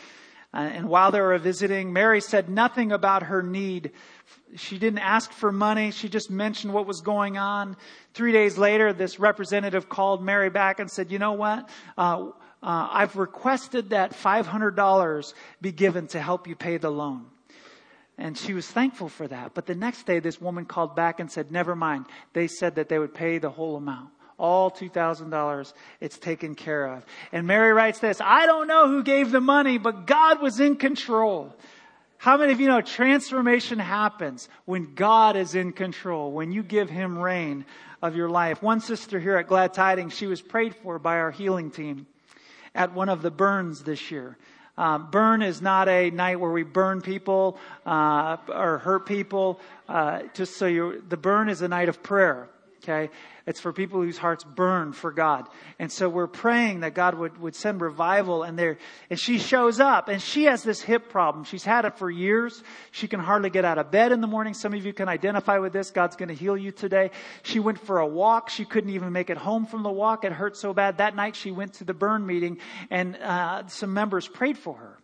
Uh, 0.54 0.58
and 0.58 0.88
while 0.88 1.10
they 1.10 1.20
were 1.20 1.36
visiting, 1.36 1.92
Mary 1.92 2.20
said 2.20 2.48
nothing 2.48 2.92
about 2.92 3.24
her 3.24 3.42
need. 3.42 3.90
She 4.54 4.78
didn't 4.78 5.00
ask 5.00 5.32
for 5.32 5.50
money. 5.50 5.90
She 5.90 6.08
just 6.08 6.30
mentioned 6.30 6.72
what 6.72 6.86
was 6.86 7.00
going 7.00 7.36
on. 7.36 7.76
Three 8.14 8.30
days 8.30 8.56
later, 8.56 8.92
this 8.92 9.18
representative 9.18 9.88
called 9.88 10.22
Mary 10.22 10.50
back 10.50 10.78
and 10.78 10.88
said, 10.88 11.10
you 11.10 11.18
know 11.18 11.32
what? 11.32 11.68
Uh, 11.98 12.28
uh, 12.62 12.88
I've 12.90 13.16
requested 13.16 13.90
that 13.90 14.12
$500 14.12 15.34
be 15.60 15.72
given 15.72 16.06
to 16.08 16.20
help 16.20 16.46
you 16.46 16.54
pay 16.54 16.76
the 16.76 16.90
loan. 16.90 17.26
And 18.16 18.38
she 18.38 18.54
was 18.54 18.66
thankful 18.66 19.08
for 19.08 19.26
that. 19.26 19.54
But 19.54 19.66
the 19.66 19.74
next 19.74 20.06
day, 20.06 20.20
this 20.20 20.40
woman 20.40 20.66
called 20.66 20.94
back 20.94 21.18
and 21.18 21.30
said, 21.30 21.50
Never 21.50 21.74
mind. 21.74 22.06
They 22.32 22.46
said 22.46 22.76
that 22.76 22.88
they 22.88 22.98
would 22.98 23.14
pay 23.14 23.38
the 23.38 23.50
whole 23.50 23.76
amount. 23.76 24.10
All 24.38 24.70
$2,000, 24.70 25.72
it's 26.00 26.18
taken 26.18 26.54
care 26.54 26.86
of. 26.86 27.06
And 27.32 27.46
Mary 27.46 27.72
writes 27.72 28.00
this 28.00 28.20
I 28.20 28.46
don't 28.46 28.66
know 28.66 28.88
who 28.88 29.02
gave 29.02 29.30
the 29.30 29.40
money, 29.40 29.78
but 29.78 30.06
God 30.06 30.40
was 30.40 30.60
in 30.60 30.76
control. 30.76 31.54
How 32.18 32.36
many 32.38 32.52
of 32.52 32.60
you 32.60 32.68
know 32.68 32.80
transformation 32.80 33.78
happens 33.78 34.48
when 34.64 34.94
God 34.94 35.36
is 35.36 35.54
in 35.54 35.72
control, 35.72 36.32
when 36.32 36.52
you 36.52 36.62
give 36.62 36.88
Him 36.88 37.18
reign 37.18 37.66
of 38.00 38.16
your 38.16 38.30
life? 38.30 38.62
One 38.62 38.80
sister 38.80 39.20
here 39.20 39.36
at 39.36 39.46
Glad 39.46 39.74
Tidings, 39.74 40.16
she 40.16 40.26
was 40.26 40.40
prayed 40.40 40.74
for 40.76 40.98
by 40.98 41.18
our 41.18 41.30
healing 41.30 41.70
team 41.70 42.06
at 42.74 42.94
one 42.94 43.08
of 43.08 43.22
the 43.22 43.30
burns 43.30 43.82
this 43.82 44.10
year. 44.10 44.36
Um, 44.76 45.10
burn 45.10 45.42
is 45.42 45.62
not 45.62 45.88
a 45.88 46.10
night 46.10 46.40
where 46.40 46.50
we 46.50 46.64
burn 46.64 47.00
people 47.00 47.58
uh, 47.86 48.36
or 48.48 48.78
hurt 48.78 49.06
people. 49.06 49.60
Uh, 49.88 50.22
just 50.34 50.56
so 50.56 50.66
you, 50.66 51.02
the 51.08 51.16
burn 51.16 51.48
is 51.48 51.62
a 51.62 51.68
night 51.68 51.88
of 51.88 52.02
prayer. 52.02 52.48
Okay, 52.84 53.08
it's 53.46 53.60
for 53.60 53.72
people 53.72 54.02
whose 54.02 54.18
hearts 54.18 54.44
burn 54.44 54.92
for 54.92 55.10
God. 55.10 55.48
And 55.78 55.90
so 55.90 56.06
we're 56.06 56.26
praying 56.26 56.80
that 56.80 56.92
God 56.92 57.14
would, 57.14 57.38
would 57.38 57.54
send 57.56 57.80
revival 57.80 58.42
and 58.42 58.58
there, 58.58 58.76
and 59.08 59.18
she 59.18 59.38
shows 59.38 59.80
up 59.80 60.08
and 60.08 60.20
she 60.20 60.44
has 60.44 60.62
this 60.62 60.82
hip 60.82 61.08
problem. 61.08 61.44
She's 61.44 61.64
had 61.64 61.86
it 61.86 61.96
for 61.96 62.10
years. 62.10 62.62
She 62.90 63.08
can 63.08 63.20
hardly 63.20 63.48
get 63.48 63.64
out 63.64 63.78
of 63.78 63.90
bed 63.90 64.12
in 64.12 64.20
the 64.20 64.26
morning. 64.26 64.52
Some 64.52 64.74
of 64.74 64.84
you 64.84 64.92
can 64.92 65.08
identify 65.08 65.56
with 65.56 65.72
this. 65.72 65.90
God's 65.90 66.14
going 66.14 66.28
to 66.28 66.34
heal 66.34 66.58
you 66.58 66.72
today. 66.72 67.10
She 67.42 67.58
went 67.58 67.80
for 67.80 68.00
a 68.00 68.06
walk. 68.06 68.50
She 68.50 68.66
couldn't 68.66 68.90
even 68.90 69.12
make 69.12 69.30
it 69.30 69.38
home 69.38 69.64
from 69.64 69.82
the 69.82 69.90
walk. 69.90 70.26
It 70.26 70.32
hurt 70.32 70.54
so 70.54 70.74
bad. 70.74 70.98
That 70.98 71.16
night 71.16 71.36
she 71.36 71.50
went 71.50 71.72
to 71.74 71.84
the 71.84 71.94
burn 71.94 72.26
meeting 72.26 72.58
and, 72.90 73.16
uh, 73.16 73.66
some 73.68 73.94
members 73.94 74.28
prayed 74.28 74.58
for 74.58 74.74
her. 74.74 74.98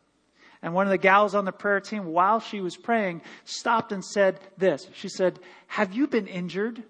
And 0.60 0.74
one 0.74 0.86
of 0.86 0.90
the 0.90 0.98
gals 0.98 1.34
on 1.34 1.46
the 1.46 1.52
prayer 1.52 1.80
team, 1.80 2.04
while 2.04 2.40
she 2.40 2.60
was 2.60 2.76
praying, 2.76 3.22
stopped 3.44 3.92
and 3.92 4.04
said 4.04 4.38
this. 4.58 4.86
She 4.92 5.08
said, 5.08 5.38
have 5.66 5.94
you 5.94 6.06
been 6.06 6.26
injured? 6.26 6.82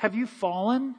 Have 0.00 0.14
you 0.14 0.26
fallen? 0.26 0.94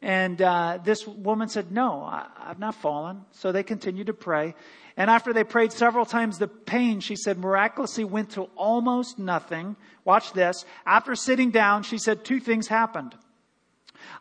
And 0.00 0.40
uh, 0.40 0.78
this 0.82 1.06
woman 1.06 1.50
said, 1.50 1.70
No, 1.70 2.00
I, 2.00 2.26
I've 2.38 2.58
not 2.58 2.74
fallen. 2.74 3.20
So 3.32 3.52
they 3.52 3.62
continued 3.62 4.06
to 4.06 4.14
pray. 4.14 4.54
And 4.96 5.10
after 5.10 5.34
they 5.34 5.44
prayed 5.44 5.72
several 5.72 6.06
times, 6.06 6.38
the 6.38 6.48
pain, 6.48 7.00
she 7.00 7.16
said, 7.16 7.36
miraculously 7.36 8.04
went 8.04 8.30
to 8.30 8.44
almost 8.56 9.18
nothing. 9.18 9.76
Watch 10.06 10.32
this. 10.32 10.64
After 10.86 11.14
sitting 11.14 11.50
down, 11.50 11.82
she 11.82 11.98
said, 11.98 12.24
Two 12.24 12.40
things 12.40 12.68
happened. 12.68 13.14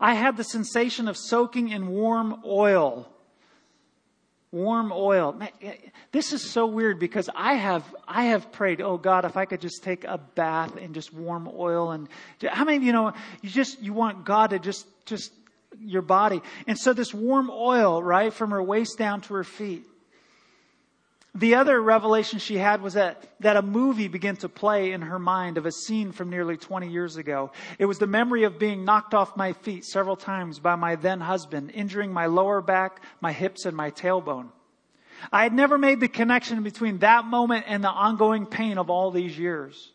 I 0.01 0.15
had 0.15 0.35
the 0.35 0.43
sensation 0.43 1.07
of 1.07 1.15
soaking 1.15 1.69
in 1.69 1.87
warm 1.87 2.41
oil 2.45 3.09
warm 4.57 4.91
oil. 4.93 5.37
Eh, 5.61 5.73
this 6.11 6.33
is 6.33 6.49
so 6.49 6.65
weird 6.65 6.99
because 6.99 7.29
I 7.35 7.53
have 7.53 7.83
I 8.07 8.25
have 8.25 8.51
prayed, 8.51 8.81
oh 8.81 8.97
God, 8.97 9.25
if 9.25 9.37
I 9.37 9.45
could 9.45 9.61
just 9.61 9.83
take 9.83 10.03
a 10.03 10.17
bath 10.17 10.77
in 10.77 10.93
just 10.93 11.13
warm 11.13 11.49
oil 11.53 11.91
and 11.91 12.07
how 12.43 12.65
many 12.65 12.77
of 12.77 12.83
you 12.83 12.93
know 12.93 13.13
you 13.41 13.49
just 13.49 13.81
you 13.81 13.93
want 13.93 14.25
God 14.25 14.49
to 14.49 14.59
just 14.59 14.87
just 15.05 15.31
your 15.79 16.01
body. 16.01 16.41
And 16.65 16.77
so 16.77 16.93
this 16.93 17.13
warm 17.13 17.49
oil, 17.51 18.01
right, 18.01 18.33
from 18.33 18.51
her 18.51 18.63
waist 18.63 18.97
down 18.97 19.21
to 19.21 19.33
her 19.35 19.43
feet. 19.43 19.85
The 21.35 21.55
other 21.55 21.79
revelation 21.79 22.39
she 22.39 22.57
had 22.57 22.81
was 22.81 22.95
that, 22.95 23.23
that 23.41 23.57
a 23.57 23.61
movie 23.61 24.07
began 24.07 24.37
to 24.37 24.49
play 24.49 24.91
in 24.91 25.01
her 25.03 25.19
mind 25.19 25.59
of 25.59 25.67
a 25.67 25.71
scene 25.71 26.11
from 26.11 26.31
nearly 26.31 26.57
20 26.57 26.89
years 26.89 27.15
ago. 27.15 27.51
It 27.77 27.85
was 27.85 27.99
the 27.99 28.07
memory 28.07 28.43
of 28.43 28.57
being 28.57 28.85
knocked 28.85 29.13
off 29.13 29.37
my 29.37 29.53
feet 29.53 29.85
several 29.85 30.15
times 30.15 30.57
by 30.57 30.75
my 30.75 30.95
then 30.95 31.19
husband, 31.19 31.71
injuring 31.75 32.11
my 32.11 32.25
lower 32.25 32.59
back, 32.61 33.01
my 33.21 33.33
hips, 33.33 33.65
and 33.65 33.77
my 33.77 33.91
tailbone. 33.91 34.47
I 35.31 35.43
had 35.43 35.53
never 35.53 35.77
made 35.77 35.99
the 35.99 36.07
connection 36.07 36.63
between 36.63 36.99
that 36.99 37.25
moment 37.25 37.65
and 37.67 37.83
the 37.83 37.89
ongoing 37.89 38.45
pain 38.45 38.77
of 38.77 38.89
all 38.89 39.11
these 39.11 39.37
years. 39.37 39.91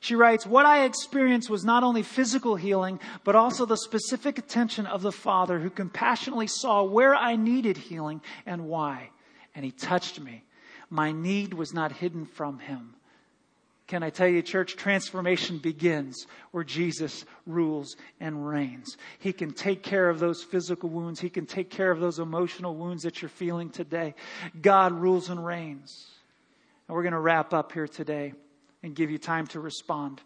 She 0.00 0.14
writes, 0.14 0.46
What 0.46 0.66
I 0.66 0.84
experienced 0.84 1.50
was 1.50 1.64
not 1.64 1.82
only 1.82 2.04
physical 2.04 2.54
healing, 2.54 3.00
but 3.24 3.34
also 3.34 3.64
the 3.64 3.76
specific 3.76 4.38
attention 4.38 4.86
of 4.86 5.02
the 5.02 5.12
Father 5.12 5.58
who 5.58 5.70
compassionately 5.70 6.46
saw 6.46 6.84
where 6.84 7.14
I 7.14 7.34
needed 7.34 7.76
healing 7.76 8.20
and 8.44 8.68
why. 8.68 9.10
And 9.54 9.64
He 9.64 9.72
touched 9.72 10.20
me 10.20 10.44
my 10.90 11.12
need 11.12 11.54
was 11.54 11.72
not 11.72 11.92
hidden 11.92 12.26
from 12.26 12.58
him. 12.58 12.94
Can 13.86 14.02
I 14.02 14.10
tell 14.10 14.26
you, 14.26 14.42
church, 14.42 14.74
transformation 14.74 15.58
begins 15.58 16.26
where 16.50 16.64
Jesus 16.64 17.24
rules 17.46 17.96
and 18.18 18.46
reigns. 18.46 18.96
He 19.20 19.32
can 19.32 19.52
take 19.52 19.84
care 19.84 20.08
of 20.08 20.18
those 20.18 20.42
physical 20.42 20.88
wounds. 20.88 21.20
He 21.20 21.30
can 21.30 21.46
take 21.46 21.70
care 21.70 21.92
of 21.92 22.00
those 22.00 22.18
emotional 22.18 22.74
wounds 22.74 23.04
that 23.04 23.22
you're 23.22 23.28
feeling 23.28 23.70
today. 23.70 24.16
God 24.60 24.92
rules 24.92 25.30
and 25.30 25.44
reigns. 25.44 26.04
And 26.88 26.96
we're 26.96 27.02
going 27.02 27.12
to 27.12 27.20
wrap 27.20 27.54
up 27.54 27.70
here 27.70 27.86
today 27.86 28.32
and 28.82 28.94
give 28.94 29.10
you 29.10 29.18
time 29.18 29.46
to 29.48 29.60
respond. 29.60 30.20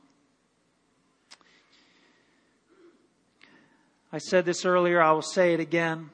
I 4.13 4.19
said 4.19 4.47
this 4.47 4.65
earlier, 4.65 5.03
I 5.03 5.13
will 5.13 5.23
say 5.23 5.53
it 5.53 5.61
again. 5.61 6.11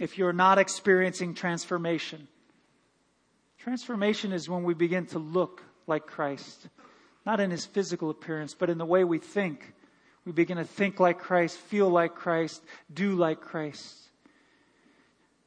If 0.00 0.16
you're 0.16 0.32
not 0.32 0.58
experiencing 0.58 1.34
transformation, 1.34 2.26
Transformation 3.66 4.32
is 4.32 4.48
when 4.48 4.62
we 4.62 4.74
begin 4.74 5.06
to 5.06 5.18
look 5.18 5.60
like 5.88 6.06
Christ, 6.06 6.68
not 7.26 7.40
in 7.40 7.50
his 7.50 7.66
physical 7.66 8.10
appearance, 8.10 8.54
but 8.54 8.70
in 8.70 8.78
the 8.78 8.86
way 8.86 9.02
we 9.02 9.18
think. 9.18 9.74
We 10.24 10.30
begin 10.30 10.58
to 10.58 10.64
think 10.64 11.00
like 11.00 11.18
Christ, 11.18 11.58
feel 11.58 11.90
like 11.90 12.14
Christ, 12.14 12.62
do 12.94 13.16
like 13.16 13.40
Christ. 13.40 13.92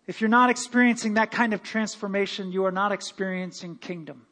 If 0.06 0.20
you're 0.20 0.30
not 0.30 0.50
experiencing 0.50 1.14
that 1.14 1.32
kind 1.32 1.54
of 1.54 1.64
transformation, 1.64 2.52
you 2.52 2.66
are 2.66 2.74
not 2.74 2.92
experiencing 2.92 3.78
kingdom. 3.78 4.26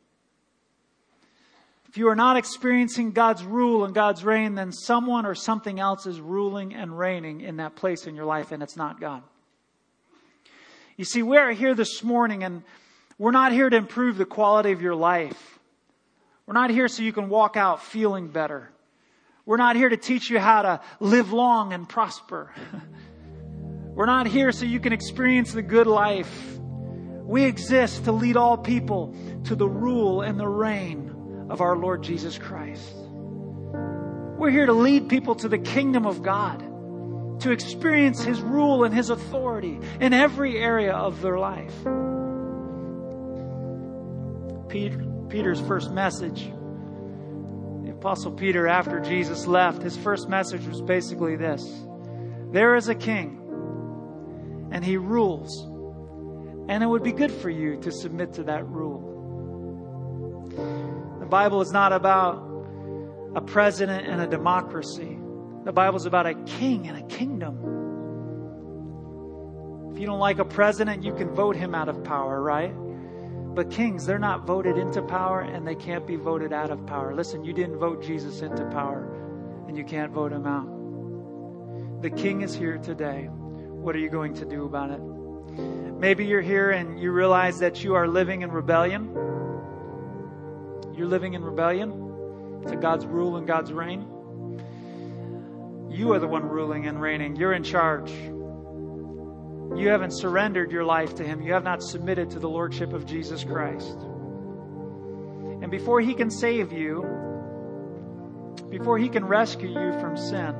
If 1.87 1.97
you 1.97 2.09
are 2.09 2.15
not 2.15 2.35
experiencing 2.35 3.13
God's 3.13 3.45
rule 3.45 3.85
and 3.85 3.95
God's 3.95 4.21
reign, 4.21 4.55
then 4.55 4.73
someone 4.73 5.25
or 5.25 5.33
something 5.33 5.79
else 5.79 6.05
is 6.05 6.19
ruling 6.19 6.73
and 6.73 6.99
reigning 6.99 7.39
in 7.39 7.55
that 7.55 7.77
place 7.77 8.05
in 8.05 8.17
your 8.17 8.25
life, 8.25 8.51
and 8.51 8.61
it's 8.61 8.75
not 8.75 8.99
God. 8.99 9.23
You 10.97 11.05
see, 11.05 11.23
we 11.23 11.37
are 11.37 11.53
here 11.53 11.73
this 11.73 12.03
morning, 12.03 12.43
and 12.43 12.63
we're 13.17 13.31
not 13.31 13.51
here 13.51 13.69
to 13.69 13.75
improve 13.75 14.17
the 14.17 14.25
quality 14.25 14.71
of 14.71 14.81
your 14.81 14.95
life. 14.95 15.59
We're 16.45 16.53
not 16.53 16.69
here 16.69 16.87
so 16.87 17.03
you 17.03 17.13
can 17.13 17.29
walk 17.29 17.57
out 17.57 17.81
feeling 17.81 18.29
better. 18.29 18.69
We're 19.45 19.57
not 19.57 19.75
here 19.75 19.89
to 19.89 19.97
teach 19.97 20.29
you 20.29 20.39
how 20.39 20.61
to 20.61 20.81
live 20.99 21.33
long 21.33 21.73
and 21.73 21.87
prosper. 21.87 22.53
We're 23.95 24.05
not 24.05 24.27
here 24.27 24.51
so 24.51 24.65
you 24.65 24.79
can 24.79 24.93
experience 24.93 25.53
the 25.53 25.61
good 25.61 25.87
life. 25.87 26.29
We 27.23 27.45
exist 27.45 28.03
to 28.03 28.11
lead 28.11 28.37
all 28.37 28.57
people 28.57 29.15
to 29.45 29.55
the 29.55 29.67
rule 29.67 30.21
and 30.21 30.39
the 30.39 30.47
reign 30.47 31.47
of 31.49 31.61
our 31.61 31.75
Lord 31.75 32.03
Jesus 32.03 32.37
Christ. 32.37 32.93
We're 34.37 34.51
here 34.51 34.67
to 34.67 34.73
lead 34.73 35.09
people 35.09 35.33
to 35.35 35.47
the 35.47 35.57
kingdom 35.57 36.05
of 36.05 36.21
God, 36.21 36.59
to 37.41 37.51
experience 37.51 38.21
His 38.21 38.39
rule 38.39 38.83
and 38.83 38.93
His 38.93 39.09
authority 39.09 39.79
in 39.99 40.13
every 40.13 40.57
area 40.59 40.93
of 40.93 41.21
their 41.21 41.39
life. 41.39 41.73
Peter, 44.69 45.03
Peter's 45.29 45.59
first 45.61 45.91
message. 45.91 46.51
The 47.83 47.91
Apostle 47.91 48.31
Peter, 48.31 48.67
after 48.67 48.99
Jesus 48.99 49.47
left, 49.47 49.81
his 49.81 49.97
first 49.97 50.29
message 50.29 50.65
was 50.67 50.81
basically 50.81 51.35
this 51.35 51.63
There 52.51 52.75
is 52.75 52.87
a 52.89 52.95
king, 52.95 53.39
and 54.71 54.83
he 54.83 54.97
rules. 54.97 55.65
And 56.69 56.83
it 56.83 56.87
would 56.87 57.03
be 57.03 57.13
good 57.13 57.31
for 57.31 57.49
you 57.49 57.77
to 57.81 57.91
submit 57.91 58.33
to 58.33 58.43
that 58.43 58.67
rule. 58.67 59.15
The 61.19 61.25
Bible 61.25 61.61
is 61.61 61.71
not 61.71 61.93
about 61.93 62.43
a 63.35 63.41
president 63.41 64.05
and 64.07 64.21
a 64.21 64.27
democracy. 64.27 65.17
The 65.63 65.71
Bible 65.71 65.97
is 65.97 66.05
about 66.05 66.25
a 66.25 66.33
king 66.45 66.87
and 66.87 66.97
a 66.97 67.07
kingdom. 67.07 67.55
If 69.93 69.99
you 69.99 70.05
don't 70.05 70.19
like 70.19 70.39
a 70.39 70.45
president, 70.45 71.03
you 71.03 71.13
can 71.13 71.33
vote 71.33 71.55
him 71.55 71.73
out 71.73 71.87
of 71.89 72.03
power, 72.03 72.41
right? 72.41 72.73
But 73.57 73.71
kings, 73.71 74.05
they're 74.05 74.19
not 74.19 74.45
voted 74.45 74.77
into 74.77 75.01
power 75.01 75.41
and 75.41 75.65
they 75.67 75.73
can't 75.73 76.05
be 76.05 76.15
voted 76.15 76.53
out 76.53 76.69
of 76.69 76.85
power. 76.85 77.15
Listen, 77.15 77.43
you 77.43 77.53
didn't 77.53 77.79
vote 77.79 78.03
Jesus 78.03 78.43
into 78.43 78.63
power 78.65 79.11
and 79.67 79.75
you 79.75 79.83
can't 79.83 80.11
vote 80.11 80.31
him 80.31 80.45
out. 80.45 82.03
The 82.03 82.11
king 82.11 82.43
is 82.43 82.53
here 82.53 82.77
today. 82.77 83.29
What 83.31 83.95
are 83.95 83.99
you 83.99 84.11
going 84.11 84.35
to 84.35 84.45
do 84.45 84.65
about 84.65 84.91
it? 84.91 85.01
Maybe 85.01 86.23
you're 86.23 86.39
here 86.39 86.69
and 86.69 86.99
you 86.99 87.11
realize 87.11 87.57
that 87.57 87.83
you 87.83 87.95
are 87.95 88.07
living 88.07 88.43
in 88.43 88.51
rebellion. 88.51 89.09
You're 90.95 91.07
living 91.07 91.33
in 91.33 91.43
rebellion 91.43 92.61
to 92.67 92.75
God's 92.75 93.07
rule 93.07 93.37
and 93.37 93.47
God's 93.47 93.73
reign. 93.73 94.01
You 95.89 96.13
are 96.13 96.19
the 96.19 96.27
one 96.27 96.43
ruling 96.43 96.85
and 96.85 97.01
reigning. 97.01 97.35
You're 97.35 97.53
in 97.53 97.63
charge. 97.63 98.13
You 99.75 99.89
haven't 99.89 100.11
surrendered 100.11 100.71
your 100.71 100.83
life 100.83 101.15
to 101.15 101.23
Him. 101.23 101.41
You 101.41 101.53
have 101.53 101.63
not 101.63 101.83
submitted 101.83 102.29
to 102.31 102.39
the 102.39 102.49
Lordship 102.49 102.93
of 102.93 103.05
Jesus 103.05 103.43
Christ. 103.43 103.97
And 105.61 105.69
before 105.69 106.01
He 106.01 106.13
can 106.13 106.29
save 106.29 106.71
you, 106.71 107.05
before 108.69 108.97
He 108.97 109.09
can 109.09 109.25
rescue 109.25 109.69
you 109.69 109.99
from 109.99 110.17
sin 110.17 110.55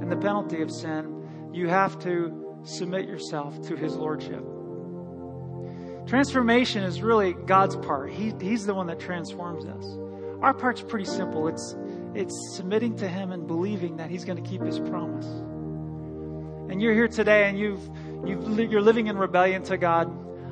and 0.00 0.10
the 0.10 0.16
penalty 0.16 0.62
of 0.62 0.70
sin, 0.70 1.50
you 1.52 1.68
have 1.68 1.98
to 2.00 2.60
submit 2.64 3.06
yourself 3.06 3.60
to 3.68 3.76
His 3.76 3.94
Lordship. 3.94 4.44
Transformation 6.06 6.84
is 6.84 7.02
really 7.02 7.32
God's 7.32 7.76
part. 7.76 8.12
He, 8.12 8.32
he's 8.40 8.64
the 8.64 8.74
one 8.74 8.86
that 8.86 9.00
transforms 9.00 9.66
us. 9.66 9.98
Our 10.40 10.54
part's 10.54 10.82
pretty 10.82 11.06
simple. 11.06 11.48
It's, 11.48 11.74
it's 12.14 12.56
submitting 12.56 12.96
to 12.96 13.08
Him 13.08 13.32
and 13.32 13.46
believing 13.46 13.96
that 13.96 14.10
He's 14.10 14.24
going 14.24 14.42
to 14.42 14.48
keep 14.48 14.62
His 14.62 14.78
promise. 14.78 15.26
And 16.68 16.82
you're 16.82 16.94
here 16.94 17.08
today 17.08 17.48
and 17.48 17.58
you've, 17.58 17.88
you've, 18.26 18.70
you're 18.70 18.82
living 18.82 19.06
in 19.06 19.16
rebellion 19.16 19.62
to 19.64 19.76
God. 19.76 20.08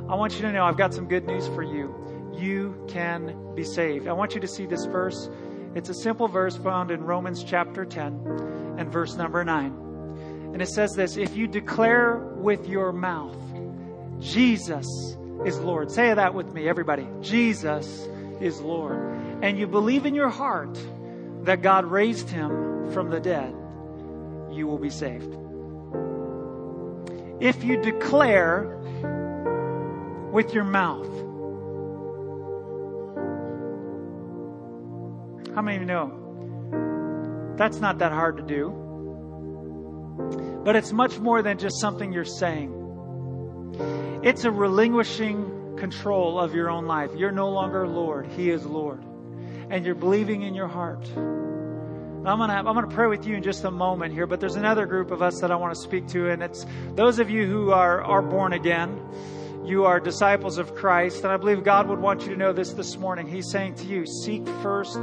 I 0.08 0.14
want 0.14 0.34
you 0.34 0.42
to 0.42 0.52
know 0.52 0.64
I've 0.64 0.76
got 0.76 0.94
some 0.94 1.08
good 1.08 1.26
news 1.26 1.46
for 1.48 1.62
you. 1.62 1.94
You 2.36 2.84
can 2.88 3.54
be 3.54 3.64
saved. 3.64 4.06
I 4.06 4.12
want 4.12 4.34
you 4.34 4.40
to 4.40 4.46
see 4.46 4.66
this 4.66 4.84
verse. 4.84 5.28
It's 5.74 5.88
a 5.88 5.94
simple 5.94 6.28
verse 6.28 6.56
found 6.56 6.90
in 6.90 7.02
Romans 7.02 7.42
chapter 7.42 7.84
10 7.84 8.76
and 8.78 8.92
verse 8.92 9.16
number 9.16 9.44
9. 9.44 10.50
And 10.52 10.62
it 10.62 10.68
says 10.68 10.94
this 10.94 11.16
If 11.16 11.36
you 11.36 11.48
declare 11.48 12.16
with 12.36 12.68
your 12.68 12.92
mouth, 12.92 13.36
Jesus 14.20 14.86
is 15.44 15.58
Lord. 15.58 15.90
Say 15.90 16.14
that 16.14 16.32
with 16.32 16.52
me, 16.52 16.68
everybody. 16.68 17.08
Jesus 17.20 18.08
is 18.40 18.60
Lord. 18.60 18.98
And 19.42 19.58
you 19.58 19.66
believe 19.66 20.06
in 20.06 20.14
your 20.14 20.30
heart 20.30 20.78
that 21.42 21.60
God 21.60 21.84
raised 21.84 22.30
him 22.30 22.92
from 22.92 23.10
the 23.10 23.20
dead, 23.20 23.52
you 24.52 24.66
will 24.66 24.78
be 24.78 24.90
saved. 24.90 25.43
If 27.44 27.62
you 27.62 27.76
declare 27.76 28.78
with 30.32 30.54
your 30.54 30.64
mouth, 30.64 31.06
how 35.54 35.60
many 35.60 35.76
of 35.76 35.82
you 35.82 35.86
know 35.86 37.54
that's 37.58 37.80
not 37.80 37.98
that 37.98 38.12
hard 38.12 38.38
to 38.38 38.42
do? 38.42 38.70
But 40.64 40.74
it's 40.74 40.90
much 40.90 41.18
more 41.18 41.42
than 41.42 41.58
just 41.58 41.78
something 41.82 42.14
you're 42.14 42.24
saying. 42.24 42.72
It's 44.22 44.44
a 44.44 44.50
relinquishing 44.50 45.76
control 45.76 46.40
of 46.40 46.54
your 46.54 46.70
own 46.70 46.86
life. 46.86 47.10
You're 47.14 47.30
no 47.30 47.50
longer 47.50 47.86
Lord, 47.86 48.26
He 48.26 48.48
is 48.48 48.64
Lord. 48.64 49.04
And 49.68 49.84
you're 49.84 49.94
believing 49.94 50.40
in 50.40 50.54
your 50.54 50.68
heart. 50.68 51.06
I'm 52.26 52.38
gonna 52.38 52.54
I'm 52.54 52.64
gonna 52.64 52.86
pray 52.86 53.06
with 53.06 53.26
you 53.26 53.36
in 53.36 53.42
just 53.42 53.64
a 53.64 53.70
moment 53.70 54.14
here, 54.14 54.26
but 54.26 54.40
there's 54.40 54.56
another 54.56 54.86
group 54.86 55.10
of 55.10 55.20
us 55.20 55.40
that 55.40 55.50
I 55.50 55.56
want 55.56 55.74
to 55.74 55.80
speak 55.80 56.08
to, 56.08 56.30
and 56.30 56.42
it's 56.42 56.64
those 56.94 57.18
of 57.18 57.28
you 57.28 57.46
who 57.46 57.70
are 57.70 58.02
are 58.02 58.22
born 58.22 58.54
again. 58.54 58.98
You 59.62 59.84
are 59.84 60.00
disciples 60.00 60.56
of 60.56 60.74
Christ, 60.74 61.24
and 61.24 61.32
I 61.32 61.36
believe 61.36 61.64
God 61.64 61.86
would 61.88 61.98
want 61.98 62.22
you 62.22 62.30
to 62.30 62.36
know 62.36 62.54
this 62.54 62.72
this 62.72 62.96
morning. 62.96 63.26
He's 63.26 63.50
saying 63.50 63.74
to 63.76 63.84
you, 63.84 64.06
seek 64.06 64.46
first 64.62 64.98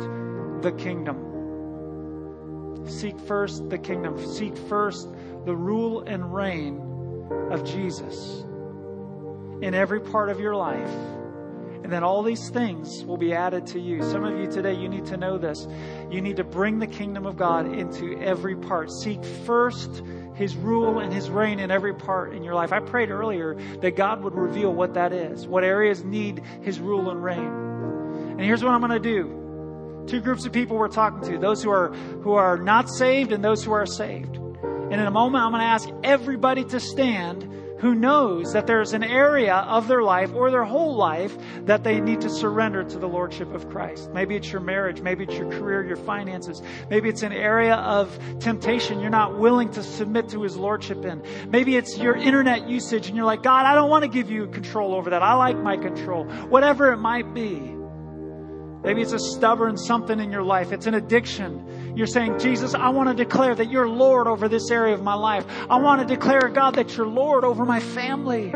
the 0.61 0.73
kingdom. 0.77 2.87
Seek 2.87 3.19
first 3.19 3.69
the 3.69 3.77
kingdom. 3.77 4.23
Seek 4.25 4.57
first 4.57 5.07
the 5.45 5.55
rule 5.55 6.01
and 6.01 6.33
reign 6.33 6.79
of 7.51 7.63
Jesus 7.63 8.43
in 9.61 9.75
every 9.75 9.99
part 9.99 10.29
of 10.29 10.39
your 10.39 10.55
life. 10.55 11.20
And 11.83 11.91
then 11.91 12.03
all 12.03 12.21
these 12.21 12.49
things 12.49 13.03
will 13.05 13.17
be 13.17 13.33
added 13.33 13.65
to 13.67 13.79
you. 13.79 14.03
Some 14.03 14.23
of 14.23 14.37
you 14.39 14.49
today, 14.49 14.73
you 14.73 14.87
need 14.87 15.05
to 15.07 15.17
know 15.17 15.37
this. 15.37 15.67
You 16.11 16.21
need 16.21 16.37
to 16.37 16.43
bring 16.43 16.79
the 16.79 16.87
kingdom 16.87 17.25
of 17.25 17.37
God 17.37 17.65
into 17.65 18.19
every 18.19 18.55
part. 18.55 18.91
Seek 18.91 19.23
first 19.45 20.03
his 20.35 20.55
rule 20.55 20.99
and 20.99 21.11
his 21.11 21.29
reign 21.29 21.59
in 21.59 21.71
every 21.71 21.93
part 21.93 22.33
in 22.33 22.43
your 22.43 22.55
life. 22.55 22.71
I 22.71 22.79
prayed 22.79 23.09
earlier 23.09 23.55
that 23.81 23.95
God 23.95 24.23
would 24.23 24.35
reveal 24.35 24.73
what 24.73 24.93
that 24.93 25.11
is, 25.11 25.47
what 25.47 25.63
areas 25.63 26.03
need 26.03 26.43
his 26.61 26.79
rule 26.79 27.09
and 27.09 27.23
reign. 27.23 27.71
And 28.31 28.41
here's 28.41 28.63
what 28.63 28.73
I'm 28.73 28.79
going 28.79 28.91
to 28.91 28.99
do. 28.99 30.05
Two 30.07 30.21
groups 30.21 30.45
of 30.45 30.51
people 30.51 30.77
we're 30.77 30.87
talking 30.87 31.21
to, 31.29 31.37
those 31.37 31.61
who 31.61 31.69
are 31.69 31.89
who 32.23 32.33
are 32.33 32.57
not 32.57 32.89
saved 32.89 33.31
and 33.31 33.43
those 33.43 33.63
who 33.63 33.71
are 33.71 33.85
saved. 33.85 34.35
And 34.35 34.93
in 34.93 35.07
a 35.07 35.11
moment, 35.11 35.43
I'm 35.43 35.51
going 35.51 35.61
to 35.61 35.67
ask 35.67 35.89
everybody 36.03 36.63
to 36.65 36.79
stand 36.79 37.47
who 37.81 37.95
knows 37.95 38.53
that 38.53 38.67
there's 38.67 38.93
an 38.93 39.03
area 39.03 39.55
of 39.55 39.87
their 39.87 40.03
life 40.03 40.31
or 40.35 40.51
their 40.51 40.63
whole 40.63 40.95
life 40.95 41.35
that 41.65 41.83
they 41.83 41.99
need 41.99 42.21
to 42.21 42.29
surrender 42.29 42.83
to 42.83 42.99
the 42.99 43.07
Lordship 43.07 43.51
of 43.53 43.67
Christ. 43.69 44.11
Maybe 44.13 44.35
it's 44.35 44.51
your 44.51 44.61
marriage, 44.61 45.01
maybe 45.01 45.23
it's 45.23 45.33
your 45.33 45.49
career, 45.49 45.83
your 45.83 45.97
finances, 45.97 46.61
maybe 46.91 47.09
it's 47.09 47.23
an 47.23 47.33
area 47.33 47.75
of 47.75 48.17
temptation 48.39 48.99
you're 48.99 49.09
not 49.09 49.39
willing 49.39 49.71
to 49.71 49.81
submit 49.81 50.29
to 50.29 50.43
His 50.43 50.55
Lordship 50.55 51.03
in. 51.05 51.23
Maybe 51.49 51.75
it's 51.75 51.97
your 51.97 52.15
internet 52.15 52.69
usage 52.69 53.07
and 53.07 53.15
you're 53.15 53.25
like, 53.25 53.41
God, 53.41 53.65
I 53.65 53.73
don't 53.73 53.89
want 53.89 54.03
to 54.03 54.09
give 54.09 54.29
you 54.29 54.45
control 54.47 54.93
over 54.93 55.09
that. 55.09 55.23
I 55.23 55.33
like 55.33 55.57
my 55.57 55.75
control. 55.75 56.25
Whatever 56.25 56.91
it 56.91 56.97
might 56.97 57.33
be. 57.33 57.75
Maybe 58.83 59.01
it's 59.01 59.13
a 59.13 59.19
stubborn 59.19 59.77
something 59.77 60.19
in 60.19 60.31
your 60.31 60.43
life. 60.43 60.71
It's 60.71 60.87
an 60.87 60.95
addiction. 60.95 61.80
You're 61.95 62.07
saying, 62.07 62.39
Jesus, 62.39 62.73
I 62.73 62.89
want 62.89 63.09
to 63.09 63.23
declare 63.23 63.53
that 63.53 63.69
you're 63.69 63.87
Lord 63.87 64.27
over 64.27 64.47
this 64.47 64.71
area 64.71 64.93
of 64.93 65.03
my 65.03 65.13
life. 65.13 65.45
I 65.69 65.77
want 65.77 66.07
to 66.07 66.15
declare, 66.15 66.47
God, 66.49 66.75
that 66.75 66.95
you're 66.95 67.07
Lord 67.07 67.43
over 67.43 67.65
my 67.65 67.79
family. 67.79 68.51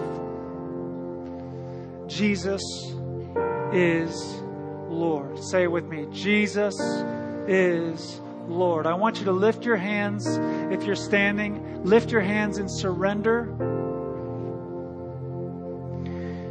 Jesus 2.08 2.64
is 3.72 4.41
Lord. 4.89 5.38
Say 5.43 5.64
it 5.64 5.72
with 5.72 5.86
me 5.86 6.08
Jesus 6.12 6.76
is 7.47 8.20
Lord. 8.47 8.88
I 8.88 8.95
want 8.95 9.20
you 9.20 9.26
to 9.26 9.32
lift 9.32 9.64
your 9.64 9.78
hands 9.78 10.26
if 10.72 10.86
you're 10.86 10.95
standing, 10.95 11.84
lift 11.84 12.12
your 12.12 12.22
hands 12.22 12.58
in 12.58 12.68
surrender. 12.68 13.77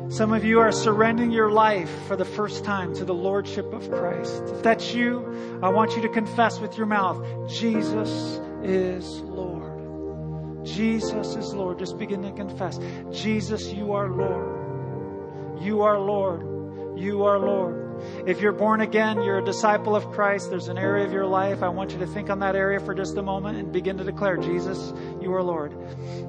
Some 0.09 0.33
of 0.33 0.45
you 0.45 0.61
are 0.61 0.71
surrendering 0.71 1.33
your 1.33 1.51
life 1.51 1.91
for 2.07 2.17
the 2.17 2.25
first 2.25 2.65
time 2.65 2.95
to 2.95 3.05
the 3.05 3.13
Lordship 3.15 3.73
of 3.73 3.91
Christ. 3.91 4.43
If 4.47 4.63
that's 4.63 4.95
you, 4.95 5.59
I 5.63 5.69
want 5.71 5.97
you 5.97 6.03
to 6.03 6.09
confess 6.09 6.61
with 6.61 6.77
your 6.77 6.87
mouth 6.87 7.51
Jesus 7.51 8.41
is 8.63 9.21
Lord. 9.23 10.65
Jesus 10.65 11.35
is 11.35 11.53
Lord. 11.55 11.81
Just 11.81 11.99
begin 11.99 12.23
to 12.23 12.31
confess. 12.31 12.79
Jesus, 13.11 13.73
you 13.73 13.95
are 13.95 14.09
Lord. 14.09 15.61
You 15.61 15.83
are 15.83 15.99
Lord. 15.99 16.99
You 16.99 17.25
are 17.25 17.39
Lord. 17.39 17.83
If 18.29 18.41
you're 18.41 18.53
born 18.53 18.83
again, 18.83 19.23
you're 19.23 19.39
a 19.39 19.45
disciple 19.45 19.97
of 19.97 20.13
Christ, 20.13 20.51
there's 20.51 20.69
an 20.69 20.79
area 20.79 21.05
of 21.05 21.13
your 21.13 21.27
life. 21.27 21.65
I 21.65 21.69
want 21.69 21.93
you 21.93 21.99
to 21.99 22.07
think 22.07 22.31
on 22.31 22.39
that 22.41 22.55
area 22.55 22.79
for 22.79 22.95
just 22.95 23.17
a 23.17 23.23
moment 23.23 23.59
and 23.59 23.73
begin 23.73 23.97
to 23.99 24.05
declare 24.05 24.37
Jesus, 24.37 24.93
you 25.21 25.35
are 25.35 25.43
Lord. 25.43 25.75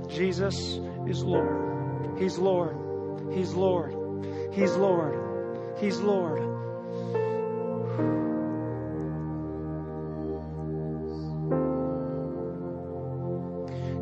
Jesus 0.09 0.79
is 1.05 1.23
Lord. 1.23 2.17
He's 2.17 2.39
Lord. 2.39 2.86
He's 3.31 3.53
Lord. 3.53 3.93
He's 4.53 4.75
Lord. 4.75 5.77
He's 5.79 5.99
Lord. 5.99 6.41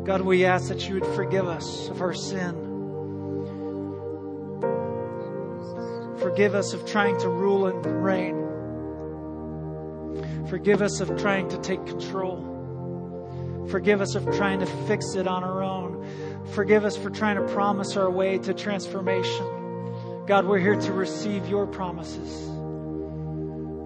God, 0.06 0.20
we 0.22 0.44
ask 0.44 0.68
that 0.68 0.88
you 0.88 0.94
would 0.94 1.06
forgive 1.16 1.48
us 1.48 1.88
of 1.88 2.00
our 2.00 2.14
sin. 2.14 2.54
Forgive 6.20 6.54
us 6.54 6.72
of 6.74 6.86
trying 6.86 7.18
to 7.18 7.28
rule 7.28 7.66
and 7.66 7.84
reign. 8.04 8.46
Forgive 10.48 10.80
us 10.80 11.00
of 11.00 11.16
trying 11.20 11.48
to 11.48 11.58
take 11.58 11.84
control. 11.86 13.66
Forgive 13.68 14.00
us 14.00 14.14
of 14.14 14.24
trying 14.36 14.60
to 14.60 14.66
fix 14.86 15.16
it 15.16 15.26
on 15.26 15.42
our 15.42 15.60
own. 15.62 16.06
Forgive 16.52 16.84
us 16.84 16.96
for 16.96 17.10
trying 17.10 17.36
to 17.36 17.52
promise 17.52 17.96
our 17.96 18.10
way 18.10 18.38
to 18.38 18.54
transformation. 18.54 20.24
God, 20.26 20.46
we're 20.46 20.58
here 20.58 20.80
to 20.80 20.92
receive 20.92 21.46
your 21.48 21.66
promises. 21.66 22.44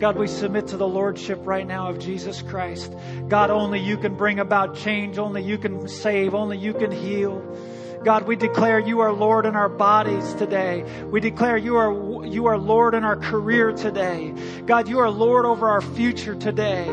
God, 0.00 0.16
we 0.16 0.28
submit 0.28 0.68
to 0.68 0.78
the 0.78 0.88
Lordship 0.88 1.40
right 1.42 1.66
now 1.66 1.88
of 1.88 1.98
Jesus 1.98 2.40
Christ. 2.40 2.90
God, 3.28 3.50
only 3.50 3.80
you 3.80 3.98
can 3.98 4.14
bring 4.14 4.38
about 4.38 4.76
change. 4.76 5.18
Only 5.18 5.42
you 5.42 5.58
can 5.58 5.86
save. 5.88 6.34
Only 6.34 6.56
you 6.56 6.72
can 6.72 6.90
heal. 6.90 7.42
God, 8.02 8.26
we 8.26 8.34
declare 8.34 8.78
you 8.78 9.00
are 9.00 9.12
Lord 9.12 9.44
in 9.44 9.54
our 9.54 9.68
bodies 9.68 10.32
today. 10.34 10.84
We 11.10 11.20
declare 11.20 11.58
you 11.58 11.76
are, 11.76 12.24
you 12.24 12.46
are 12.46 12.56
Lord 12.56 12.94
in 12.94 13.04
our 13.04 13.16
career 13.16 13.72
today. 13.72 14.32
God, 14.64 14.88
you 14.88 15.00
are 15.00 15.10
Lord 15.10 15.44
over 15.44 15.68
our 15.68 15.82
future 15.82 16.34
today. 16.34 16.86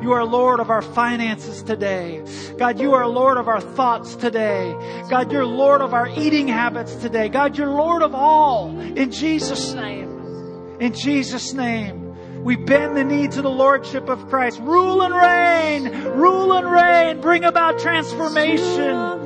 You 0.00 0.12
are 0.12 0.24
Lord 0.24 0.60
of 0.60 0.70
our 0.70 0.80
finances 0.80 1.62
today. 1.62 2.24
God, 2.56 2.80
you 2.80 2.94
are 2.94 3.06
Lord 3.06 3.36
of 3.36 3.46
our 3.46 3.60
thoughts 3.60 4.16
today. 4.16 4.72
God, 5.10 5.30
you're 5.30 5.44
Lord 5.44 5.82
of 5.82 5.92
our 5.92 6.08
eating 6.08 6.48
habits 6.48 6.94
today. 6.94 7.28
God, 7.28 7.58
you're 7.58 7.68
Lord 7.68 8.02
of 8.02 8.14
all. 8.14 8.80
In 8.80 9.10
Jesus' 9.10 9.74
name. 9.74 10.78
In 10.80 10.94
Jesus' 10.94 11.52
name. 11.52 12.42
We 12.42 12.56
bend 12.56 12.96
the 12.96 13.04
knee 13.04 13.28
to 13.28 13.42
the 13.42 13.50
Lordship 13.50 14.08
of 14.08 14.28
Christ. 14.28 14.60
Rule 14.60 15.02
and 15.02 15.14
reign. 15.14 16.04
Rule 16.12 16.52
and 16.52 16.70
reign. 16.70 17.20
Bring 17.20 17.44
about 17.44 17.78
transformation. 17.78 19.23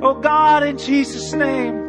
Oh 0.00 0.14
God, 0.20 0.62
in 0.62 0.78
Jesus' 0.78 1.32
name. 1.32 1.88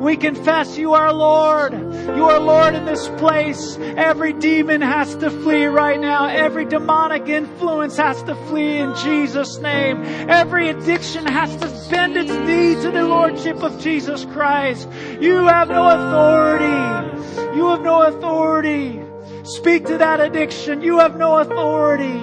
We 0.00 0.16
confess 0.16 0.76
you 0.76 0.94
are 0.94 1.12
Lord. 1.12 1.72
You 1.72 2.24
are 2.24 2.38
Lord 2.38 2.74
in 2.74 2.84
this 2.84 3.08
place. 3.16 3.78
Every 3.78 4.32
demon 4.32 4.82
has 4.82 5.14
to 5.16 5.30
flee 5.30 5.64
right 5.64 5.98
now. 5.98 6.26
Every 6.26 6.64
demonic 6.64 7.28
influence 7.28 7.96
has 7.96 8.22
to 8.24 8.34
flee 8.46 8.78
in 8.78 8.94
Jesus' 8.96 9.58
name. 9.58 10.02
Every 10.28 10.68
addiction 10.68 11.24
has 11.26 11.56
to 11.56 11.90
bend 11.90 12.16
its 12.16 12.30
knee 12.30 12.74
to 12.82 12.90
the 12.90 13.04
Lordship 13.04 13.62
of 13.62 13.80
Jesus 13.80 14.24
Christ. 14.26 14.88
You 15.20 15.46
have 15.46 15.68
no 15.68 15.88
authority. 15.88 17.56
You 17.56 17.68
have 17.68 17.80
no 17.80 18.02
authority. 18.02 19.00
Speak 19.44 19.86
to 19.86 19.98
that 19.98 20.20
addiction. 20.20 20.82
You 20.82 20.98
have 20.98 21.16
no 21.16 21.38
authority. 21.38 22.20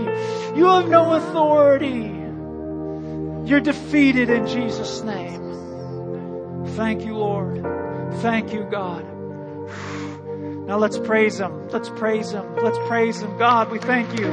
You 0.55 0.65
have 0.65 0.89
no 0.89 1.13
authority. 1.13 2.10
You're 3.45 3.59
defeated 3.59 4.29
in 4.29 4.47
Jesus' 4.47 5.01
name. 5.01 6.65
Thank 6.75 7.03
you, 7.05 7.17
Lord. 7.17 7.61
Thank 8.21 8.53
you, 8.53 8.63
God. 8.63 9.05
Now 10.67 10.77
let's 10.77 10.97
praise 10.97 11.39
Him. 11.39 11.69
Let's 11.69 11.89
praise 11.89 12.31
Him. 12.31 12.55
Let's 12.55 12.77
praise 12.87 13.21
Him. 13.21 13.37
God, 13.37 13.71
we 13.71 13.79
thank 13.79 14.17
you. 14.17 14.27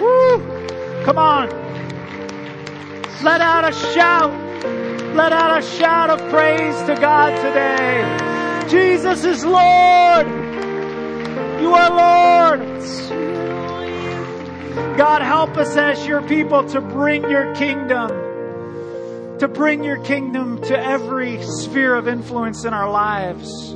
Woo! 0.00 1.04
Come 1.04 1.18
on. 1.18 1.48
Let 3.22 3.40
out 3.40 3.68
a 3.68 3.72
shout. 3.72 4.32
Let 5.14 5.32
out 5.32 5.58
a 5.58 5.62
shout 5.62 6.10
of 6.10 6.18
praise 6.30 6.76
to 6.82 6.94
God 7.00 7.36
today. 7.36 8.68
Jesus 8.68 9.24
is 9.24 9.44
Lord. 9.44 10.26
You 11.60 11.74
are 11.74 12.56
Lord. 12.56 13.23
God, 14.96 15.22
help 15.22 15.56
us 15.56 15.76
as 15.76 16.06
your 16.06 16.22
people 16.22 16.68
to 16.68 16.80
bring 16.80 17.28
your 17.28 17.52
kingdom, 17.56 18.08
to 19.38 19.48
bring 19.48 19.82
your 19.82 19.98
kingdom 19.98 20.62
to 20.62 20.78
every 20.78 21.42
sphere 21.42 21.96
of 21.96 22.06
influence 22.06 22.64
in 22.64 22.72
our 22.72 22.88
lives. 22.88 23.74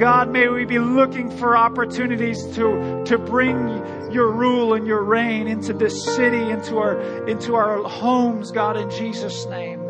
God, 0.00 0.30
may 0.30 0.48
we 0.48 0.64
be 0.64 0.80
looking 0.80 1.30
for 1.30 1.56
opportunities 1.56 2.44
to, 2.56 3.04
to 3.06 3.18
bring 3.18 4.12
your 4.12 4.30
rule 4.30 4.74
and 4.74 4.86
your 4.86 5.02
reign 5.02 5.46
into 5.46 5.72
this 5.72 6.04
city, 6.04 6.50
into 6.50 6.78
our, 6.78 7.28
into 7.28 7.54
our 7.54 7.82
homes, 7.84 8.50
God, 8.50 8.76
in 8.76 8.90
Jesus' 8.90 9.46
name. 9.46 9.80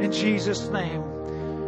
In 0.00 0.12
Jesus' 0.12 0.68
name. 0.68 1.02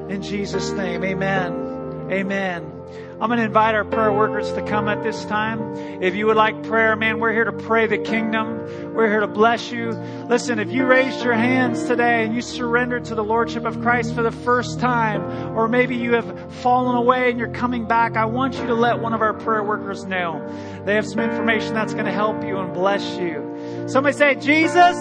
In 0.09 0.23
Jesus' 0.23 0.71
name. 0.71 1.05
Amen. 1.05 2.09
Amen. 2.11 2.76
I'm 3.19 3.31
going 3.31 3.39
to 3.39 3.47
invite 3.47 3.75
our 3.75 3.85
prayer 3.87 4.13
workers 4.13 4.53
to 4.53 4.63
come 4.63 4.89
at 4.89 5.03
this 5.03 5.25
time. 5.25 6.03
If 6.03 6.15
you 6.15 6.27
would 6.27 6.37
like 6.37 6.63
prayer, 6.65 6.95
man, 6.97 7.19
we're 7.19 7.33
here 7.33 7.45
to 7.45 7.53
pray 7.53 7.87
the 7.87 7.97
kingdom. 7.97 8.93
We're 8.93 9.09
here 9.09 9.21
to 9.21 9.27
bless 9.27 9.73
you. 9.73 9.93
Listen, 10.29 10.59
if 10.59 10.71
you 10.71 10.85
raised 10.85 11.25
your 11.25 11.33
hands 11.33 11.85
today 11.85 12.25
and 12.25 12.35
you 12.35 12.43
surrendered 12.43 13.07
to 13.07 13.15
the 13.15 13.25
Lordship 13.25 13.65
of 13.65 13.81
Christ 13.81 14.15
for 14.15 14.23
the 14.23 14.31
first 14.31 14.81
time, 14.81 15.57
or 15.57 15.67
maybe 15.67 15.97
you 15.97 16.13
have 16.13 16.53
fallen 16.57 16.95
away 16.95 17.31
and 17.31 17.39
you're 17.39 17.49
coming 17.49 17.87
back, 17.87 18.19
I 18.19 18.27
want 18.27 18.59
you 18.59 18.67
to 18.67 18.75
let 18.75 19.01
one 19.01 19.15
of 19.15 19.23
our 19.23 19.33
prayer 19.33 19.63
workers 19.63 20.05
know. 20.05 20.47
They 20.85 20.95
have 20.95 21.07
some 21.07 21.21
information 21.21 21.73
that's 21.73 21.95
going 21.95 22.05
to 22.05 22.13
help 22.13 22.45
you 22.45 22.59
and 22.59 22.75
bless 22.75 23.17
you. 23.17 23.87
Somebody 23.89 24.15
say, 24.15 24.35
Jesus 24.35 24.97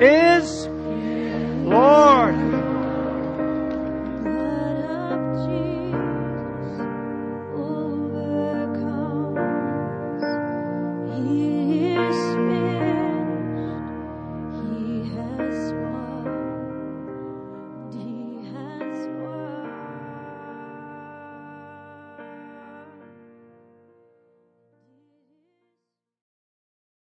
is 0.00 0.66
Lord. 1.66 2.59